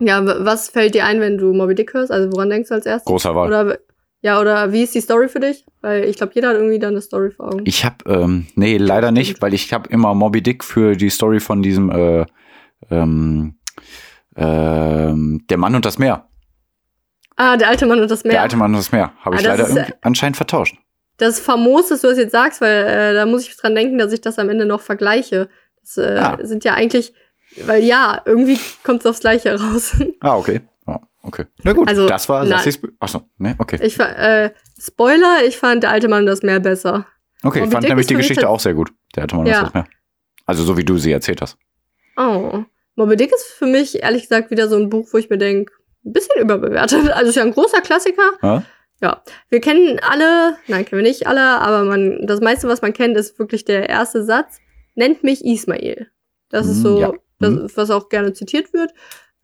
ja, 0.00 0.24
was 0.44 0.68
fällt 0.68 0.94
dir 0.94 1.04
ein, 1.06 1.20
wenn 1.20 1.38
du 1.38 1.52
Moby 1.52 1.74
Dick 1.74 1.92
hörst? 1.94 2.10
Also 2.12 2.30
woran 2.32 2.50
denkst 2.50 2.68
du 2.68 2.74
als 2.74 2.86
erstes? 2.86 3.06
Großer 3.06 3.34
Wahl. 3.34 3.48
Oder 3.48 3.78
ja, 4.20 4.40
oder 4.40 4.72
wie 4.72 4.82
ist 4.82 4.94
die 4.96 5.00
Story 5.00 5.28
für 5.28 5.38
dich? 5.40 5.64
Weil 5.80 6.04
ich 6.04 6.16
glaube, 6.16 6.32
jeder 6.34 6.48
hat 6.48 6.56
irgendwie 6.56 6.78
da 6.80 6.88
eine 6.88 7.00
Story 7.00 7.30
vor 7.30 7.46
Augen. 7.48 7.62
Ich 7.64 7.84
habe, 7.84 7.96
ähm, 8.08 8.46
nee, 8.56 8.76
leider 8.76 9.12
nicht, 9.12 9.40
weil 9.42 9.54
ich 9.54 9.72
habe 9.72 9.88
immer 9.90 10.12
Moby 10.14 10.42
Dick 10.42 10.64
für 10.64 10.96
die 10.96 11.08
Story 11.10 11.38
von 11.40 11.62
diesem, 11.62 11.90
äh, 11.90 12.26
ähm, 12.90 13.54
ähm, 14.36 15.44
der 15.48 15.58
Mann 15.58 15.74
und 15.74 15.84
das 15.84 15.98
Meer. 15.98 16.24
ah, 17.36 17.56
der 17.56 17.68
alte 17.68 17.86
Mann 17.86 18.00
und 18.00 18.10
das 18.10 18.24
Meer. 18.24 18.32
Der 18.32 18.42
alte 18.42 18.56
Mann 18.56 18.72
und 18.72 18.78
das 18.78 18.90
Meer. 18.92 19.12
Habe 19.24 19.36
ich 19.36 19.44
Ah, 19.46 19.50
leider 19.50 19.64
ist, 19.64 19.76
irgendwie 19.76 19.94
anscheinend 20.02 20.36
vertauscht. 20.36 20.76
Das 21.18 21.38
ist 21.38 21.44
famos, 21.44 21.88
dass 21.88 22.00
du 22.02 22.08
das 22.08 22.18
jetzt 22.18 22.32
sagst, 22.32 22.60
weil 22.60 22.86
äh, 22.86 23.14
da 23.14 23.26
muss 23.26 23.42
ich 23.48 23.56
dran 23.56 23.74
denken, 23.74 23.98
dass 23.98 24.12
ich 24.12 24.20
das 24.20 24.38
am 24.38 24.48
Ende 24.48 24.66
noch 24.66 24.80
vergleiche. 24.80 25.48
Das 25.94 26.04
äh, 26.04 26.18
Ah. 26.18 26.38
sind 26.42 26.64
ja 26.64 26.74
eigentlich, 26.74 27.12
weil 27.66 27.82
ja, 27.82 28.20
irgendwie 28.24 28.58
kommt 28.84 29.00
es 29.00 29.06
aufs 29.06 29.20
Gleiche 29.20 29.58
raus. 29.60 29.96
Ah, 30.20 30.36
okay. 30.36 30.60
Ja, 30.86 31.00
okay. 31.22 31.46
Na 31.62 31.72
gut, 31.72 31.88
Also, 31.88 32.06
das 32.08 32.28
war. 32.28 32.46
Sassis. 32.46 32.80
Achso, 32.98 33.22
ne, 33.38 33.54
okay. 33.58 33.78
Ich 33.82 33.98
äh, 34.00 34.50
Spoiler, 34.80 35.38
ich 35.46 35.56
fand 35.58 35.82
der 35.82 35.90
alte 35.90 36.08
Mann 36.08 36.26
das 36.26 36.42
Meer 36.42 36.60
besser. 36.60 37.06
Okay, 37.42 37.62
ich 37.64 37.70
fand 37.70 37.84
Dick 37.84 37.90
nämlich 37.90 38.06
die 38.06 38.14
Geschichte 38.14 38.48
auch 38.48 38.60
sehr 38.60 38.74
gut. 38.74 38.90
Der 39.14 39.22
alte 39.22 39.36
Mann 39.36 39.46
Ja. 39.46 39.62
das 39.64 39.74
Meer. 39.74 39.86
Also 40.46 40.64
so 40.64 40.76
wie 40.76 40.84
du 40.84 40.98
sie 40.98 41.12
erzählt 41.12 41.40
hast. 41.42 41.56
Oh. 42.16 42.64
Moby 42.96 43.16
Dick 43.16 43.32
ist 43.32 43.46
für 43.46 43.66
mich 43.66 44.02
ehrlich 44.02 44.22
gesagt 44.22 44.50
wieder 44.50 44.68
so 44.68 44.76
ein 44.76 44.88
Buch, 44.88 45.08
wo 45.12 45.18
ich 45.18 45.30
mir 45.30 45.38
denke, 45.38 45.72
ein 46.04 46.12
bisschen 46.12 46.40
überbewertet. 46.40 47.08
Also 47.14 47.28
ist 47.30 47.36
ja 47.36 47.42
ein 47.44 47.52
großer 47.52 47.80
Klassiker. 47.80 48.32
Ja? 48.42 48.62
Ja. 49.00 49.22
Wir 49.50 49.60
kennen 49.60 50.00
alle, 50.02 50.56
nein, 50.66 50.84
kennen 50.84 51.02
wir 51.02 51.08
nicht 51.08 51.26
alle, 51.28 51.60
aber 51.60 51.84
man, 51.84 52.26
das 52.26 52.40
meiste, 52.40 52.66
was 52.66 52.82
man 52.82 52.92
kennt, 52.92 53.16
ist 53.16 53.38
wirklich 53.38 53.64
der 53.64 53.88
erste 53.88 54.24
Satz. 54.24 54.58
Nennt 54.98 55.22
mich 55.22 55.44
Ismail. 55.44 56.08
Das 56.50 56.66
ist 56.66 56.78
Mm, 56.78 56.82
so, 56.82 57.00
ja. 57.00 57.12
das, 57.38 57.50
Mm. 57.52 57.66
was 57.76 57.90
auch 57.90 58.08
gerne 58.08 58.32
zitiert 58.32 58.72
wird. 58.72 58.90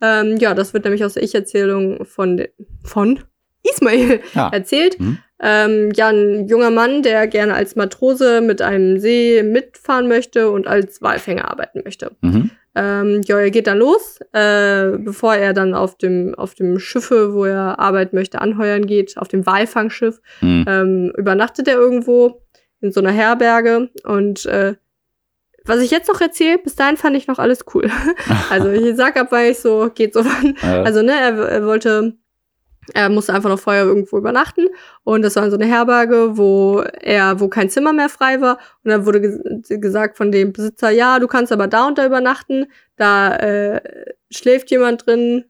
Ähm, 0.02 0.36
ja, 0.38 0.52
das 0.54 0.74
wird 0.74 0.84
nämlich 0.84 1.04
aus 1.04 1.14
der 1.14 1.22
Ich-Erzählung 1.22 2.04
von, 2.04 2.42
von 2.82 3.20
Ismail 3.62 4.20
Ja. 4.34 4.48
erzählt. 4.52 4.98
Mhm. 4.98 5.18
Ähm, 5.40 5.90
ja, 5.94 6.08
ein 6.08 6.48
junger 6.48 6.70
Mann, 6.70 7.02
der 7.02 7.26
gerne 7.28 7.54
als 7.54 7.76
Matrose 7.76 8.40
mit 8.40 8.62
einem 8.62 8.98
See 8.98 9.42
mitfahren 9.42 10.08
möchte 10.08 10.50
und 10.50 10.66
als 10.66 11.02
Walfänger 11.02 11.48
arbeiten 11.50 11.82
möchte. 11.84 12.12
Mhm. 12.22 12.50
Ähm, 12.76 13.20
ja, 13.24 13.38
er 13.38 13.50
geht 13.52 13.68
dann 13.68 13.78
los, 13.78 14.18
äh, 14.32 14.98
bevor 14.98 15.34
er 15.36 15.52
dann 15.52 15.74
auf 15.74 15.96
dem, 15.96 16.34
auf 16.34 16.54
dem 16.56 16.80
Schiffe, 16.80 17.32
wo 17.34 17.44
er 17.44 17.78
arbeiten 17.78 18.16
möchte, 18.16 18.40
anheuern 18.40 18.86
geht, 18.86 19.16
auf 19.18 19.28
dem 19.28 19.46
Walfangschiff, 19.46 20.20
Mhm. 20.40 20.64
ähm, 20.68 21.12
übernachtet 21.16 21.68
er 21.68 21.76
irgendwo 21.76 22.42
in 22.80 22.90
so 22.90 23.00
einer 23.00 23.12
Herberge 23.12 23.90
und 24.04 24.46
äh, 24.46 24.74
was 25.66 25.81
ich 25.81 25.90
jetzt 25.90 26.09
noch 26.09 26.20
erzähle, 26.20 26.59
bis 26.59 26.77
dahin 26.77 26.96
fand 26.96 27.16
ich 27.16 27.27
noch 27.27 27.38
alles 27.38 27.64
cool. 27.74 27.90
also 28.50 28.70
ich 28.70 28.96
sag 28.96 29.16
ab, 29.16 29.29
weil 29.31 29.53
ich 29.53 29.59
so, 29.59 29.90
geht 29.94 30.12
so 30.14 30.24
wann. 30.24 30.57
Äh, 30.62 30.85
Also, 30.85 31.03
ne, 31.03 31.12
er, 31.12 31.38
er 31.38 31.66
wollte, 31.66 32.14
er 32.92 33.09
musste 33.09 33.33
einfach 33.33 33.48
noch 33.48 33.59
vorher 33.59 33.85
irgendwo 33.85 34.18
übernachten 34.18 34.66
und 35.05 35.22
das 35.22 35.37
war 35.37 35.50
so 35.50 35.57
eine 35.57 35.64
Herberge, 35.66 36.37
wo 36.37 36.81
er, 37.00 37.40
wo 37.40 37.48
kein 37.48 37.70
Zimmer 37.70 37.94
mehr 37.94 38.11
frei 38.11 38.40
war 38.42 38.59
und 38.85 38.90
dann 38.90 39.07
wurde 39.07 39.20
ges 39.22 39.40
gesagt 39.81 40.18
von 40.18 40.31
dem 40.31 40.53
Besitzer, 40.53 40.90
ja, 40.90 41.18
du 41.18 41.27
kannst 41.27 41.50
aber 41.50 41.66
da 41.66 41.87
und 41.87 41.96
da 41.96 42.05
übernachten, 42.05 42.66
da 42.96 43.35
äh, 43.37 43.81
schläft 44.31 44.70
jemand 44.70 45.07
drin, 45.07 45.44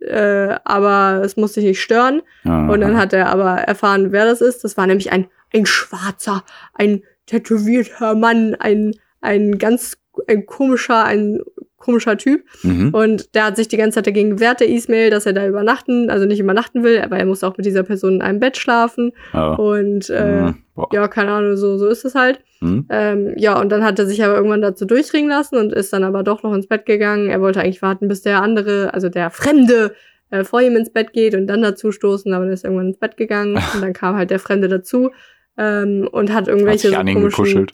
äh, 0.00 0.56
aber 0.64 1.22
es 1.24 1.36
muss 1.36 1.52
dich 1.52 1.64
nicht 1.64 1.80
stören. 1.80 2.22
aha. 2.44 2.68
Und 2.72 2.80
dann 2.80 2.98
hat 2.98 3.12
er 3.12 3.28
aber 3.28 3.58
erfahren, 3.60 4.10
wer 4.12 4.24
das 4.26 4.40
ist. 4.40 4.62
Das 4.64 4.76
war 4.76 4.86
nämlich 4.86 5.10
ein, 5.12 5.28
ein 5.54 5.66
schwarzer, 5.66 6.44
ein 6.74 7.02
tätowierter 7.26 8.14
Mann, 8.14 8.54
ein, 8.56 8.92
ein 9.26 9.58
ganz 9.58 9.98
ein 10.28 10.46
komischer, 10.46 11.04
ein 11.04 11.40
komischer 11.76 12.16
Typ. 12.16 12.44
Mhm. 12.62 12.94
Und 12.94 13.34
der 13.34 13.44
hat 13.44 13.56
sich 13.56 13.68
die 13.68 13.76
ganze 13.76 13.96
Zeit 13.96 14.06
dagegen 14.06 14.30
gewehrt, 14.30 14.60
der 14.60 14.68
Ismail, 14.68 15.10
dass 15.10 15.26
er 15.26 15.34
da 15.34 15.46
übernachten, 15.46 16.10
also 16.10 16.24
nicht 16.26 16.40
übernachten 16.40 16.82
will, 16.82 17.00
aber 17.00 17.18
er 17.18 17.26
muss 17.26 17.44
auch 17.44 17.56
mit 17.56 17.66
dieser 17.66 17.82
Person 17.82 18.14
in 18.14 18.22
einem 18.22 18.40
Bett 18.40 18.56
schlafen. 18.56 19.12
Ja. 19.32 19.54
Und 19.54 20.10
äh, 20.10 20.52
Mhm. 20.76 20.86
Ja, 20.92 21.08
keine 21.08 21.32
Ahnung, 21.32 21.56
so, 21.56 21.78
so 21.78 21.88
ist 21.88 22.04
es 22.04 22.14
halt. 22.14 22.40
Mhm. 22.60 22.86
Ähm, 22.90 23.32
ja, 23.36 23.58
und 23.58 23.70
dann 23.70 23.84
hat 23.84 23.98
er 23.98 24.06
sich 24.06 24.22
aber 24.22 24.34
irgendwann 24.36 24.60
dazu 24.60 24.84
durchringen 24.84 25.30
lassen 25.30 25.56
und 25.56 25.72
ist 25.72 25.92
dann 25.92 26.04
aber 26.04 26.22
doch 26.22 26.42
noch 26.42 26.54
ins 26.54 26.66
Bett 26.66 26.86
gegangen. 26.86 27.28
Er 27.30 27.40
wollte 27.40 27.60
eigentlich 27.60 27.82
warten, 27.82 28.08
bis 28.08 28.22
der 28.22 28.42
andere, 28.42 28.92
also 28.92 29.08
der 29.08 29.30
Fremde, 29.30 29.94
äh, 30.30 30.44
vor 30.44 30.60
ihm 30.60 30.76
ins 30.76 30.92
Bett 30.92 31.12
geht 31.12 31.34
und 31.34 31.46
dann 31.46 31.62
dazu 31.62 31.92
stoßen, 31.92 32.32
aber 32.34 32.46
er 32.46 32.52
ist 32.52 32.64
irgendwann 32.64 32.88
ins 32.88 32.98
Bett 32.98 33.16
gegangen 33.16 33.54
und 33.74 33.80
dann 33.80 33.92
kam 33.92 34.16
halt 34.16 34.30
der 34.30 34.38
Fremde 34.38 34.68
dazu 34.68 35.10
ähm, 35.56 36.08
und 36.10 36.30
hat 36.30 36.42
Hat 36.42 36.48
irgendwelche 36.48 36.88
sich 36.88 36.96
so 36.96 37.04
komischen. 37.04 37.66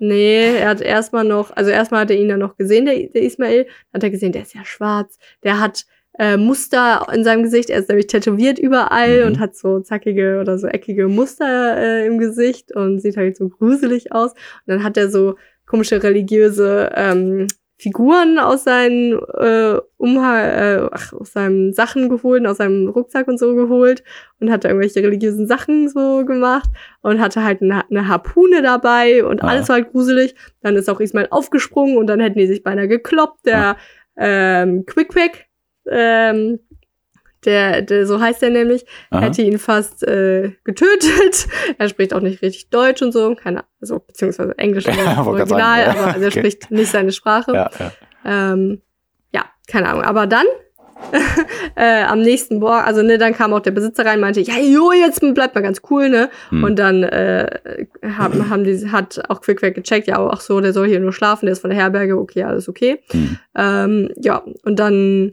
Nee, 0.00 0.56
er 0.56 0.68
hat 0.68 0.80
erstmal 0.80 1.24
noch, 1.24 1.54
also 1.56 1.70
erstmal 1.70 2.02
hat 2.02 2.10
er 2.10 2.16
ihn 2.18 2.28
dann 2.28 2.40
noch 2.40 2.56
gesehen, 2.56 2.86
der, 2.86 2.96
der 3.08 3.22
Ismail, 3.22 3.66
hat 3.92 4.02
er 4.02 4.10
gesehen, 4.10 4.32
der 4.32 4.42
ist 4.42 4.54
ja 4.54 4.64
schwarz, 4.64 5.18
der 5.42 5.60
hat 5.60 5.84
äh, 6.18 6.36
Muster 6.36 7.06
in 7.14 7.22
seinem 7.24 7.42
Gesicht, 7.44 7.70
er 7.70 7.78
ist 7.78 7.88
nämlich 7.88 8.08
tätowiert 8.08 8.58
überall 8.58 9.20
Mhm. 9.20 9.26
und 9.26 9.40
hat 9.40 9.56
so 9.56 9.80
zackige 9.80 10.38
oder 10.40 10.58
so 10.58 10.66
eckige 10.66 11.08
Muster 11.08 11.76
äh, 11.76 12.06
im 12.06 12.18
Gesicht 12.18 12.74
und 12.74 13.00
sieht 13.00 13.16
halt 13.16 13.36
so 13.36 13.48
gruselig 13.48 14.12
aus. 14.12 14.32
Und 14.32 14.38
dann 14.66 14.82
hat 14.82 14.96
er 14.96 15.08
so 15.08 15.36
komische 15.66 16.02
religiöse 16.02 16.90
ähm, 16.94 17.46
Figuren 17.80 18.38
aus 18.38 18.64
seinen 18.64 19.14
äh, 19.14 19.78
Umha 19.96 20.40
äh, 20.42 20.88
ach, 20.92 21.14
aus 21.14 21.32
seinen 21.32 21.72
Sachen 21.72 22.10
geholt, 22.10 22.46
aus 22.46 22.58
seinem 22.58 22.88
Rucksack 22.88 23.26
und 23.26 23.38
so 23.38 23.54
geholt 23.54 24.04
und 24.38 24.50
hat 24.50 24.64
da 24.64 24.68
irgendwelche 24.68 25.02
religiösen 25.02 25.46
Sachen 25.46 25.88
so 25.88 26.24
gemacht 26.26 26.68
und 27.00 27.20
hatte 27.20 27.42
halt 27.42 27.62
eine, 27.62 27.88
eine 27.90 28.06
Harpune 28.06 28.60
dabei 28.60 29.24
und 29.24 29.42
Ah. 29.42 29.48
alles 29.48 29.68
war 29.70 29.76
halt 29.76 29.92
gruselig. 29.92 30.34
Dann 30.62 30.76
ist 30.76 30.90
auch 30.90 31.00
Ismail 31.00 31.28
aufgesprungen 31.30 31.96
und 31.96 32.06
dann 32.06 32.20
hätten 32.20 32.38
die 32.38 32.46
sich 32.46 32.62
beinahe 32.62 32.86
gekloppt. 32.86 33.46
Der 33.46 33.76
ähm, 34.18 34.84
Quick 34.84 35.08
Quick, 35.08 35.46
ähm, 35.90 36.58
der, 37.44 37.82
der, 37.82 38.06
so 38.06 38.20
heißt 38.20 38.42
er 38.42 38.50
nämlich, 38.50 38.84
Aha. 39.10 39.22
hätte 39.22 39.42
ihn 39.42 39.58
fast 39.58 40.02
äh, 40.02 40.52
getötet. 40.64 41.48
er 41.78 41.88
spricht 41.88 42.14
auch 42.14 42.20
nicht 42.20 42.42
richtig 42.42 42.70
Deutsch 42.70 43.02
und 43.02 43.12
so, 43.12 43.34
keine, 43.34 43.64
also 43.80 43.98
beziehungsweise 43.98 44.56
Englisch 44.58 44.84
Ja, 44.86 45.22
Original, 45.24 45.84
sagen, 45.84 45.96
ja. 45.96 46.02
aber 46.02 46.14
also 46.14 46.20
er 46.20 46.26
Okay. 46.28 46.38
spricht 46.38 46.70
nicht 46.70 46.90
seine 46.90 47.12
Sprache. 47.12 47.52
Ja, 47.52 47.70
ja. 47.78 47.92
Ähm, 48.52 48.82
ja, 49.32 49.44
keine 49.66 49.88
Ahnung. 49.88 50.02
Aber 50.02 50.26
dann, 50.26 50.46
äh, 51.76 52.02
am 52.04 52.20
nächsten 52.20 52.58
Morgen, 52.58 52.84
also 52.84 53.02
ne, 53.02 53.18
dann 53.18 53.34
kam 53.34 53.54
auch 53.54 53.60
der 53.60 53.70
Besitzer 53.70 54.04
rein, 54.04 54.20
meinte, 54.20 54.40
ja, 54.40 54.58
jo, 54.58 54.92
jetzt 54.92 55.20
bleibt 55.34 55.54
mal 55.54 55.62
ganz 55.62 55.80
cool, 55.90 56.10
ne? 56.10 56.30
Hm. 56.50 56.62
Und 56.62 56.78
dann 56.78 57.02
äh, 57.02 57.86
haben, 58.18 58.50
haben 58.50 58.64
die, 58.64 58.90
hat 58.90 59.20
auch 59.30 59.40
Quickback 59.40 59.74
gecheckt, 59.74 60.08
ja, 60.08 60.18
ach 60.30 60.40
so, 60.40 60.60
der 60.60 60.72
soll 60.72 60.88
hier 60.88 61.00
nur 61.00 61.12
schlafen, 61.12 61.46
der 61.46 61.52
ist 61.54 61.60
von 61.60 61.70
der 61.70 61.78
Herberge, 61.78 62.18
okay, 62.18 62.44
alles 62.44 62.68
okay. 62.68 63.00
Hm. 63.12 63.38
Ähm, 63.56 64.10
ja, 64.16 64.42
und 64.64 64.78
dann 64.78 65.32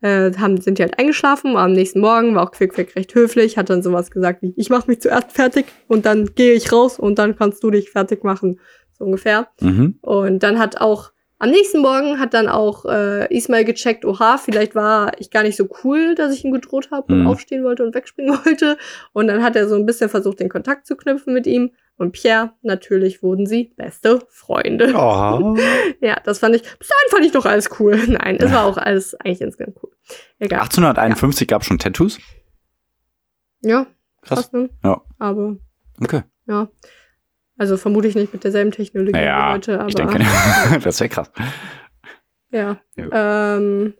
äh, 0.00 0.32
haben, 0.36 0.60
sind 0.60 0.78
die 0.78 0.82
halt 0.82 0.98
eingeschlafen. 0.98 1.56
Am 1.56 1.72
nächsten 1.72 2.00
Morgen 2.00 2.34
war 2.34 2.44
auch 2.44 2.52
Quickback 2.52 2.94
recht 2.96 3.14
höflich, 3.14 3.56
hat 3.58 3.70
dann 3.70 3.82
sowas 3.82 4.10
gesagt 4.10 4.42
wie, 4.42 4.54
ich 4.56 4.70
mach 4.70 4.86
mich 4.86 5.00
zuerst 5.00 5.32
fertig 5.32 5.66
und 5.88 6.06
dann 6.06 6.34
gehe 6.34 6.54
ich 6.54 6.72
raus 6.72 6.98
und 6.98 7.18
dann 7.18 7.36
kannst 7.36 7.62
du 7.62 7.70
dich 7.70 7.90
fertig 7.90 8.24
machen, 8.24 8.60
so 8.96 9.04
ungefähr. 9.04 9.48
Mhm. 9.60 9.98
Und 10.02 10.42
dann 10.42 10.58
hat 10.58 10.80
auch 10.80 11.12
am 11.40 11.50
nächsten 11.50 11.80
Morgen 11.82 12.18
hat 12.18 12.34
dann 12.34 12.48
auch 12.48 12.84
äh, 12.84 13.32
Ismail 13.32 13.64
gecheckt, 13.64 14.04
oha, 14.04 14.38
vielleicht 14.38 14.74
war 14.74 15.12
ich 15.20 15.30
gar 15.30 15.44
nicht 15.44 15.56
so 15.56 15.68
cool, 15.84 16.16
dass 16.16 16.34
ich 16.34 16.44
ihm 16.44 16.50
gedroht 16.50 16.90
habe 16.90 17.12
und 17.12 17.20
Mhm. 17.20 17.26
aufstehen 17.28 17.62
wollte 17.62 17.84
und 17.84 17.94
wegspringen 17.94 18.36
wollte. 18.44 18.76
Und 19.12 19.28
dann 19.28 19.44
hat 19.44 19.54
er 19.54 19.68
so 19.68 19.76
ein 19.76 19.86
bisschen 19.86 20.10
versucht, 20.10 20.40
den 20.40 20.48
Kontakt 20.48 20.86
zu 20.88 20.96
knüpfen 20.96 21.32
mit 21.32 21.46
ihm. 21.46 21.70
Und 21.98 22.12
Pierre, 22.12 22.52
natürlich 22.62 23.22
wurden 23.22 23.44
sie 23.46 23.72
beste 23.76 24.20
Freunde. 24.30 24.94
Oh. 24.96 25.56
Ja, 26.00 26.16
das 26.24 26.38
fand 26.38 26.54
ich, 26.54 26.62
bis 26.62 26.88
dahin 26.88 27.10
fand 27.10 27.24
ich 27.26 27.32
doch 27.32 27.44
alles 27.44 27.68
cool. 27.80 27.96
Nein, 28.06 28.36
es 28.38 28.52
war 28.52 28.64
auch 28.64 28.76
alles 28.78 29.14
eigentlich 29.16 29.40
insgesamt 29.40 29.76
cool. 29.82 29.90
Egal. 30.38 30.60
1851 30.60 31.48
gab 31.48 31.62
es 31.62 31.68
schon 31.68 31.78
Tattoos? 31.78 32.18
Ja, 33.62 33.86
Krass. 34.22 34.52
ne? 34.52 34.70
Ja. 34.84 35.02
Aber, 35.18 35.56
Okay. 36.00 36.22
ja. 36.46 36.68
Also 37.56 37.76
vermute 37.76 38.06
ich 38.06 38.14
nicht 38.14 38.32
mit 38.32 38.44
derselben 38.44 38.70
Technologie 38.70 39.18
Ja, 39.18 39.48
wie 39.48 39.54
heute, 39.54 39.80
aber. 39.80 39.88
ich 39.88 39.96
denke, 39.96 40.18
das 40.84 41.00
wäre 41.00 41.08
krass. 41.08 41.32
Ja. 42.52 42.78
Ähm, 42.96 43.94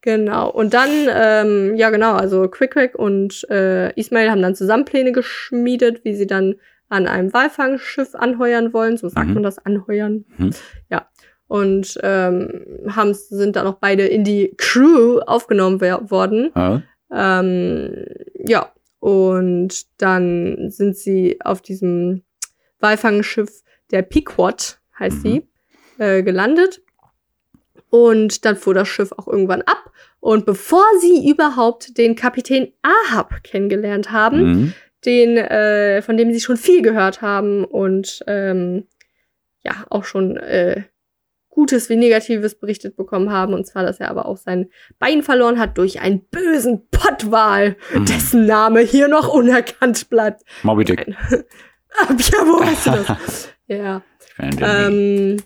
genau. 0.00 0.48
Und 0.50 0.72
dann, 0.72 0.88
ähm, 1.10 1.76
ja 1.76 1.90
genau, 1.90 2.14
also 2.14 2.48
Quick 2.48 2.70
Quick 2.72 2.94
und 2.94 3.46
äh, 3.50 3.92
Ismail 4.00 4.30
haben 4.30 4.40
dann 4.40 4.54
zusammen 4.54 4.86
Pläne 4.86 5.12
geschmiedet, 5.12 6.02
wie 6.04 6.14
sie 6.14 6.26
dann 6.26 6.54
an 6.90 7.06
einem 7.06 7.32
Walfangschiff 7.32 8.14
anheuern 8.14 8.72
wollen. 8.74 8.96
So 8.98 9.08
sagt 9.08 9.28
Mhm. 9.28 9.34
man 9.34 9.42
das, 9.42 9.58
anheuern. 9.64 10.24
Mhm. 10.36 10.50
Ja. 10.90 11.06
und 11.48 11.98
ähm, 12.04 12.64
haben, 12.90 13.12
sind 13.12 13.56
dann 13.56 13.66
auch 13.66 13.78
beide 13.80 14.06
in 14.06 14.22
die 14.22 14.54
Crew 14.56 15.18
aufgenommen 15.18 15.80
worden. 15.80 16.52
Ja. 16.54 16.82
Ähm, 17.12 18.04
ja, 18.46 18.72
und 19.00 19.84
dann 20.00 20.70
sind 20.70 20.96
sie 20.96 21.40
auf 21.44 21.60
diesem 21.60 22.22
Walfangschiff 22.78 23.62
der 23.90 24.02
Pequod, 24.02 24.78
heißt 24.96 25.16
Mhm. 25.16 25.20
sie, 25.22 25.48
äh, 25.98 26.22
gelandet. 26.22 26.82
Und 27.90 28.44
dann 28.44 28.54
fuhr 28.54 28.74
das 28.74 28.86
Schiff 28.86 29.10
auch 29.10 29.26
irgendwann 29.26 29.62
ab. 29.62 29.90
Und 30.20 30.46
bevor 30.46 30.84
sie 31.00 31.28
überhaupt 31.28 31.98
den 31.98 32.14
Kapitän 32.14 32.72
Ahab 32.82 33.42
kennengelernt 33.42 34.12
haben, 34.12 34.38
Mhm. 34.52 34.72
Den, 35.04 35.36
äh, 35.36 36.02
von 36.02 36.16
dem 36.16 36.32
sie 36.32 36.40
schon 36.40 36.56
viel 36.56 36.82
gehört 36.82 37.22
haben 37.22 37.64
und 37.64 38.22
ähm, 38.26 38.86
ja, 39.62 39.84
auch 39.90 40.04
schon 40.04 40.36
äh, 40.36 40.82
Gutes 41.48 41.88
wie 41.88 41.96
Negatives 41.96 42.54
berichtet 42.58 42.96
bekommen 42.96 43.30
haben. 43.32 43.52
Und 43.54 43.66
zwar, 43.66 43.82
dass 43.82 43.98
er 44.00 44.08
aber 44.08 44.26
auch 44.26 44.36
sein 44.36 44.70
Bein 44.98 45.22
verloren 45.22 45.58
hat 45.58 45.76
durch 45.78 46.00
einen 46.00 46.24
bösen 46.30 46.88
Pottwal, 46.90 47.76
Mhm. 47.92 48.06
dessen 48.06 48.46
Name 48.46 48.80
hier 48.80 49.08
noch 49.08 49.28
unerkannt 49.28 50.08
bleibt. 50.08 50.42
Moby 50.62 50.84
Dick. 50.84 51.04
Pierre, 51.04 51.44
wo 52.46 52.60
weißt 52.60 52.86
du 52.86 52.90
das? 52.90 53.48
ja. 53.66 54.02
Ähm, 54.38 55.36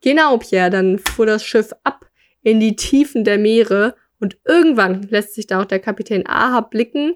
genau, 0.00 0.38
Pierre, 0.38 0.70
dann 0.70 0.98
fuhr 0.98 1.26
das 1.26 1.44
Schiff 1.44 1.72
ab 1.84 2.06
in 2.42 2.60
die 2.60 2.76
Tiefen 2.76 3.24
der 3.24 3.36
Meere 3.38 3.94
und 4.20 4.38
irgendwann 4.46 5.02
lässt 5.10 5.34
sich 5.34 5.46
da 5.48 5.60
auch 5.60 5.66
der 5.66 5.80
Kapitän 5.80 6.26
Ahab 6.26 6.70
blicken 6.70 7.14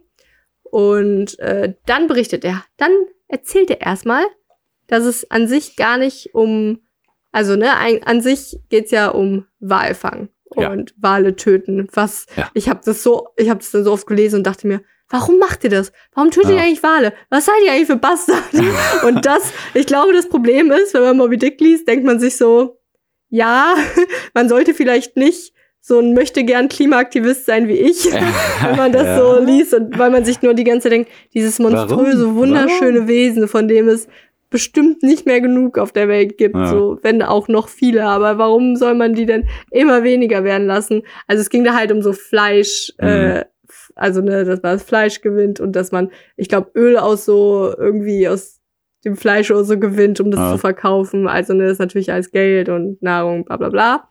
und 0.71 1.39
äh, 1.39 1.75
dann 1.87 2.07
berichtet 2.09 2.45
er, 2.45 2.65
dann 2.77 2.91
erzählt 3.29 3.71
er 3.71 3.81
erstmal, 3.81 4.25
dass 4.87 5.05
es 5.05 5.31
an 5.31 5.49
sich 5.49 5.77
gar 5.77 5.99
nicht 5.99 6.35
um, 6.35 6.81
also 7.33 7.57
ne, 7.57 7.77
ein, 7.77 8.03
an 8.05 8.21
sich 8.21 8.59
geht's 8.69 8.91
ja 8.91 9.09
um 9.09 9.47
Walfang 9.61 10.29
Ja. 10.57 10.71
und 10.71 10.95
Wale 10.99 11.35
töten, 11.37 11.89
was, 11.93 12.27
Ja. 12.37 12.51
ich 12.55 12.69
habe 12.69 12.81
das 12.85 13.03
so, 13.03 13.29
ich 13.37 13.51
habe 13.51 13.59
das 13.61 13.71
dann 13.73 13.85
so 13.85 13.93
oft 13.93 14.07
gelesen 14.07 14.37
und 14.37 14.47
dachte 14.47 14.67
mir, 14.67 14.83
warum 15.09 15.39
macht 15.39 15.65
ihr 15.65 15.71
das? 15.71 15.93
Warum 16.15 16.31
tötet 16.31 16.51
Ja. 16.51 16.57
ihr 16.57 16.63
eigentlich 16.63 16.83
Wale? 16.83 17.13
Was 17.31 17.47
seid 17.47 17.57
ihr 17.65 17.73
eigentlich 17.73 17.87
für 17.89 17.97
Bastarde? 17.97 18.43
Und 19.07 19.25
das, 19.27 19.53
ich 19.75 19.87
glaube, 19.87 20.13
das 20.13 20.29
Problem 20.29 20.71
ist, 20.73 20.95
wenn 20.95 21.03
man 21.03 21.17
Moby 21.17 21.37
Dick 21.37 21.61
liest, 21.61 21.87
denkt 21.87 22.05
man 22.05 22.19
sich 22.21 22.37
so, 22.37 22.81
ja, 23.29 23.75
man 24.35 24.49
sollte 24.49 24.73
vielleicht 24.75 25.17
nicht 25.17 25.53
so 25.89 26.01
ein 26.01 26.15
möchte 26.15 26.43
gern 26.43 26.69
Klimaaktivist 26.69 27.47
sein 27.47 27.69
wie 27.69 27.75
ich, 27.75 28.05
wenn 28.63 28.77
man 28.77 28.91
das 28.91 29.05
Ja. 29.05 29.19
so 29.21 29.39
liest 29.45 29.73
und 29.73 29.97
weil 29.97 30.11
man 30.11 30.25
sich 30.25 30.43
nur 30.43 30.53
die 30.55 30.65
ganze 30.65 30.85
Zeit 30.89 30.93
denkt, 30.93 31.11
dieses 31.33 31.61
monströse, 31.61 32.23
Warum? 32.25 32.37
wunderschöne 32.37 33.07
Wesen, 33.07 33.47
von 33.47 33.69
dem 33.69 33.87
es 33.89 34.09
bestimmt 34.51 35.05
nicht 35.05 35.27
mehr 35.27 35.41
genug 35.41 35.79
auf 35.79 35.93
der 35.93 36.09
Welt 36.09 36.39
gibt, 36.39 36.57
Ja. 36.57 36.67
so 36.67 36.99
wenn 37.03 37.23
auch 37.23 37.47
noch 37.47 37.69
viele, 37.69 38.05
aber 38.05 38.37
warum 38.37 38.75
soll 38.75 38.95
man 38.95 39.15
die 39.15 39.27
denn 39.27 39.47
immer 39.71 40.03
weniger 40.03 40.43
werden 40.43 40.67
lassen? 40.67 41.03
Also 41.29 41.41
es 41.43 41.51
ging 41.51 41.63
da 41.63 41.75
halt 41.77 41.93
um 41.93 42.03
so 42.03 42.13
Fleisch, 42.13 42.93
Mhm. 43.01 43.07
äh, 43.09 43.45
also 43.95 44.21
ne, 44.23 44.45
dass 44.45 44.63
man 44.63 44.73
das 44.73 44.83
Fleisch 44.83 45.21
gewinnt 45.21 45.61
und 45.61 45.77
dass 45.77 45.93
man, 45.93 46.11
ich 46.37 46.49
glaube, 46.49 46.71
Öl 46.75 46.97
aus 46.97 47.25
so 47.25 47.73
irgendwie 47.79 48.29
aus 48.29 48.61
dem 49.05 49.17
Fleisch 49.17 49.53
oder 49.53 49.63
so 49.65 49.79
gewinnt, 49.79 50.19
um 50.21 50.33
das 50.33 50.41
Ja. 50.41 50.53
zu 50.53 50.59
verkaufen. 50.59 51.29
Also 51.29 51.55
ne, 51.55 51.63
das 51.65 51.75
ist 51.75 51.79
natürlich 51.79 52.11
alles 52.13 52.33
Geld 52.33 52.69
und 52.69 53.01
Nahrung, 53.03 53.45
bla 53.45 53.57
bla 53.57 53.69
bla. 53.69 54.09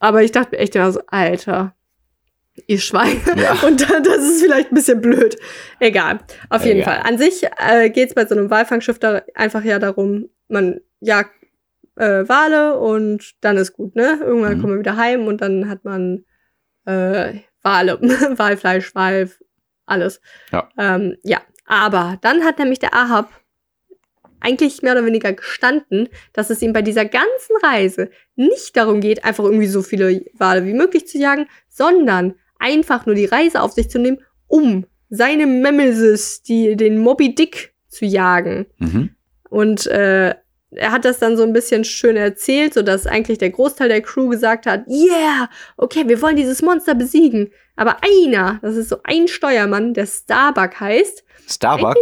Aber 0.00 0.22
ich 0.24 0.32
dachte 0.32 0.50
mir 0.52 0.58
echt 0.58 0.74
immer 0.74 0.90
so, 0.90 1.00
Alter, 1.06 1.74
ihr 2.66 2.78
Schweine. 2.80 3.20
Ja. 3.36 3.52
Und 3.66 3.80
da- 3.88 4.00
das 4.00 4.18
ist 4.24 4.42
vielleicht 4.42 4.72
ein 4.72 4.74
bisschen 4.74 5.00
blöd. 5.00 5.36
Egal. 5.78 6.18
Auf 6.48 6.64
jeden 6.64 6.80
Egal. 6.80 6.96
Fall. 7.00 7.08
An 7.12 7.18
sich 7.18 7.42
äh, 7.58 7.90
geht 7.90 8.08
es 8.08 8.14
bei 8.14 8.26
so 8.26 8.34
einem 8.34 8.50
Walfangschiff 8.50 8.98
da 8.98 9.22
einfach 9.34 9.62
ja 9.62 9.78
darum, 9.78 10.28
man 10.48 10.80
jagt 11.00 11.32
äh, 11.96 12.28
Wale 12.28 12.78
und 12.78 13.34
dann 13.40 13.56
ist 13.56 13.72
gut, 13.74 13.94
ne? 13.94 14.18
Irgendwann 14.20 14.56
Mhm. 14.56 14.60
kommt 14.60 14.70
man 14.72 14.78
wieder 14.80 14.96
heim 14.96 15.26
und 15.26 15.40
dann 15.40 15.68
hat 15.68 15.84
man 15.84 16.24
äh, 16.86 17.34
Wale, 17.62 18.00
Walfleisch, 18.38 18.94
Wal, 18.94 19.30
alles. 19.86 20.20
Ja. 20.50 20.68
Ähm, 20.78 21.16
ja. 21.22 21.40
Aber 21.66 22.18
dann 22.22 22.42
hat 22.42 22.58
nämlich 22.58 22.78
der 22.80 22.94
Ahab 22.94 23.30
eigentlich 24.40 24.82
mehr 24.82 24.92
oder 24.92 25.06
weniger 25.06 25.32
gestanden, 25.32 26.08
dass 26.32 26.50
es 26.50 26.62
ihm 26.62 26.72
bei 26.72 26.82
dieser 26.82 27.04
ganzen 27.04 27.56
Reise 27.62 28.10
nicht 28.36 28.76
darum 28.76 29.00
geht, 29.00 29.24
einfach 29.24 29.44
irgendwie 29.44 29.66
so 29.66 29.82
viele 29.82 30.24
Wale 30.34 30.64
wie 30.66 30.74
möglich 30.74 31.06
zu 31.06 31.18
jagen, 31.18 31.46
sondern 31.68 32.34
einfach 32.58 33.06
nur 33.06 33.14
die 33.14 33.26
Reise 33.26 33.62
auf 33.62 33.72
sich 33.72 33.90
zu 33.90 33.98
nehmen, 33.98 34.18
um 34.46 34.86
seine 35.08 35.46
Memesis, 35.46 36.42
die, 36.42 36.76
den 36.76 36.98
Moby 36.98 37.34
Dick 37.34 37.74
zu 37.88 38.04
jagen. 38.04 38.66
Mhm. 38.78 39.10
Und 39.48 39.86
äh, 39.86 40.34
er 40.72 40.92
hat 40.92 41.04
das 41.04 41.18
dann 41.18 41.36
so 41.36 41.42
ein 41.42 41.52
bisschen 41.52 41.84
schön 41.84 42.16
erzählt, 42.16 42.74
sodass 42.74 43.06
eigentlich 43.06 43.38
der 43.38 43.50
Großteil 43.50 43.88
der 43.88 44.02
Crew 44.02 44.28
gesagt 44.28 44.66
hat, 44.66 44.86
yeah, 44.86 45.50
okay, 45.76 46.06
wir 46.06 46.22
wollen 46.22 46.36
dieses 46.36 46.62
Monster 46.62 46.94
besiegen. 46.94 47.50
Aber 47.74 47.96
einer, 48.02 48.60
das 48.62 48.76
ist 48.76 48.88
so 48.88 48.98
ein 49.02 49.26
Steuermann, 49.26 49.94
der 49.94 50.06
Starbuck 50.06 50.78
heißt. 50.78 51.24
Starbuck? 51.48 51.96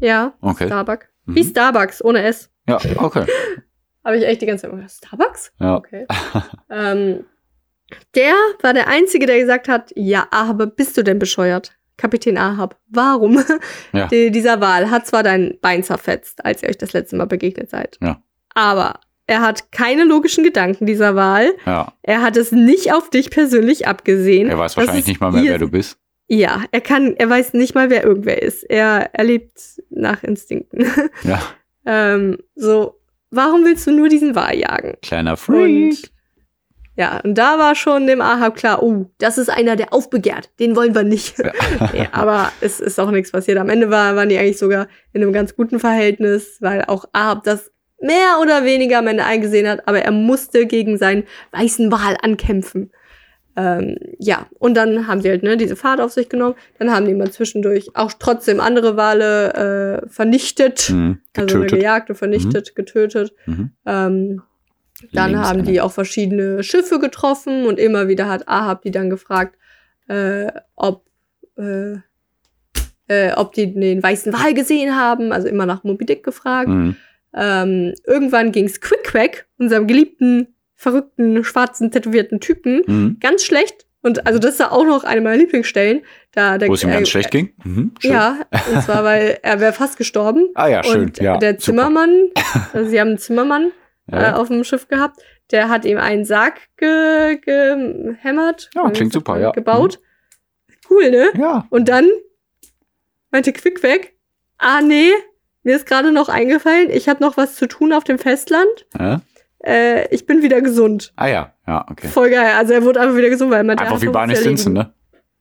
Ja, 0.00 0.34
Okay. 0.40 0.66
Starbuck. 0.66 1.06
Mhm. 1.26 1.34
Wie 1.34 1.44
Starbucks, 1.44 2.04
ohne 2.04 2.22
S. 2.22 2.50
Ja, 2.68 2.78
okay. 2.96 3.26
Habe 4.04 4.18
ich 4.18 4.24
echt 4.24 4.42
die 4.42 4.46
ganze 4.46 4.62
Zeit 4.62 4.72
gedacht, 4.72 4.90
Starbucks? 4.90 5.52
Ja. 5.58 5.76
Okay. 5.76 6.06
ähm, 6.70 7.24
der 8.14 8.34
war 8.62 8.74
der 8.74 8.88
Einzige, 8.88 9.26
der 9.26 9.38
gesagt 9.38 9.68
hat, 9.68 9.92
ja, 9.94 10.26
aber 10.30 10.66
bist 10.66 10.96
du 10.96 11.02
denn 11.02 11.18
bescheuert? 11.18 11.72
Kapitän 11.96 12.36
Ahab, 12.36 12.76
warum? 12.88 13.42
Ja. 13.92 14.06
Die, 14.10 14.30
dieser 14.30 14.60
Wal 14.60 14.90
hat 14.90 15.06
zwar 15.06 15.22
dein 15.22 15.58
Bein 15.60 15.84
zerfetzt, 15.84 16.44
als 16.44 16.62
ihr 16.62 16.68
euch 16.68 16.78
das 16.78 16.92
letzte 16.92 17.14
Mal 17.16 17.26
begegnet 17.26 17.70
seid. 17.70 17.98
Ja. 18.02 18.20
Aber 18.54 18.98
er 19.26 19.40
hat 19.40 19.70
keine 19.72 20.04
logischen 20.04 20.44
Gedanken, 20.44 20.86
dieser 20.86 21.14
Wal. 21.14 21.52
Ja. 21.66 21.92
Er 22.02 22.22
hat 22.22 22.36
es 22.36 22.52
nicht 22.52 22.92
auf 22.92 23.10
dich 23.10 23.30
persönlich 23.30 23.86
abgesehen. 23.86 24.48
Er 24.48 24.58
weiß 24.58 24.76
wahrscheinlich 24.76 25.06
nicht 25.06 25.20
mal 25.20 25.30
mehr, 25.30 25.44
wer 25.44 25.58
du 25.58 25.70
bist. 25.70 25.98
Ja, 26.26 26.64
er 26.70 26.80
kann, 26.80 27.14
er 27.16 27.28
weiß 27.28 27.52
nicht 27.52 27.74
mal, 27.74 27.90
wer 27.90 28.04
irgendwer 28.04 28.42
ist. 28.42 28.62
Er, 28.64 29.10
er 29.12 29.24
lebt 29.24 29.82
nach 29.90 30.22
Instinkten. 30.22 30.86
Ja. 31.22 31.40
ähm, 31.86 32.38
so, 32.54 33.00
warum 33.30 33.64
willst 33.64 33.86
du 33.86 33.92
nur 33.92 34.08
diesen 34.08 34.34
Wal 34.34 34.56
jagen? 34.56 34.96
Kleiner 35.02 35.36
Freak. 35.36 35.90
Und 35.90 36.14
ja, 36.96 37.20
und 37.24 37.36
da 37.36 37.58
war 37.58 37.74
schon 37.74 38.06
dem 38.06 38.20
Ahab 38.20 38.54
klar, 38.54 38.82
oh, 38.82 39.06
das 39.18 39.36
ist 39.36 39.50
einer, 39.50 39.74
der 39.74 39.92
aufbegehrt. 39.92 40.50
Den 40.60 40.76
wollen 40.76 40.94
wir 40.94 41.02
nicht. 41.02 41.38
Ja. 41.38 41.52
nee, 41.92 42.08
aber 42.12 42.52
es 42.60 42.78
ist 42.78 43.00
auch 43.00 43.10
nichts 43.10 43.32
passiert. 43.32 43.58
Am 43.58 43.68
Ende 43.68 43.90
war, 43.90 44.14
waren 44.14 44.28
die 44.28 44.38
eigentlich 44.38 44.58
sogar 44.58 44.86
in 45.12 45.22
einem 45.22 45.32
ganz 45.32 45.56
guten 45.56 45.80
Verhältnis, 45.80 46.58
weil 46.60 46.84
auch 46.84 47.06
Ahab 47.12 47.42
das 47.42 47.72
mehr 48.00 48.38
oder 48.40 48.64
weniger 48.64 48.98
am 48.98 49.08
Ende 49.08 49.24
eingesehen 49.24 49.68
hat, 49.68 49.88
aber 49.88 50.00
er 50.02 50.12
musste 50.12 50.66
gegen 50.66 50.96
seinen 50.98 51.24
weißen 51.52 51.90
Wal 51.90 52.16
ankämpfen. 52.22 52.92
Ähm, 53.56 53.96
ja, 54.18 54.46
und 54.58 54.76
dann 54.76 55.06
haben 55.06 55.20
sie 55.20 55.28
halt 55.28 55.42
ne, 55.42 55.56
diese 55.56 55.76
Fahrt 55.76 56.00
auf 56.00 56.12
sich 56.12 56.28
genommen. 56.28 56.56
Dann 56.78 56.90
haben 56.90 57.06
die 57.06 57.14
mal 57.14 57.30
zwischendurch 57.30 57.90
auch 57.94 58.12
trotzdem 58.18 58.60
andere 58.60 58.96
Wale 58.96 60.02
äh, 60.02 60.08
vernichtet. 60.08 60.90
Mhm. 60.90 61.20
Also 61.36 61.60
gejagt 61.60 62.10
und 62.10 62.16
vernichtet, 62.16 62.74
getötet. 62.74 63.32
Mhm. 63.46 63.70
Ähm, 63.86 64.42
dann 65.12 65.32
Links 65.32 65.46
haben 65.46 65.60
einer. 65.60 65.70
die 65.70 65.80
auch 65.80 65.92
verschiedene 65.92 66.62
Schiffe 66.62 66.98
getroffen 66.98 67.66
und 67.66 67.78
immer 67.78 68.08
wieder 68.08 68.28
hat 68.28 68.48
Ahab 68.48 68.82
die 68.82 68.90
dann 68.90 69.10
gefragt, 69.10 69.56
äh, 70.08 70.50
ob, 70.76 71.04
äh, 71.56 71.96
äh, 73.08 73.32
ob 73.34 73.52
die 73.52 73.72
den 73.72 74.02
weißen 74.02 74.32
Wal 74.32 74.54
gesehen 74.54 74.96
haben, 74.96 75.32
also 75.32 75.48
immer 75.48 75.66
nach 75.66 75.84
Moby 75.84 76.06
Dick 76.06 76.24
gefragt. 76.24 76.68
Mhm. 76.68 76.96
Ähm, 77.34 77.94
irgendwann 78.06 78.52
ging's 78.52 78.80
Quick 78.80 79.04
Quack, 79.04 79.46
unserem 79.58 79.86
geliebten, 79.86 80.53
verrückten, 80.76 81.44
schwarzen, 81.44 81.90
tätowierten 81.90 82.40
Typen, 82.40 82.82
Mhm. 82.86 83.16
ganz 83.20 83.44
schlecht. 83.44 83.86
Und 84.02 84.26
also 84.26 84.38
das 84.38 84.54
ist 84.54 84.60
auch 84.60 84.84
noch 84.84 85.04
eine 85.04 85.22
meiner 85.22 85.38
Lieblingsstellen. 85.38 86.02
Da, 86.32 86.58
der, 86.58 86.68
Wo 86.68 86.74
es 86.74 86.82
ihm 86.82 86.90
ganz 86.90 87.08
äh, 87.08 87.10
schlecht 87.10 87.30
ging. 87.30 87.54
Mhm. 87.64 87.92
Ja, 88.02 88.40
und 88.74 88.82
zwar, 88.82 89.02
weil 89.02 89.38
er 89.42 89.60
wäre 89.60 89.72
fast 89.72 89.96
gestorben. 89.96 90.48
Ah 90.54 90.68
ja, 90.68 90.82
schön. 90.84 91.04
Und 91.04 91.18
ja, 91.20 91.38
der. 91.38 91.58
Zimmermann, 91.58 92.28
also 92.74 92.90
sie 92.90 93.00
haben 93.00 93.08
einen 93.08 93.18
Zimmermann 93.18 93.72
äh, 94.12 94.16
Ja. 94.20 94.36
auf 94.36 94.48
dem 94.48 94.62
Schiff 94.64 94.88
gehabt, 94.88 95.20
der 95.52 95.70
hat 95.70 95.84
ihm 95.86 95.96
einen 95.98 96.24
Sarg 96.26 96.60
ge 96.76 97.38
gehämmert. 97.40 98.68
Ja, 98.74 98.90
klingt 98.90 99.12
super, 99.14 99.38
ja. 99.40 99.48
Mhm. 99.48 99.52
Gebaut. 99.54 100.00
Cool, 100.90 101.10
ne? 101.10 101.30
ja. 101.38 101.66
Und 101.70 101.88
dann 101.88 102.06
meinte 103.30 103.52
Quickback, 103.54 104.12
ah 104.58 104.82
nee, 104.82 105.10
mir 105.62 105.76
ist 105.76 105.86
gerade 105.86 106.12
noch 106.12 106.28
eingefallen, 106.28 106.90
ich 106.90 107.08
habe 107.08 107.22
noch 107.24 107.38
was 107.38 107.54
zu 107.56 107.66
tun 107.66 107.92
auf 107.94 108.04
dem 108.04 108.18
Festland. 108.18 108.86
ja. 108.98 109.22
Äh, 109.64 110.08
ich 110.14 110.26
bin 110.26 110.42
wieder 110.42 110.60
gesund. 110.60 111.12
Ah 111.16 111.26
ja, 111.26 111.52
ja, 111.66 111.86
okay. 111.90 112.08
Voll 112.08 112.30
geil. 112.30 112.52
Also 112.56 112.74
er 112.74 112.82
wurde 112.82 113.00
einfach 113.00 113.16
wieder 113.16 113.30
gesund, 113.30 113.50
weil 113.50 113.58
er 113.58 113.64
meinte, 113.64 113.82
Einfach 113.84 114.00
wie 114.02 114.08
Barney 114.08 114.36
Stinson, 114.36 114.72
ne? 114.74 114.92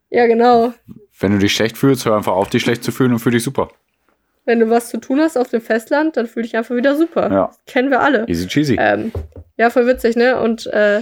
Ja, 0.10 0.28
genau. 0.28 0.74
Wenn 1.20 1.34
du 1.34 1.40
dich 1.40 1.54
schlecht 1.54 1.78
fühlst, 1.78 2.06
hör 2.06 2.16
einfach 2.16 2.34
auf, 2.34 2.50
dich 2.50 2.62
schlecht 2.62 2.84
zu 2.84 2.92
fühlen 2.92 3.12
und 3.14 3.20
fühl 3.20 3.32
dich 3.32 3.44
super. 3.44 3.70
Wenn 4.46 4.60
du 4.60 4.70
was 4.70 4.90
zu 4.90 4.98
tun 4.98 5.20
hast 5.20 5.38
auf 5.38 5.50
dem 5.50 5.62
Festland, 5.62 6.18
dann 6.18 6.28
fühl 6.28 6.44
dich 6.44 6.56
einfach 6.56 6.76
wieder 6.76 6.96
super. 6.96 7.32
Ja. 7.32 7.52
Kennen 7.66 7.90
wir 7.90 8.02
alle. 8.02 8.28
Easy 8.28 8.48
cheesy. 8.48 8.78
Ähm, 8.80 9.12
ja, 9.58 9.70
voll 9.70 9.88
witzig, 9.88 10.16
ne? 10.16 10.40
Und 10.40 10.68
äh, 10.68 11.02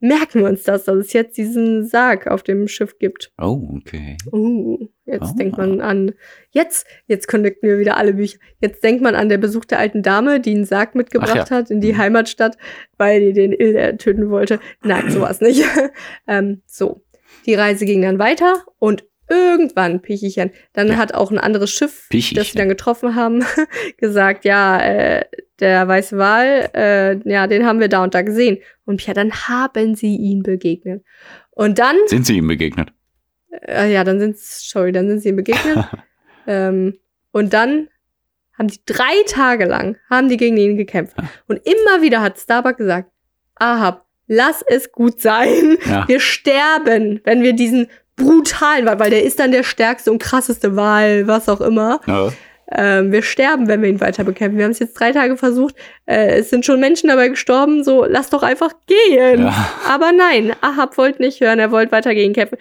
merken 0.00 0.40
wir 0.40 0.48
uns 0.48 0.62
das, 0.64 0.84
dass 0.84 0.96
es 0.96 1.12
jetzt 1.12 1.36
diesen 1.36 1.86
Sarg 1.86 2.26
auf 2.26 2.42
dem 2.42 2.66
Schiff 2.68 2.98
gibt. 2.98 3.32
Oh, 3.40 3.76
okay. 3.76 4.16
Uh, 4.32 4.78
jetzt 5.04 5.22
Ah. 5.22 5.34
denkt 5.38 5.58
man 5.58 5.80
an, 5.80 6.12
jetzt, 6.50 6.86
jetzt 7.06 7.28
connecten 7.28 7.68
wir 7.68 7.78
wieder 7.78 7.96
alle 7.96 8.14
Bücher. 8.14 8.38
Jetzt 8.60 8.82
denkt 8.82 9.02
man 9.02 9.14
an 9.14 9.28
der 9.28 9.38
Besuch 9.38 9.64
der 9.66 9.78
alten 9.78 10.02
Dame, 10.02 10.40
die 10.40 10.54
einen 10.54 10.64
Sarg 10.64 10.94
mitgebracht 10.94 11.30
Ach 11.44 11.50
ja. 11.50 11.56
hat 11.56 11.70
in 11.70 11.80
die 11.80 11.92
Mhm. 11.92 11.98
Heimatstadt, 11.98 12.56
weil 12.96 13.20
die 13.20 13.32
den 13.34 13.52
Ilder 13.52 13.96
töten 13.98 14.30
wollte. 14.30 14.58
Nein, 14.82 15.10
sowas 15.10 15.40
nicht. 15.40 15.64
ähm, 16.26 16.62
so. 16.66 17.02
Die 17.46 17.54
Reise 17.54 17.84
ging 17.84 18.02
dann 18.02 18.18
weiter 18.18 18.64
und 18.78 19.04
irgendwann, 19.30 20.02
Pichichen, 20.02 20.50
dann 20.72 20.88
Ja. 20.88 20.96
hat 20.96 21.14
auch 21.14 21.30
ein 21.30 21.38
anderes 21.38 21.70
Schiff, 21.70 22.08
Pichichen. 22.10 22.36
das 22.36 22.48
sie 22.52 22.58
dann 22.58 22.68
getroffen 22.68 23.14
haben, 23.14 23.44
gesagt, 23.98 24.44
ja, 24.44 24.78
äh, 24.82 25.24
der 25.60 25.86
weiße 25.88 26.18
Wal, 26.18 26.70
äh, 26.74 27.16
ja, 27.30 27.46
den 27.46 27.64
haben 27.64 27.80
wir 27.80 27.88
da 27.88 28.02
und 28.02 28.14
da 28.14 28.22
gesehen. 28.22 28.58
Und 28.84 29.06
ja, 29.06 29.14
dann 29.14 29.32
haben 29.48 29.94
sie 29.94 30.16
ihn 30.16 30.42
begegnet. 30.42 31.04
Und 31.50 31.78
dann 31.78 31.96
Sind 32.06 32.26
sie 32.26 32.36
ihm 32.38 32.48
begegnet? 32.48 32.92
äh, 33.66 33.92
ja, 33.92 34.04
dann 34.04 34.18
sind 34.20 34.36
sorry, 34.38 34.92
dann 34.92 35.08
sind 35.08 35.20
sie 35.20 35.28
ihm 35.30 35.36
begegnet. 35.36 35.78
ähm, 36.46 36.98
und 37.32 37.52
dann 37.52 37.88
haben 38.58 38.68
die 38.68 38.80
drei 38.86 39.12
Tage 39.26 39.64
lang 39.66 39.96
haben 40.10 40.28
die 40.28 40.36
gegen 40.36 40.56
ihn 40.56 40.76
gekämpft. 40.76 41.16
Und 41.46 41.58
immer 41.66 42.02
wieder 42.02 42.20
hat 42.20 42.38
Starbuck 42.38 42.76
gesagt, 42.76 43.10
Ahab, 43.54 44.06
lass 44.26 44.62
es 44.66 44.92
gut 44.92 45.20
sein. 45.20 45.76
Ja. 45.86 46.06
Wir 46.08 46.20
sterben, 46.20 47.20
wenn 47.24 47.42
wir 47.42 47.52
diesen 47.54 47.88
brutalen 48.22 48.86
Wal, 48.86 48.98
weil 49.00 49.10
der 49.10 49.24
ist 49.24 49.38
dann 49.40 49.52
der 49.52 49.62
stärkste 49.62 50.10
und 50.12 50.20
krasseste 50.22 50.76
Wal, 50.76 51.26
was 51.26 51.48
auch 51.48 51.60
immer. 51.60 52.00
Ja. 52.06 52.28
Ähm, 52.72 53.10
wir 53.10 53.22
sterben, 53.22 53.66
wenn 53.66 53.82
wir 53.82 53.88
ihn 53.88 54.00
weiter 54.00 54.22
bekämpfen. 54.22 54.56
Wir 54.56 54.64
haben 54.64 54.70
es 54.72 54.78
jetzt 54.78 54.94
drei 54.94 55.10
Tage 55.10 55.36
versucht. 55.36 55.74
Äh, 56.06 56.38
es 56.38 56.50
sind 56.50 56.64
schon 56.64 56.78
Menschen 56.78 57.08
dabei 57.08 57.26
gestorben. 57.28 57.82
So, 57.82 58.04
lass 58.04 58.30
doch 58.30 58.44
einfach 58.44 58.70
gehen. 58.86 59.42
Ja. 59.42 59.70
Aber 59.88 60.12
nein, 60.12 60.52
Ahab 60.60 60.96
wollte 60.96 61.20
nicht 61.20 61.40
hören, 61.40 61.58
er 61.58 61.72
wollte 61.72 61.90
weiter 61.90 62.14
gegen 62.14 62.32
kämpfen. 62.32 62.58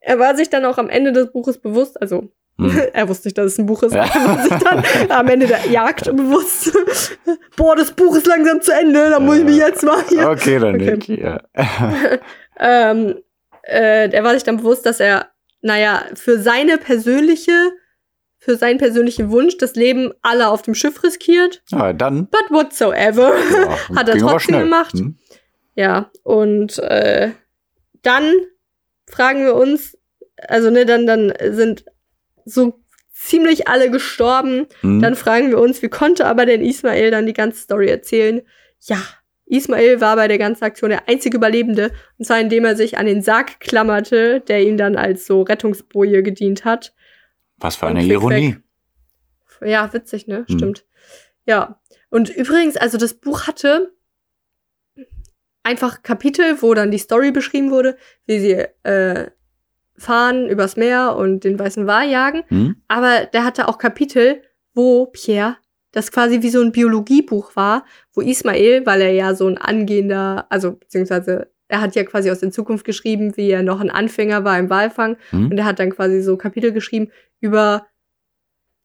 Er 0.00 0.18
war 0.20 0.36
sich 0.36 0.50
dann 0.50 0.64
auch 0.64 0.78
am 0.78 0.88
Ende 0.88 1.12
des 1.12 1.32
Buches 1.32 1.58
bewusst, 1.58 2.00
also 2.00 2.30
Hm. 2.56 2.70
er 2.92 3.08
wusste 3.08 3.26
nicht, 3.26 3.36
dass 3.36 3.46
es 3.46 3.58
ein 3.58 3.66
Buch 3.66 3.82
ist, 3.82 3.94
Ja. 3.96 4.04
er 4.04 4.24
war 4.28 4.38
sich 4.44 4.52
dann 4.62 4.84
am 5.10 5.26
Ende 5.26 5.48
der 5.48 5.66
Jagd 5.68 6.04
bewusst. 6.14 6.70
Boah, 7.56 7.74
das 7.74 7.90
Buch 7.90 8.14
ist 8.16 8.28
langsam 8.28 8.60
zu 8.60 8.70
Ende, 8.72 9.10
da 9.10 9.18
muss 9.18 9.38
ich 9.38 9.44
mich 9.44 9.56
jetzt 9.56 9.82
mal 9.82 9.98
hier. 10.08 10.30
Okay, 10.30 10.60
dann 10.60 10.76
Okay. 10.76 10.94
nicht. 10.94 11.08
Ja. 11.08 11.40
Ähm, 12.60 13.16
äh, 13.66 14.10
er 14.10 14.24
war 14.24 14.34
sich 14.34 14.42
dann 14.44 14.58
bewusst, 14.58 14.86
dass 14.86 15.00
er, 15.00 15.30
naja, 15.60 16.04
für 16.14 16.38
seine 16.38 16.78
persönliche, 16.78 17.70
für 18.38 18.56
seinen 18.56 18.78
persönlichen 18.78 19.30
Wunsch 19.30 19.56
das 19.56 19.74
Leben 19.74 20.12
aller 20.22 20.50
auf 20.50 20.62
dem 20.62 20.74
Schiff 20.74 21.02
riskiert. 21.02 21.62
ja, 21.70 21.92
dann. 21.92 22.28
But 22.28 22.50
whatsoever. 22.50 23.34
Ja, 23.36 23.78
Hat 23.96 24.08
er 24.08 24.18
trotzdem 24.18 24.60
gemacht. 24.60 24.92
Hm. 24.92 25.16
Ja, 25.74 26.10
und 26.22 26.78
äh, 26.78 27.32
dann 28.02 28.32
fragen 29.06 29.44
wir 29.44 29.54
uns, 29.54 29.98
also 30.36 30.70
ne, 30.70 30.84
dann, 30.84 31.06
dann 31.06 31.32
sind 31.50 31.84
so 32.44 32.84
ziemlich 33.12 33.68
alle 33.68 33.90
gestorben. 33.90 34.66
Hm. 34.80 35.00
Dann 35.00 35.16
fragen 35.16 35.50
wir 35.50 35.58
uns, 35.58 35.82
wie 35.82 35.88
konnte 35.88 36.26
aber 36.26 36.46
denn 36.46 36.62
Ismael 36.62 37.10
dann 37.10 37.26
die 37.26 37.32
ganze 37.32 37.60
Story 37.60 37.88
erzählen? 37.88 38.42
Ja, 38.80 38.98
Ismael 39.46 40.00
war 40.00 40.16
bei 40.16 40.28
der 40.28 40.38
ganzen 40.38 40.64
Aktion 40.64 40.90
der 40.90 41.08
einzige 41.08 41.36
Überlebende, 41.36 41.92
und 42.18 42.24
zwar 42.24 42.40
indem 42.40 42.64
er 42.64 42.76
sich 42.76 42.96
an 42.98 43.06
den 43.06 43.22
Sarg 43.22 43.60
klammerte, 43.60 44.40
der 44.40 44.62
ihm 44.62 44.76
dann 44.76 44.96
als 44.96 45.26
so 45.26 45.42
Rettungsboje 45.42 46.22
gedient 46.22 46.64
hat. 46.64 46.94
Was 47.58 47.76
für 47.76 47.86
eine 47.86 48.04
Ironie. 48.04 48.56
Ja, 49.62 49.92
witzig, 49.92 50.26
ne? 50.26 50.44
Hm. 50.48 50.58
Stimmt. 50.58 50.86
Ja. 51.46 51.80
Und 52.10 52.30
übrigens, 52.30 52.76
also 52.76 52.98
das 52.98 53.14
Buch 53.14 53.46
hatte 53.46 53.92
einfach 55.62 56.02
Kapitel, 56.02 56.62
wo 56.62 56.74
dann 56.74 56.90
die 56.90 56.98
Story 56.98 57.32
beschrieben 57.32 57.70
wurde, 57.70 57.96
wie 58.26 58.38
sie 58.38 58.64
äh, 58.82 59.30
fahren 59.96 60.48
übers 60.48 60.76
Meer 60.76 61.16
und 61.16 61.44
den 61.44 61.58
weißen 61.58 61.86
Wal 61.86 62.08
jagen. 62.08 62.44
Hm? 62.48 62.76
Aber 62.88 63.26
der 63.26 63.44
hatte 63.44 63.68
auch 63.68 63.78
Kapitel, 63.78 64.42
wo 64.74 65.06
Pierre 65.06 65.56
das 65.94 66.10
quasi 66.12 66.42
wie 66.42 66.50
so 66.50 66.60
ein 66.60 66.72
Biologiebuch 66.72 67.54
war, 67.56 67.84
wo 68.12 68.20
Ismael, 68.20 68.84
weil 68.86 69.00
er 69.00 69.12
ja 69.12 69.34
so 69.34 69.46
ein 69.46 69.58
angehender, 69.58 70.46
also 70.50 70.72
beziehungsweise 70.72 71.48
er 71.68 71.80
hat 71.80 71.94
ja 71.94 72.04
quasi 72.04 72.30
aus 72.30 72.40
der 72.40 72.50
Zukunft 72.50 72.84
geschrieben, 72.84 73.36
wie 73.36 73.50
er 73.50 73.62
noch 73.62 73.80
ein 73.80 73.90
Anfänger 73.90 74.44
war 74.44 74.58
im 74.58 74.70
Walfang 74.70 75.16
Hm? 75.30 75.50
und 75.50 75.58
er 75.58 75.64
hat 75.64 75.78
dann 75.78 75.90
quasi 75.90 76.20
so 76.22 76.36
Kapitel 76.36 76.72
geschrieben 76.72 77.10
über 77.40 77.86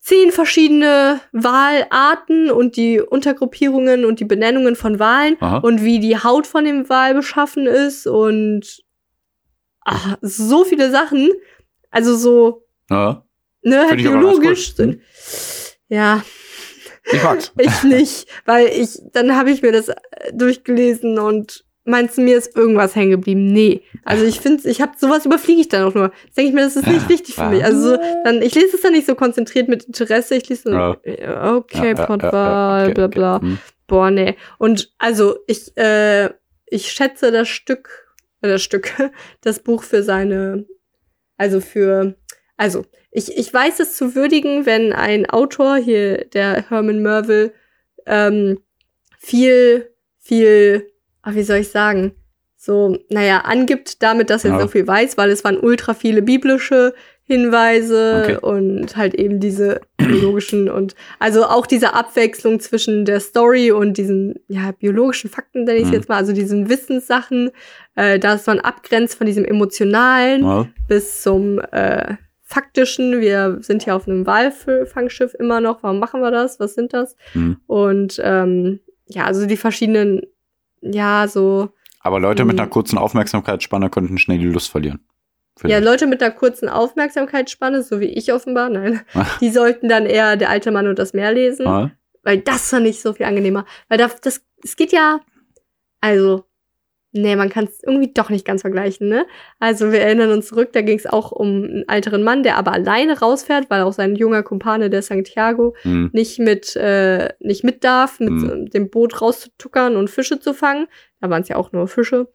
zehn 0.01 0.32
verschiedene 0.32 1.20
Walarten 1.34 2.49
und 2.51 2.78
die 2.78 3.01
Untergruppierungen 3.01 4.05
und 4.05 4.20
die 4.20 4.26
Benennungen 4.26 4.76
von 4.76 4.97
Walen 4.99 5.36
Aha. 5.41 5.57
und 5.57 5.84
wie 5.84 5.99
die 5.99 6.18
Haut 6.18 6.47
von 6.47 6.64
dem 6.64 6.88
Wal 6.89 7.14
beschaffen 7.14 7.68
ist 7.68 8.07
und 8.07 8.82
ach, 9.82 10.18
so 10.22 10.64
viele 10.64 10.89
Sachen. 10.91 11.30
Also 11.91 12.16
so, 12.16 12.64
Ja. 12.89 13.26
ne, 13.64 13.88
biologisch 13.95 14.76
sind. 14.76 15.01
Ja, 15.89 16.24
Ich 17.12 17.24
mag's. 17.24 17.51
ich 17.57 17.84
nicht, 17.84 18.28
weil 18.45 18.68
ich, 18.68 18.99
dann 19.14 19.36
habe 19.36 19.51
ich 19.51 19.62
mir 19.62 19.72
das 19.72 19.89
äh, 19.89 19.95
durchgelesen 20.34 21.20
und 21.20 21.66
meinst 21.86 22.18
du, 22.18 22.22
mir 22.22 22.38
ist 22.38 22.55
irgendwas 22.55 22.95
hängen 22.95 23.12
geblieben? 23.12 23.51
Nee. 23.51 23.82
Also 24.05 24.26
ich 24.26 24.39
finde, 24.39 24.70
ich 24.70 24.82
habe 24.82 24.93
sowas 24.97 25.26
überfliege 25.26 25.62
ich 25.62 25.70
dann 25.70 25.84
auch 25.84 25.93
nur. 25.93 26.12
Jetzt 26.26 26.38
denke 26.38 26.49
ich 26.49 26.55
mir, 26.55 26.62
das 26.62 26.76
ist 26.76 26.88
nicht 26.88 27.10
wichtig 27.10 27.36
für 27.36 27.49
mich. 27.49 27.64
Also 27.64 27.91
so, 27.91 27.97
dann, 28.24 28.41
ich 28.41 28.55
lese 28.55 28.76
es 28.76 28.82
dann 28.82 28.93
nicht 28.93 29.07
so 29.07 29.16
konzentriert 29.16 29.68
mit 29.68 29.86
Interesse. 29.86 30.36
Ich 30.36 30.47
lese 30.47 30.72
Ja. 30.72 30.97
ja, 31.03 31.55
okay, 31.55 31.78
Ja, 31.78 31.97
ja, 31.97 32.10
okay, 32.10 32.18
bla 32.18 32.88
okay. 32.88 33.07
bla. 33.07 33.41
Hm. 33.41 33.57
Boah, 33.88 34.12
nee. 34.12 34.36
Und 34.60 34.93
also 34.99 35.39
ich, 35.47 35.76
äh, 35.78 36.30
ich 36.68 36.91
schätze 36.91 37.32
das 37.32 37.47
Stück, 37.47 38.14
äh, 38.41 38.47
das 38.47 38.62
Stück, 38.62 38.93
das 39.41 39.60
Buch 39.60 39.84
für 39.84 40.03
seine, 40.03 40.66
also 41.38 41.60
für, 41.60 42.16
also 42.55 42.86
ich, 43.12 43.38
ich 43.38 43.53
weiß 43.53 43.80
es 43.80 43.95
zu 43.95 44.16
würdigen, 44.16 44.66
wenn 44.66 44.93
ein 44.93 45.28
Autor 45.30 45.78
hier, 45.78 46.26
der 46.26 46.70
Herman 46.70 47.01
Merville, 47.01 47.53
ähm, 48.05 48.60
viel, 49.18 49.89
viel, 50.20 50.91
ach, 51.22 51.36
wie 51.36 51.43
soll 51.43 51.57
ich 51.57 51.70
sagen, 51.70 52.14
so, 52.55 52.97
naja, 53.10 53.39
angibt 53.39 54.03
damit, 54.03 54.30
dass 54.30 54.43
er 54.45 54.51
Ja. 54.51 54.60
so 54.60 54.68
viel 54.68 54.86
weiß, 54.86 55.18
weil 55.18 55.30
es 55.32 55.43
waren 55.43 55.57
ultra 55.60 55.93
viele 55.93 56.22
biblische 56.22 56.93
Hinweise 57.24 58.22
Okay. 58.24 58.38
und 58.41 58.97
halt 58.97 59.14
eben 59.14 59.39
diese 59.39 59.82
biologischen 59.97 60.68
und 60.70 60.95
also 61.20 61.45
auch 61.45 61.68
diese 61.68 61.93
Abwechslung 61.93 62.60
zwischen 62.60 63.05
der 63.05 63.20
Story 63.20 63.72
und 63.72 63.97
diesen 63.97 64.36
ja 64.47 64.72
biologischen 64.72 65.30
Fakten, 65.30 65.64
nenne 65.64 65.78
ich 65.78 65.84
es 65.86 65.89
Mhm. 65.89 65.93
jetzt 65.93 66.10
mal, 66.10 66.18
also 66.18 66.34
diesen 66.34 66.70
Wissenssachen, 66.70 67.51
äh, 67.95 68.18
dass 68.20 68.45
man 68.47 68.60
abgrenzt 68.60 69.16
von 69.18 69.28
diesem 69.28 69.45
emotionalen 69.45 70.43
Ja. 70.43 70.68
bis 70.88 71.22
zum 71.22 71.60
äh, 71.72 72.16
faktischen. 72.50 73.22
Wir 73.22 73.58
sind 73.62 73.86
ja 73.86 73.95
auf 73.95 74.08
einem 74.08 74.26
Walfangschiff 74.26 75.36
immer 75.36 75.62
noch. 75.62 75.84
Warum 75.84 76.00
machen 76.00 76.22
wir 76.22 76.32
das? 76.32 76.60
Was 76.60 76.74
sind 76.74 76.93
das? 76.93 77.16
Hm. 77.34 77.58
Und 77.68 78.20
ähm, 78.24 78.80
ja, 79.08 79.26
also 79.26 79.45
die 79.45 79.58
verschiedenen, 79.58 80.24
ja, 80.82 81.28
so 81.28 81.70
Aber 82.02 82.20
Leute 82.20 82.43
mit 82.45 82.54
Hm. 82.56 82.62
einer 82.62 82.70
kurzen 82.70 82.97
Aufmerksamkeitsspanne 82.97 83.89
könnten 83.89 84.18
schnell 84.18 84.39
die 84.39 84.45
Lust 84.45 84.70
verlieren. 84.72 85.00
Ja, 85.04 85.62
Vielleicht. 85.62 85.84
Leute 85.86 86.08
mit 86.08 86.24
einer 86.24 86.32
kurzen 86.34 86.70
Aufmerksamkeitsspanne, 86.70 87.84
so 87.84 88.00
wie 88.00 88.06
ich 88.06 88.32
offenbar, 88.34 88.70
nein, 88.70 89.02
die 89.41 89.50
sollten 89.50 89.89
dann 89.89 90.06
eher 90.06 90.38
Der 90.38 90.50
alte 90.50 90.72
Mann 90.72 90.88
und 90.88 90.97
das 90.97 91.14
Meer 91.14 91.34
lesen, 91.34 91.66
Ja. 91.66 91.91
weil 92.24 92.39
das 92.39 92.70
fand 92.70 92.88
ich 92.88 93.02
so 93.02 93.14
viel 93.14 93.26
angenehmer. 93.26 93.66
Weil 93.89 93.97
das, 94.00 94.20
das, 94.22 94.41
es 94.64 94.76
geht 94.76 94.91
ja, 94.91 95.20
also, 96.02 96.45
nee, 97.12 97.36
man 97.36 97.49
kann 97.49 97.66
es 97.66 97.82
irgendwie 97.84 98.12
doch 98.14 98.30
nicht 98.30 98.45
ganz 98.45 98.62
vergleichen, 98.62 99.10
ne? 99.10 99.26
Also 99.60 99.91
wir 99.91 99.99
erinnern 100.01 100.32
uns 100.32 100.47
zurück, 100.47 100.70
da 100.74 100.82
ging 100.82 100.97
es 100.97 101.05
auch 101.07 101.32
um 101.32 101.47
einen 101.64 101.86
älteren 101.89 102.24
Mann, 102.24 102.43
der 102.43 102.57
aber 102.57 102.72
alleine 102.72 103.20
rausfährt, 103.20 103.70
weil 103.70 103.82
auch 103.82 103.93
sein 103.93 104.16
junger 104.16 104.43
Kumpane, 104.43 104.89
der 104.89 105.01
Santiago, 105.01 105.76
Hm. 105.84 106.10
nicht 106.14 106.39
mit, 106.39 106.76
äh, 106.76 107.30
nicht 107.39 107.64
mit 107.64 107.84
darf, 107.84 108.20
mit 108.20 108.30
Mhm. 108.32 108.66
dem 108.70 108.89
Boot 108.89 109.22
rauszutuckern 109.22 109.95
und 109.95 110.10
Fische 110.10 110.39
zu 110.39 110.53
fangen. 110.53 110.88
Da 111.22 111.30
waren 111.30 111.41
es 111.41 111.49
ja 111.49 111.55
auch 111.55 111.72
nur 111.72 111.88
Fische. 111.88 112.28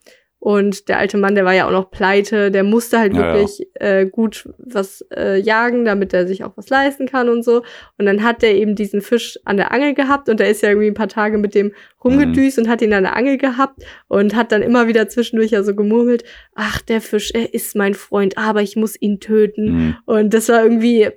Und 0.44 0.90
der 0.90 0.98
alte 0.98 1.16
Mann, 1.16 1.34
der 1.34 1.46
war 1.46 1.54
ja 1.54 1.66
auch 1.66 1.72
noch 1.72 1.90
pleite, 1.90 2.50
der 2.50 2.64
musste 2.64 2.98
halt 2.98 3.14
Ja, 3.14 3.20
ja. 3.20 3.34
wirklich 3.34 3.66
Äh, 3.80 4.04
gut 4.04 4.46
was 4.58 5.02
äh, 5.16 5.40
jagen, 5.40 5.86
damit 5.86 6.12
er 6.12 6.26
sich 6.26 6.44
auch 6.44 6.52
was 6.56 6.68
leisten 6.68 7.06
kann 7.06 7.30
und 7.30 7.42
so. 7.42 7.62
Und 7.96 8.04
dann 8.04 8.22
hat 8.22 8.42
er 8.42 8.54
eben 8.54 8.74
diesen 8.74 9.00
Fisch 9.00 9.38
an 9.46 9.56
der 9.56 9.72
Angel 9.72 9.94
gehabt 9.94 10.28
und 10.28 10.40
er 10.42 10.50
ist 10.50 10.62
ja 10.62 10.68
irgendwie 10.68 10.88
ein 10.88 10.94
paar 10.94 11.08
Tage 11.08 11.38
mit 11.38 11.54
dem 11.54 11.72
rumgedüst 12.04 12.58
und 12.58 12.68
hat 12.68 12.82
ihn 12.82 12.92
an 12.92 13.04
der 13.04 13.16
Angel 13.16 13.38
gehabt 13.38 13.82
und 14.08 14.36
hat 14.36 14.52
dann 14.52 14.60
immer 14.60 14.86
wieder 14.86 15.08
zwischendurch 15.08 15.50
ja 15.50 15.62
so 15.62 15.74
gemurmelt, 15.74 16.24
ach, 16.54 16.82
der 16.82 17.00
Fisch, 17.00 17.30
er 17.32 17.54
ist 17.54 17.74
mein 17.74 17.94
Freund, 17.94 18.36
aber 18.36 18.60
ich 18.60 18.76
muss 18.76 19.00
ihn 19.00 19.20
töten. 19.20 19.66
Hm. 19.66 19.96
Und 20.04 20.34
das 20.34 20.50
war 20.50 20.62
irgendwie 20.62 21.08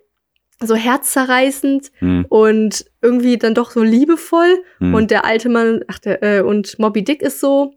so 0.61 0.75
herzzerreißend 0.75 1.91
Hm. 1.99 2.25
und 2.29 2.85
irgendwie 3.01 3.37
dann 3.37 3.53
doch 3.53 3.71
so 3.71 3.83
liebevoll. 3.83 4.63
Hm. 4.79 4.93
Und 4.93 5.11
der 5.11 5.25
alte 5.25 5.49
Mann, 5.49 5.81
ach, 5.87 5.99
der, 5.99 6.23
äh, 6.23 6.41
und 6.41 6.79
Moby 6.79 7.03
Dick 7.03 7.21
ist 7.21 7.39
so, 7.41 7.73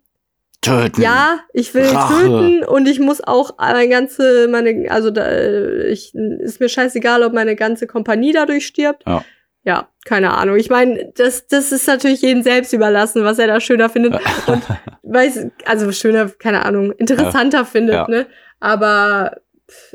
Töten. 0.62 1.00
ja, 1.00 1.40
ich 1.54 1.72
will 1.74 1.86
Rache. 1.86 2.22
töten 2.24 2.64
und 2.64 2.86
ich 2.86 3.00
muss 3.00 3.22
auch 3.22 3.56
meine 3.58 3.88
ganze, 3.88 4.46
meine, 4.48 4.90
also 4.90 5.10
da, 5.10 5.82
ich, 5.84 6.14
ist 6.14 6.60
mir 6.60 6.68
scheißegal, 6.68 7.22
ob 7.22 7.32
meine 7.32 7.56
ganze 7.56 7.86
Kompanie 7.86 8.32
dadurch 8.32 8.66
stirbt. 8.66 9.04
Ja. 9.06 9.24
ja, 9.64 9.88
keine 10.04 10.36
Ahnung. 10.36 10.56
Ich 10.56 10.68
meine, 10.68 11.12
das, 11.16 11.46
das 11.46 11.72
ist 11.72 11.86
natürlich 11.86 12.20
jedem 12.20 12.42
selbst 12.42 12.72
überlassen, 12.74 13.24
was 13.24 13.38
er 13.38 13.46
da 13.46 13.58
schöner 13.60 13.88
findet. 13.88 14.14
Und 14.46 14.62
weiß, 15.02 15.46
also 15.64 15.90
schöner, 15.92 16.28
keine 16.28 16.64
Ahnung, 16.66 16.92
interessanter 16.92 17.64
findet, 17.64 17.94
Ja. 17.94 18.08
ne? 18.08 18.26
Aber 18.60 19.38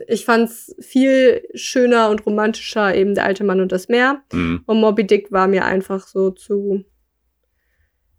ich 0.07 0.25
fand's 0.25 0.73
viel 0.79 1.43
schöner 1.53 2.09
und 2.09 2.25
romantischer, 2.25 2.95
eben 2.95 3.13
der 3.13 3.25
alte 3.25 3.43
Mann 3.43 3.59
und 3.59 3.71
das 3.73 3.89
Meer. 3.89 4.23
Mhm. 4.31 4.63
Und 4.65 4.79
Moby 4.79 5.05
Dick 5.05 5.31
war 5.33 5.47
mir 5.47 5.65
einfach 5.65 6.07
so 6.07 6.31
zu. 6.31 6.85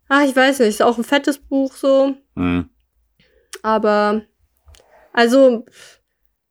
Ah, 0.09 0.23
ich 0.25 0.35
weiß 0.37 0.61
nicht, 0.61 0.69
ist 0.69 0.83
auch 0.83 0.99
ein 0.99 1.05
fettes 1.05 1.39
Buch 1.39 1.73
so, 1.75 2.15
Mhm. 2.35 2.71
aber 3.63 4.23
also 5.13 5.65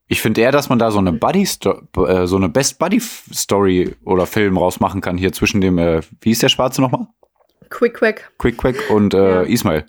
Ich 0.07 0.21
finde 0.21 0.41
eher, 0.41 0.51
dass 0.51 0.69
man 0.69 0.77
da 0.77 0.91
so 0.91 0.99
eine 0.99 1.13
Buddy, 1.13 1.41
äh, 1.43 2.27
so 2.27 2.35
eine 2.35 2.49
Best 2.49 2.77
Buddy 2.77 2.99
Story 2.99 3.95
oder 4.05 4.25
Film 4.27 4.57
rausmachen 4.57 5.01
kann 5.01 5.17
hier 5.17 5.31
zwischen 5.33 5.61
dem, 5.61 5.77
äh, 5.79 6.01
wie 6.21 6.31
ist 6.31 6.43
der 6.43 6.49
Schwarze 6.49 6.81
nochmal? 6.81 7.07
Quick 7.69 7.95
Quack. 7.95 8.31
Quick 8.37 8.57
Quack 8.57 8.89
und 8.91 9.13
äh, 9.15 9.17
Ja. 9.17 9.41
Ismail. 9.41 9.85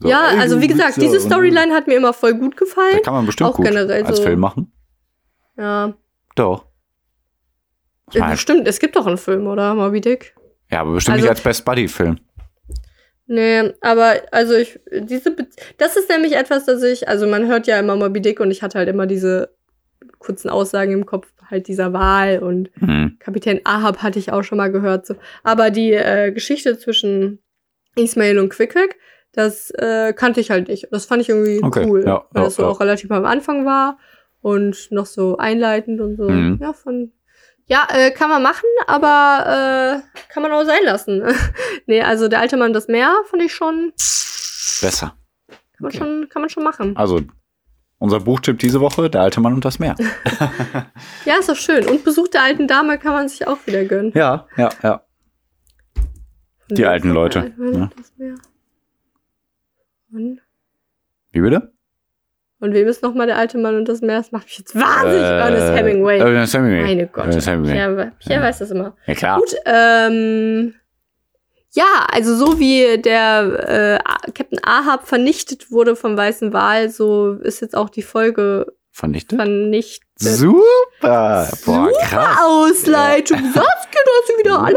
So, 0.00 0.08
ja, 0.08 0.32
ey, 0.32 0.38
also 0.40 0.60
wie 0.60 0.66
gesagt, 0.66 0.96
diese 1.00 1.18
Storyline 1.20 1.72
hat 1.72 1.86
mir 1.86 1.94
immer 1.94 2.12
voll 2.12 2.34
gut 2.34 2.54
Da 2.54 2.58
gefallen. 2.58 3.00
kann 3.04 3.14
man 3.14 3.24
bestimmt 3.24 3.50
auch 3.50 3.56
gut 3.56 3.64
generell 3.66 4.02
als 4.04 4.16
so- 4.18 4.22
Film 4.22 4.40
machen. 4.40 4.72
Ja, 5.56 5.94
Doch. 6.34 6.66
Ja 8.12 8.22
mein, 8.22 8.30
bestimmt. 8.32 8.66
Es 8.68 8.78
gibt 8.80 8.96
doch 8.96 9.06
einen 9.06 9.16
Film, 9.16 9.46
oder 9.46 9.74
Moby 9.74 10.00
Dick? 10.02 10.34
ja, 10.70 10.80
aber 10.80 10.92
bestimmt 10.92 11.14
Also- 11.14 11.24
nicht 11.24 11.30
als 11.30 11.40
Best 11.40 11.64
Buddy 11.64 11.88
Film. 11.88 12.20
Nee, 13.26 13.72
aber 13.80 14.14
also 14.30 14.54
ich, 14.54 14.80
diese, 14.90 15.30
Be 15.30 15.46
das 15.78 15.96
ist 15.96 16.08
nämlich 16.08 16.34
etwas, 16.36 16.66
das 16.66 16.82
ich, 16.82 17.08
also 17.08 17.26
man 17.26 17.46
hört 17.46 17.66
ja 17.66 17.78
immer 17.78 17.96
Moby 17.96 18.20
Dick 18.20 18.40
und 18.40 18.50
ich 18.50 18.62
hatte 18.62 18.78
halt 18.78 18.88
immer 18.88 19.06
diese 19.06 19.54
kurzen 20.18 20.50
Aussagen 20.50 20.92
im 20.92 21.06
Kopf, 21.06 21.32
halt 21.48 21.68
dieser 21.68 21.92
Wahl 21.92 22.38
und 22.40 22.70
Mhm. 22.80 23.16
Kapitän 23.18 23.60
Ahab 23.64 24.02
hatte 24.02 24.18
ich 24.18 24.32
auch 24.32 24.42
schon 24.42 24.58
mal 24.58 24.70
gehört. 24.72 25.06
So. 25.06 25.14
Aber 25.42 25.70
die 25.70 25.92
äh, 25.92 26.32
Geschichte 26.32 26.78
zwischen 26.78 27.38
Ismail 27.96 28.38
und 28.38 28.48
Quickwick, 28.48 28.96
das 29.32 29.70
äh, 29.70 30.12
kannte 30.12 30.40
ich 30.40 30.50
halt 30.50 30.68
nicht. 30.68 30.88
Das 30.90 31.06
fand 31.06 31.22
ich 31.22 31.28
irgendwie 31.28 31.62
Okay, 31.62 31.86
cool, 31.86 32.04
ja, 32.04 32.24
weil 32.32 32.42
ja, 32.42 32.44
das 32.46 32.56
so 32.56 32.62
ja. 32.62 32.68
auch 32.68 32.80
relativ 32.80 33.10
am 33.10 33.24
Anfang 33.24 33.64
war 33.64 33.98
und 34.40 34.90
noch 34.90 35.06
so 35.06 35.36
einleitend 35.36 36.00
und 36.00 36.16
so. 36.16 36.28
Mhm. 36.28 36.58
Ja, 36.60 36.72
von 36.72 37.12
ja, 37.72 37.86
äh, 37.90 38.10
kann 38.10 38.28
man 38.28 38.42
machen, 38.42 38.68
aber 38.86 40.02
äh, 40.04 40.30
kann 40.32 40.42
man 40.42 40.52
auch 40.52 40.64
sein 40.64 40.84
lassen. 40.84 41.22
nee, 41.86 42.02
also 42.02 42.28
der 42.28 42.40
alte 42.40 42.56
Mann 42.56 42.68
und 42.68 42.72
das 42.74 42.86
Meer 42.88 43.14
fand 43.30 43.42
ich 43.42 43.54
schon, 43.54 43.92
Besser. 44.80 45.16
kann 45.48 45.56
man, 45.80 45.88
Okay. 45.88 45.96
schon, 45.98 46.28
kann 46.28 46.42
man 46.42 46.48
schon 46.50 46.64
machen. 46.64 46.96
Also, 46.96 47.20
unser 47.98 48.20
Buchtipp 48.20 48.58
diese 48.58 48.80
Woche, 48.80 49.08
Der 49.08 49.22
alte 49.22 49.40
Mann 49.40 49.54
und 49.54 49.64
das 49.64 49.78
Meer. 49.78 49.94
Ja, 51.24 51.36
ist 51.38 51.48
doch 51.48 51.56
schön. 51.56 51.86
Und 51.88 52.04
Besuch 52.04 52.28
der 52.28 52.42
alten 52.42 52.66
Dame 52.68 52.98
kann 52.98 53.12
man 53.12 53.28
sich 53.28 53.46
auch 53.46 53.58
wieder 53.66 53.84
gönnen. 53.84 54.12
ja, 54.14 54.46
ja, 54.56 54.68
ja. 54.82 55.02
Die 56.70 56.84
alten 56.86 57.10
Leute, 57.10 57.40
Der 57.40 57.50
alte 57.50 57.60
Mann 57.60 57.72
ne? 57.72 57.82
und 57.90 57.98
das 58.00 58.12
Meer. 58.16 58.34
Und 60.12 60.40
Wie 61.30 61.40
bitte? 61.40 61.72
Und 62.62 62.74
wem 62.74 62.86
ist 62.86 63.02
nochmal 63.02 63.26
der 63.26 63.36
alte 63.38 63.58
Mann 63.58 63.76
und 63.76 63.88
das 63.88 64.00
Meer? 64.02 64.18
Das 64.18 64.30
macht 64.32 64.44
mich 64.44 64.58
jetzt 64.58 64.74
wahnsinnig. 64.74 65.20
Ernest 65.20 65.74
Hemingway. 65.76 66.18
Äh, 66.18 66.20
Ernest 66.20 66.54
Hemingway. 66.54 66.82
Meine 66.82 67.06
Gott. 67.08 67.24
Ernest 67.26 67.48
Hemingway. 67.48 67.72
Pierre, 67.72 68.12
Pierre 68.20 68.40
Ja. 68.40 68.48
weiß 68.48 68.58
das 68.60 68.70
immer. 68.70 68.96
Ja, 69.06 69.14
klar. 69.14 69.38
Gut, 69.40 69.54
ähm. 69.66 70.74
Ja, 71.74 72.06
also 72.12 72.36
so 72.36 72.58
wie 72.60 72.98
der 73.00 73.98
äh, 74.26 74.30
Captain 74.32 74.60
Ahab 74.62 75.08
vernichtet 75.08 75.70
wurde 75.70 75.96
vom 75.96 76.16
Weißen 76.18 76.52
Wal, 76.52 76.90
so 76.90 77.32
ist 77.42 77.60
jetzt 77.62 77.74
auch 77.74 77.88
die 77.88 78.02
Folge 78.02 78.66
Vernichtet? 78.90 79.38
vernichtet. 79.38 80.06
Super. 80.18 80.54
Boah, 81.00 81.48
Super 81.50 81.90
krass. 82.02 82.36
Ausleitung. 82.44 83.38
Satzgenosse 83.38 84.38
wieder 84.38 84.62
alle. 84.62 84.76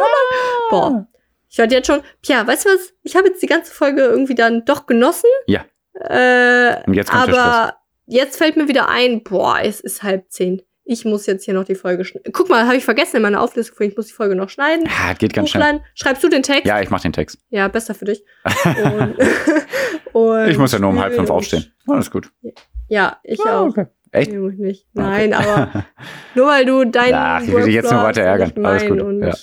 Boah. 0.69 1.05
Ich 1.49 1.57
werde 1.57 1.75
jetzt 1.75 1.87
schon. 1.87 2.01
Pia, 2.21 2.47
weißt 2.47 2.65
du 2.65 2.69
was? 2.69 2.93
Ich 3.03 3.15
habe 3.15 3.27
jetzt 3.27 3.41
die 3.41 3.47
ganze 3.47 3.71
Folge 3.73 4.01
irgendwie 4.01 4.35
dann 4.35 4.63
doch 4.65 4.85
genossen. 4.87 5.29
Ja. 5.47 5.65
Äh, 5.99 6.83
Und 6.85 6.93
jetzt 6.93 7.11
kommt 7.11 7.27
der 7.27 7.41
aber 7.43 7.73
jetzt 8.05 8.37
fällt 8.37 8.57
mir 8.57 8.67
wieder 8.67 8.89
ein, 8.89 9.23
boah, 9.23 9.59
es 9.63 9.79
ist 9.79 10.03
halb 10.03 10.25
zehn. 10.29 10.61
Ich 10.87 11.03
muss 11.03 11.25
jetzt 11.25 11.45
hier 11.45 11.55
noch 11.55 11.63
die 11.63 11.73
Folge 11.73 12.05
schneiden. 12.05 12.31
Guck 12.31 12.47
mal, 12.47 12.65
habe 12.65 12.75
ich 12.75 12.85
vergessen 12.85 13.15
in 13.15 13.21
meiner 13.23 13.41
Auflistung. 13.41 13.87
Ich 13.87 13.97
muss 13.97 14.05
die 14.05 14.13
Folge 14.13 14.35
noch 14.35 14.49
schneiden. 14.49 14.85
Ja, 14.85 15.13
geht 15.13 15.33
ganz 15.33 15.49
schnell. 15.49 15.81
Schreibst 15.95 16.23
du 16.23 16.29
den 16.29 16.43
Text? 16.43 16.65
Ja, 16.65 16.79
ich 16.79 16.91
mach 16.91 17.01
den 17.01 17.11
Text. 17.11 17.39
Ja, 17.49 17.67
besser 17.69 17.95
für 17.95 18.05
dich. 18.05 18.23
Und, 18.83 19.15
und 20.13 20.47
Ich 20.49 20.57
muss 20.59 20.71
ja 20.73 20.79
nur 20.79 20.91
um 20.91 20.99
halb 20.99 21.15
fünf 21.15 21.29
aufstehen. 21.31 21.73
Alles 21.87 22.11
gut. 22.11 22.31
Ja, 22.87 23.17
ich 23.23 23.39
Ah, 23.43 23.61
auch. 23.61 23.67
okay. 23.69 23.87
Echt? 24.11 24.31
Nee, 24.31 24.37
muss 24.37 24.53
ich 24.53 24.59
nicht. 24.59 24.85
Okay. 24.95 25.07
Nein, 25.07 25.33
aber 25.33 25.85
nur 26.35 26.47
weil 26.47 26.65
du 26.65 26.85
deinen 26.85 27.15
Ach, 27.15 27.41
ich 27.41 27.51
will 27.51 27.63
dich 27.65 27.73
jetzt 27.73 27.91
nur 27.91 28.03
weiter 28.03 28.21
ärgern. 28.21 28.53
Alles 28.63 28.85
gut, 28.87 28.99
ja. 29.21 29.33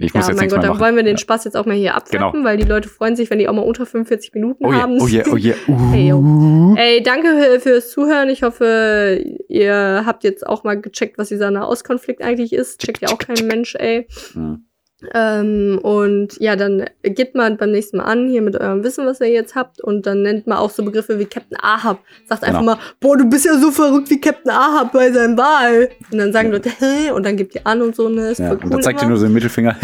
Ich 0.00 0.12
ja, 0.14 0.18
muss 0.20 0.28
jetzt 0.28 0.36
mein 0.38 0.48
Gott, 0.48 0.62
machen. 0.64 0.78
wollen 0.78 0.94
wir 0.94 1.02
den 1.02 1.16
Ja. 1.16 1.18
Spaß 1.18 1.44
jetzt 1.44 1.56
auch 1.56 1.66
mal 1.66 1.74
hier 1.74 1.96
abklappen, 1.96 2.44
weil 2.44 2.56
die 2.56 2.64
Leute 2.66 2.88
freuen 2.88 3.16
sich, 3.16 3.30
wenn 3.30 3.40
die 3.40 3.48
auch 3.48 3.52
mal 3.52 3.62
unter 3.62 3.84
45 3.84 4.32
Minuten 4.32 4.64
Oh 4.64 4.70
yeah, 4.70 4.82
haben. 4.82 5.00
oh 5.00 5.08
yeah, 5.08 5.24
oh 5.28 5.36
yeah. 5.36 5.56
Uh. 5.66 5.90
Hey, 5.90 6.08
yo. 6.08 6.74
Ey, 6.78 7.02
danke 7.02 7.58
fürs 7.60 7.90
Zuhören. 7.90 8.28
Ich 8.28 8.44
hoffe, 8.44 9.20
ihr 9.48 10.04
habt 10.06 10.22
jetzt 10.22 10.46
auch 10.46 10.62
mal 10.62 10.80
gecheckt, 10.80 11.18
was 11.18 11.28
dieser 11.30 11.50
Nahostkonflikt 11.50 12.22
eigentlich 12.22 12.52
ist. 12.52 12.80
Checkt 12.80 13.00
ja 13.00 13.08
auch 13.08 13.18
kein 13.18 13.44
Mensch, 13.48 13.74
ey. 13.74 14.06
Hm. 14.34 14.67
Ähm, 15.14 15.78
und 15.82 16.40
ja, 16.40 16.56
dann 16.56 16.84
gebt 17.02 17.34
mal 17.36 17.54
beim 17.56 17.70
nächsten 17.70 17.98
Mal 17.98 18.04
an, 18.04 18.28
hier 18.28 18.42
mit 18.42 18.56
eurem 18.60 18.82
Wissen, 18.82 19.06
was 19.06 19.20
ihr 19.20 19.28
jetzt 19.28 19.54
habt. 19.54 19.80
Und 19.80 20.06
dann 20.06 20.22
nennt 20.22 20.46
mal 20.46 20.58
auch 20.58 20.70
so 20.70 20.84
Begriffe 20.84 21.18
wie 21.18 21.24
Captain 21.26 21.56
Ahab. 21.60 22.00
Sagt 22.28 22.42
einfach 22.42 22.60
Genau. 22.60 22.72
mal, 22.74 22.80
boah, 23.00 23.16
du 23.16 23.24
bist 23.28 23.44
ja 23.44 23.56
so 23.58 23.70
verrückt 23.70 24.10
wie 24.10 24.20
Captain 24.20 24.50
Ahab 24.50 24.92
bei 24.92 25.12
seinem 25.12 25.36
Wahl. 25.38 25.88
Und 26.10 26.18
dann 26.18 26.32
sagen 26.32 26.50
Leute, 26.50 26.70
hä? 26.70 27.10
Und 27.12 27.24
dann 27.24 27.36
gebt 27.36 27.54
ihr 27.54 27.66
an 27.66 27.80
und 27.82 27.94
so, 27.94 28.08
ne? 28.08 28.30
Ist 28.30 28.40
Ja, 28.40 28.50
und 28.52 28.64
cool 28.64 28.70
dann 28.70 28.82
zeigt 28.82 29.00
ihr 29.02 29.08
nur 29.08 29.18
so 29.18 29.26
den 29.26 29.32
Mittelfinger. 29.34 29.76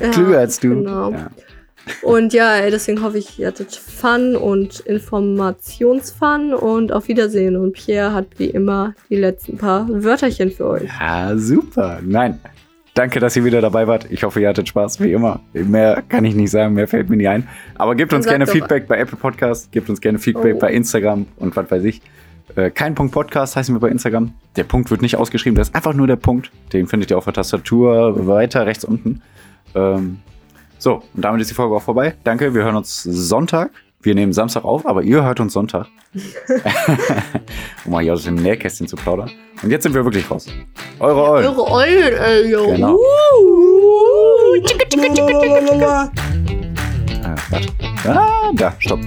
Ja, 0.00 0.08
Klüger 0.10 0.38
als 0.38 0.60
du. 0.60 0.68
Genau. 0.68 1.10
Ja. 1.10 1.30
Und 2.02 2.32
ja, 2.32 2.54
ey, 2.56 2.70
deswegen 2.70 3.02
hoffe 3.02 3.18
ich, 3.18 3.40
ihr 3.40 3.48
hattet 3.48 3.74
Fun 3.74 4.36
und 4.36 4.78
Informationsfun 4.80 6.54
und 6.54 6.92
auf 6.92 7.08
Wiedersehen. 7.08 7.56
Und 7.56 7.72
Pierre 7.72 8.12
hat 8.12 8.26
wie 8.36 8.46
immer 8.50 8.94
die 9.10 9.16
letzten 9.16 9.56
paar 9.58 9.88
Wörterchen 9.88 10.50
für 10.52 10.66
euch. 10.68 10.88
ja, 11.00 11.36
super. 11.36 11.98
Nein. 12.04 12.38
Danke, 12.94 13.20
dass 13.20 13.34
ihr 13.36 13.44
wieder 13.44 13.62
dabei 13.62 13.86
wart. 13.86 14.06
Ich 14.10 14.22
hoffe, 14.22 14.40
ihr 14.40 14.48
hattet 14.50 14.68
Spaß, 14.68 15.00
wie 15.00 15.12
immer. 15.12 15.40
Mehr 15.54 16.02
kann 16.08 16.26
ich 16.26 16.34
nicht 16.34 16.50
sagen, 16.50 16.74
mehr 16.74 16.86
fällt 16.86 17.08
mir 17.08 17.16
nie 17.16 17.26
ein. 17.28 17.48
Aber 17.76 17.94
gebt 17.94 18.12
uns 18.12 18.26
gerne 18.26 18.46
Feedback 18.46 18.86
bei 18.86 18.98
Apple 18.98 19.16
Podcast, 19.16 19.72
gebt 19.72 19.88
uns 19.88 20.00
gerne 20.00 20.18
Feedback 20.18 20.56
Oh. 20.56 20.60
bei 20.60 20.72
Instagram 20.72 21.24
und 21.36 21.56
was 21.56 21.70
weiß 21.70 21.84
ich. 21.84 22.02
Äh, 22.54 22.70
kein 22.70 22.94
Punkt 22.94 23.14
Podcast 23.14 23.56
heißen 23.56 23.74
wir 23.74 23.80
bei 23.80 23.88
Instagram. 23.88 24.34
Der 24.56 24.64
Punkt 24.64 24.90
wird 24.90 25.00
nicht 25.00 25.16
ausgeschrieben, 25.16 25.56
das 25.56 25.68
ist 25.70 25.74
einfach 25.74 25.94
nur 25.94 26.06
der 26.06 26.16
Punkt. 26.16 26.50
Den 26.74 26.86
findet 26.86 27.10
ihr 27.10 27.16
auf 27.16 27.24
der 27.24 27.32
Tastatur 27.32 28.26
weiter 28.26 28.66
rechts 28.66 28.84
unten. 28.84 29.22
Ähm, 29.74 30.18
so, 30.78 31.02
und 31.14 31.24
damit 31.24 31.40
ist 31.40 31.50
die 31.50 31.54
Folge 31.54 31.74
auch 31.74 31.82
vorbei. 31.82 32.14
Danke, 32.24 32.54
wir 32.54 32.62
hören 32.64 32.76
uns 32.76 33.02
Sonntag. 33.04 33.70
Wir 34.02 34.16
nehmen 34.16 34.32
Samstag 34.32 34.64
auf, 34.64 34.84
aber 34.84 35.02
ihr 35.02 35.22
hört 35.22 35.38
uns 35.38 35.52
Sonntag. 35.52 35.86
um 37.84 37.92
mal 37.92 38.02
hier 38.02 38.14
aus 38.14 38.24
dem 38.24 38.34
Nähkästchen 38.34 38.88
zu 38.88 38.96
plaudern. 38.96 39.30
Und 39.62 39.70
jetzt 39.70 39.84
sind 39.84 39.94
wir 39.94 40.04
wirklich 40.04 40.28
raus. 40.28 40.46
Eure 40.98 41.22
Eulen. 41.22 41.46
Eure 41.46 41.70
Eulen, 41.70 42.14
ey, 42.14 42.50
yo. 42.50 42.66
Genau. 42.66 42.98
Ah, 48.04 48.50
da, 48.54 48.74
stopp. 48.80 48.98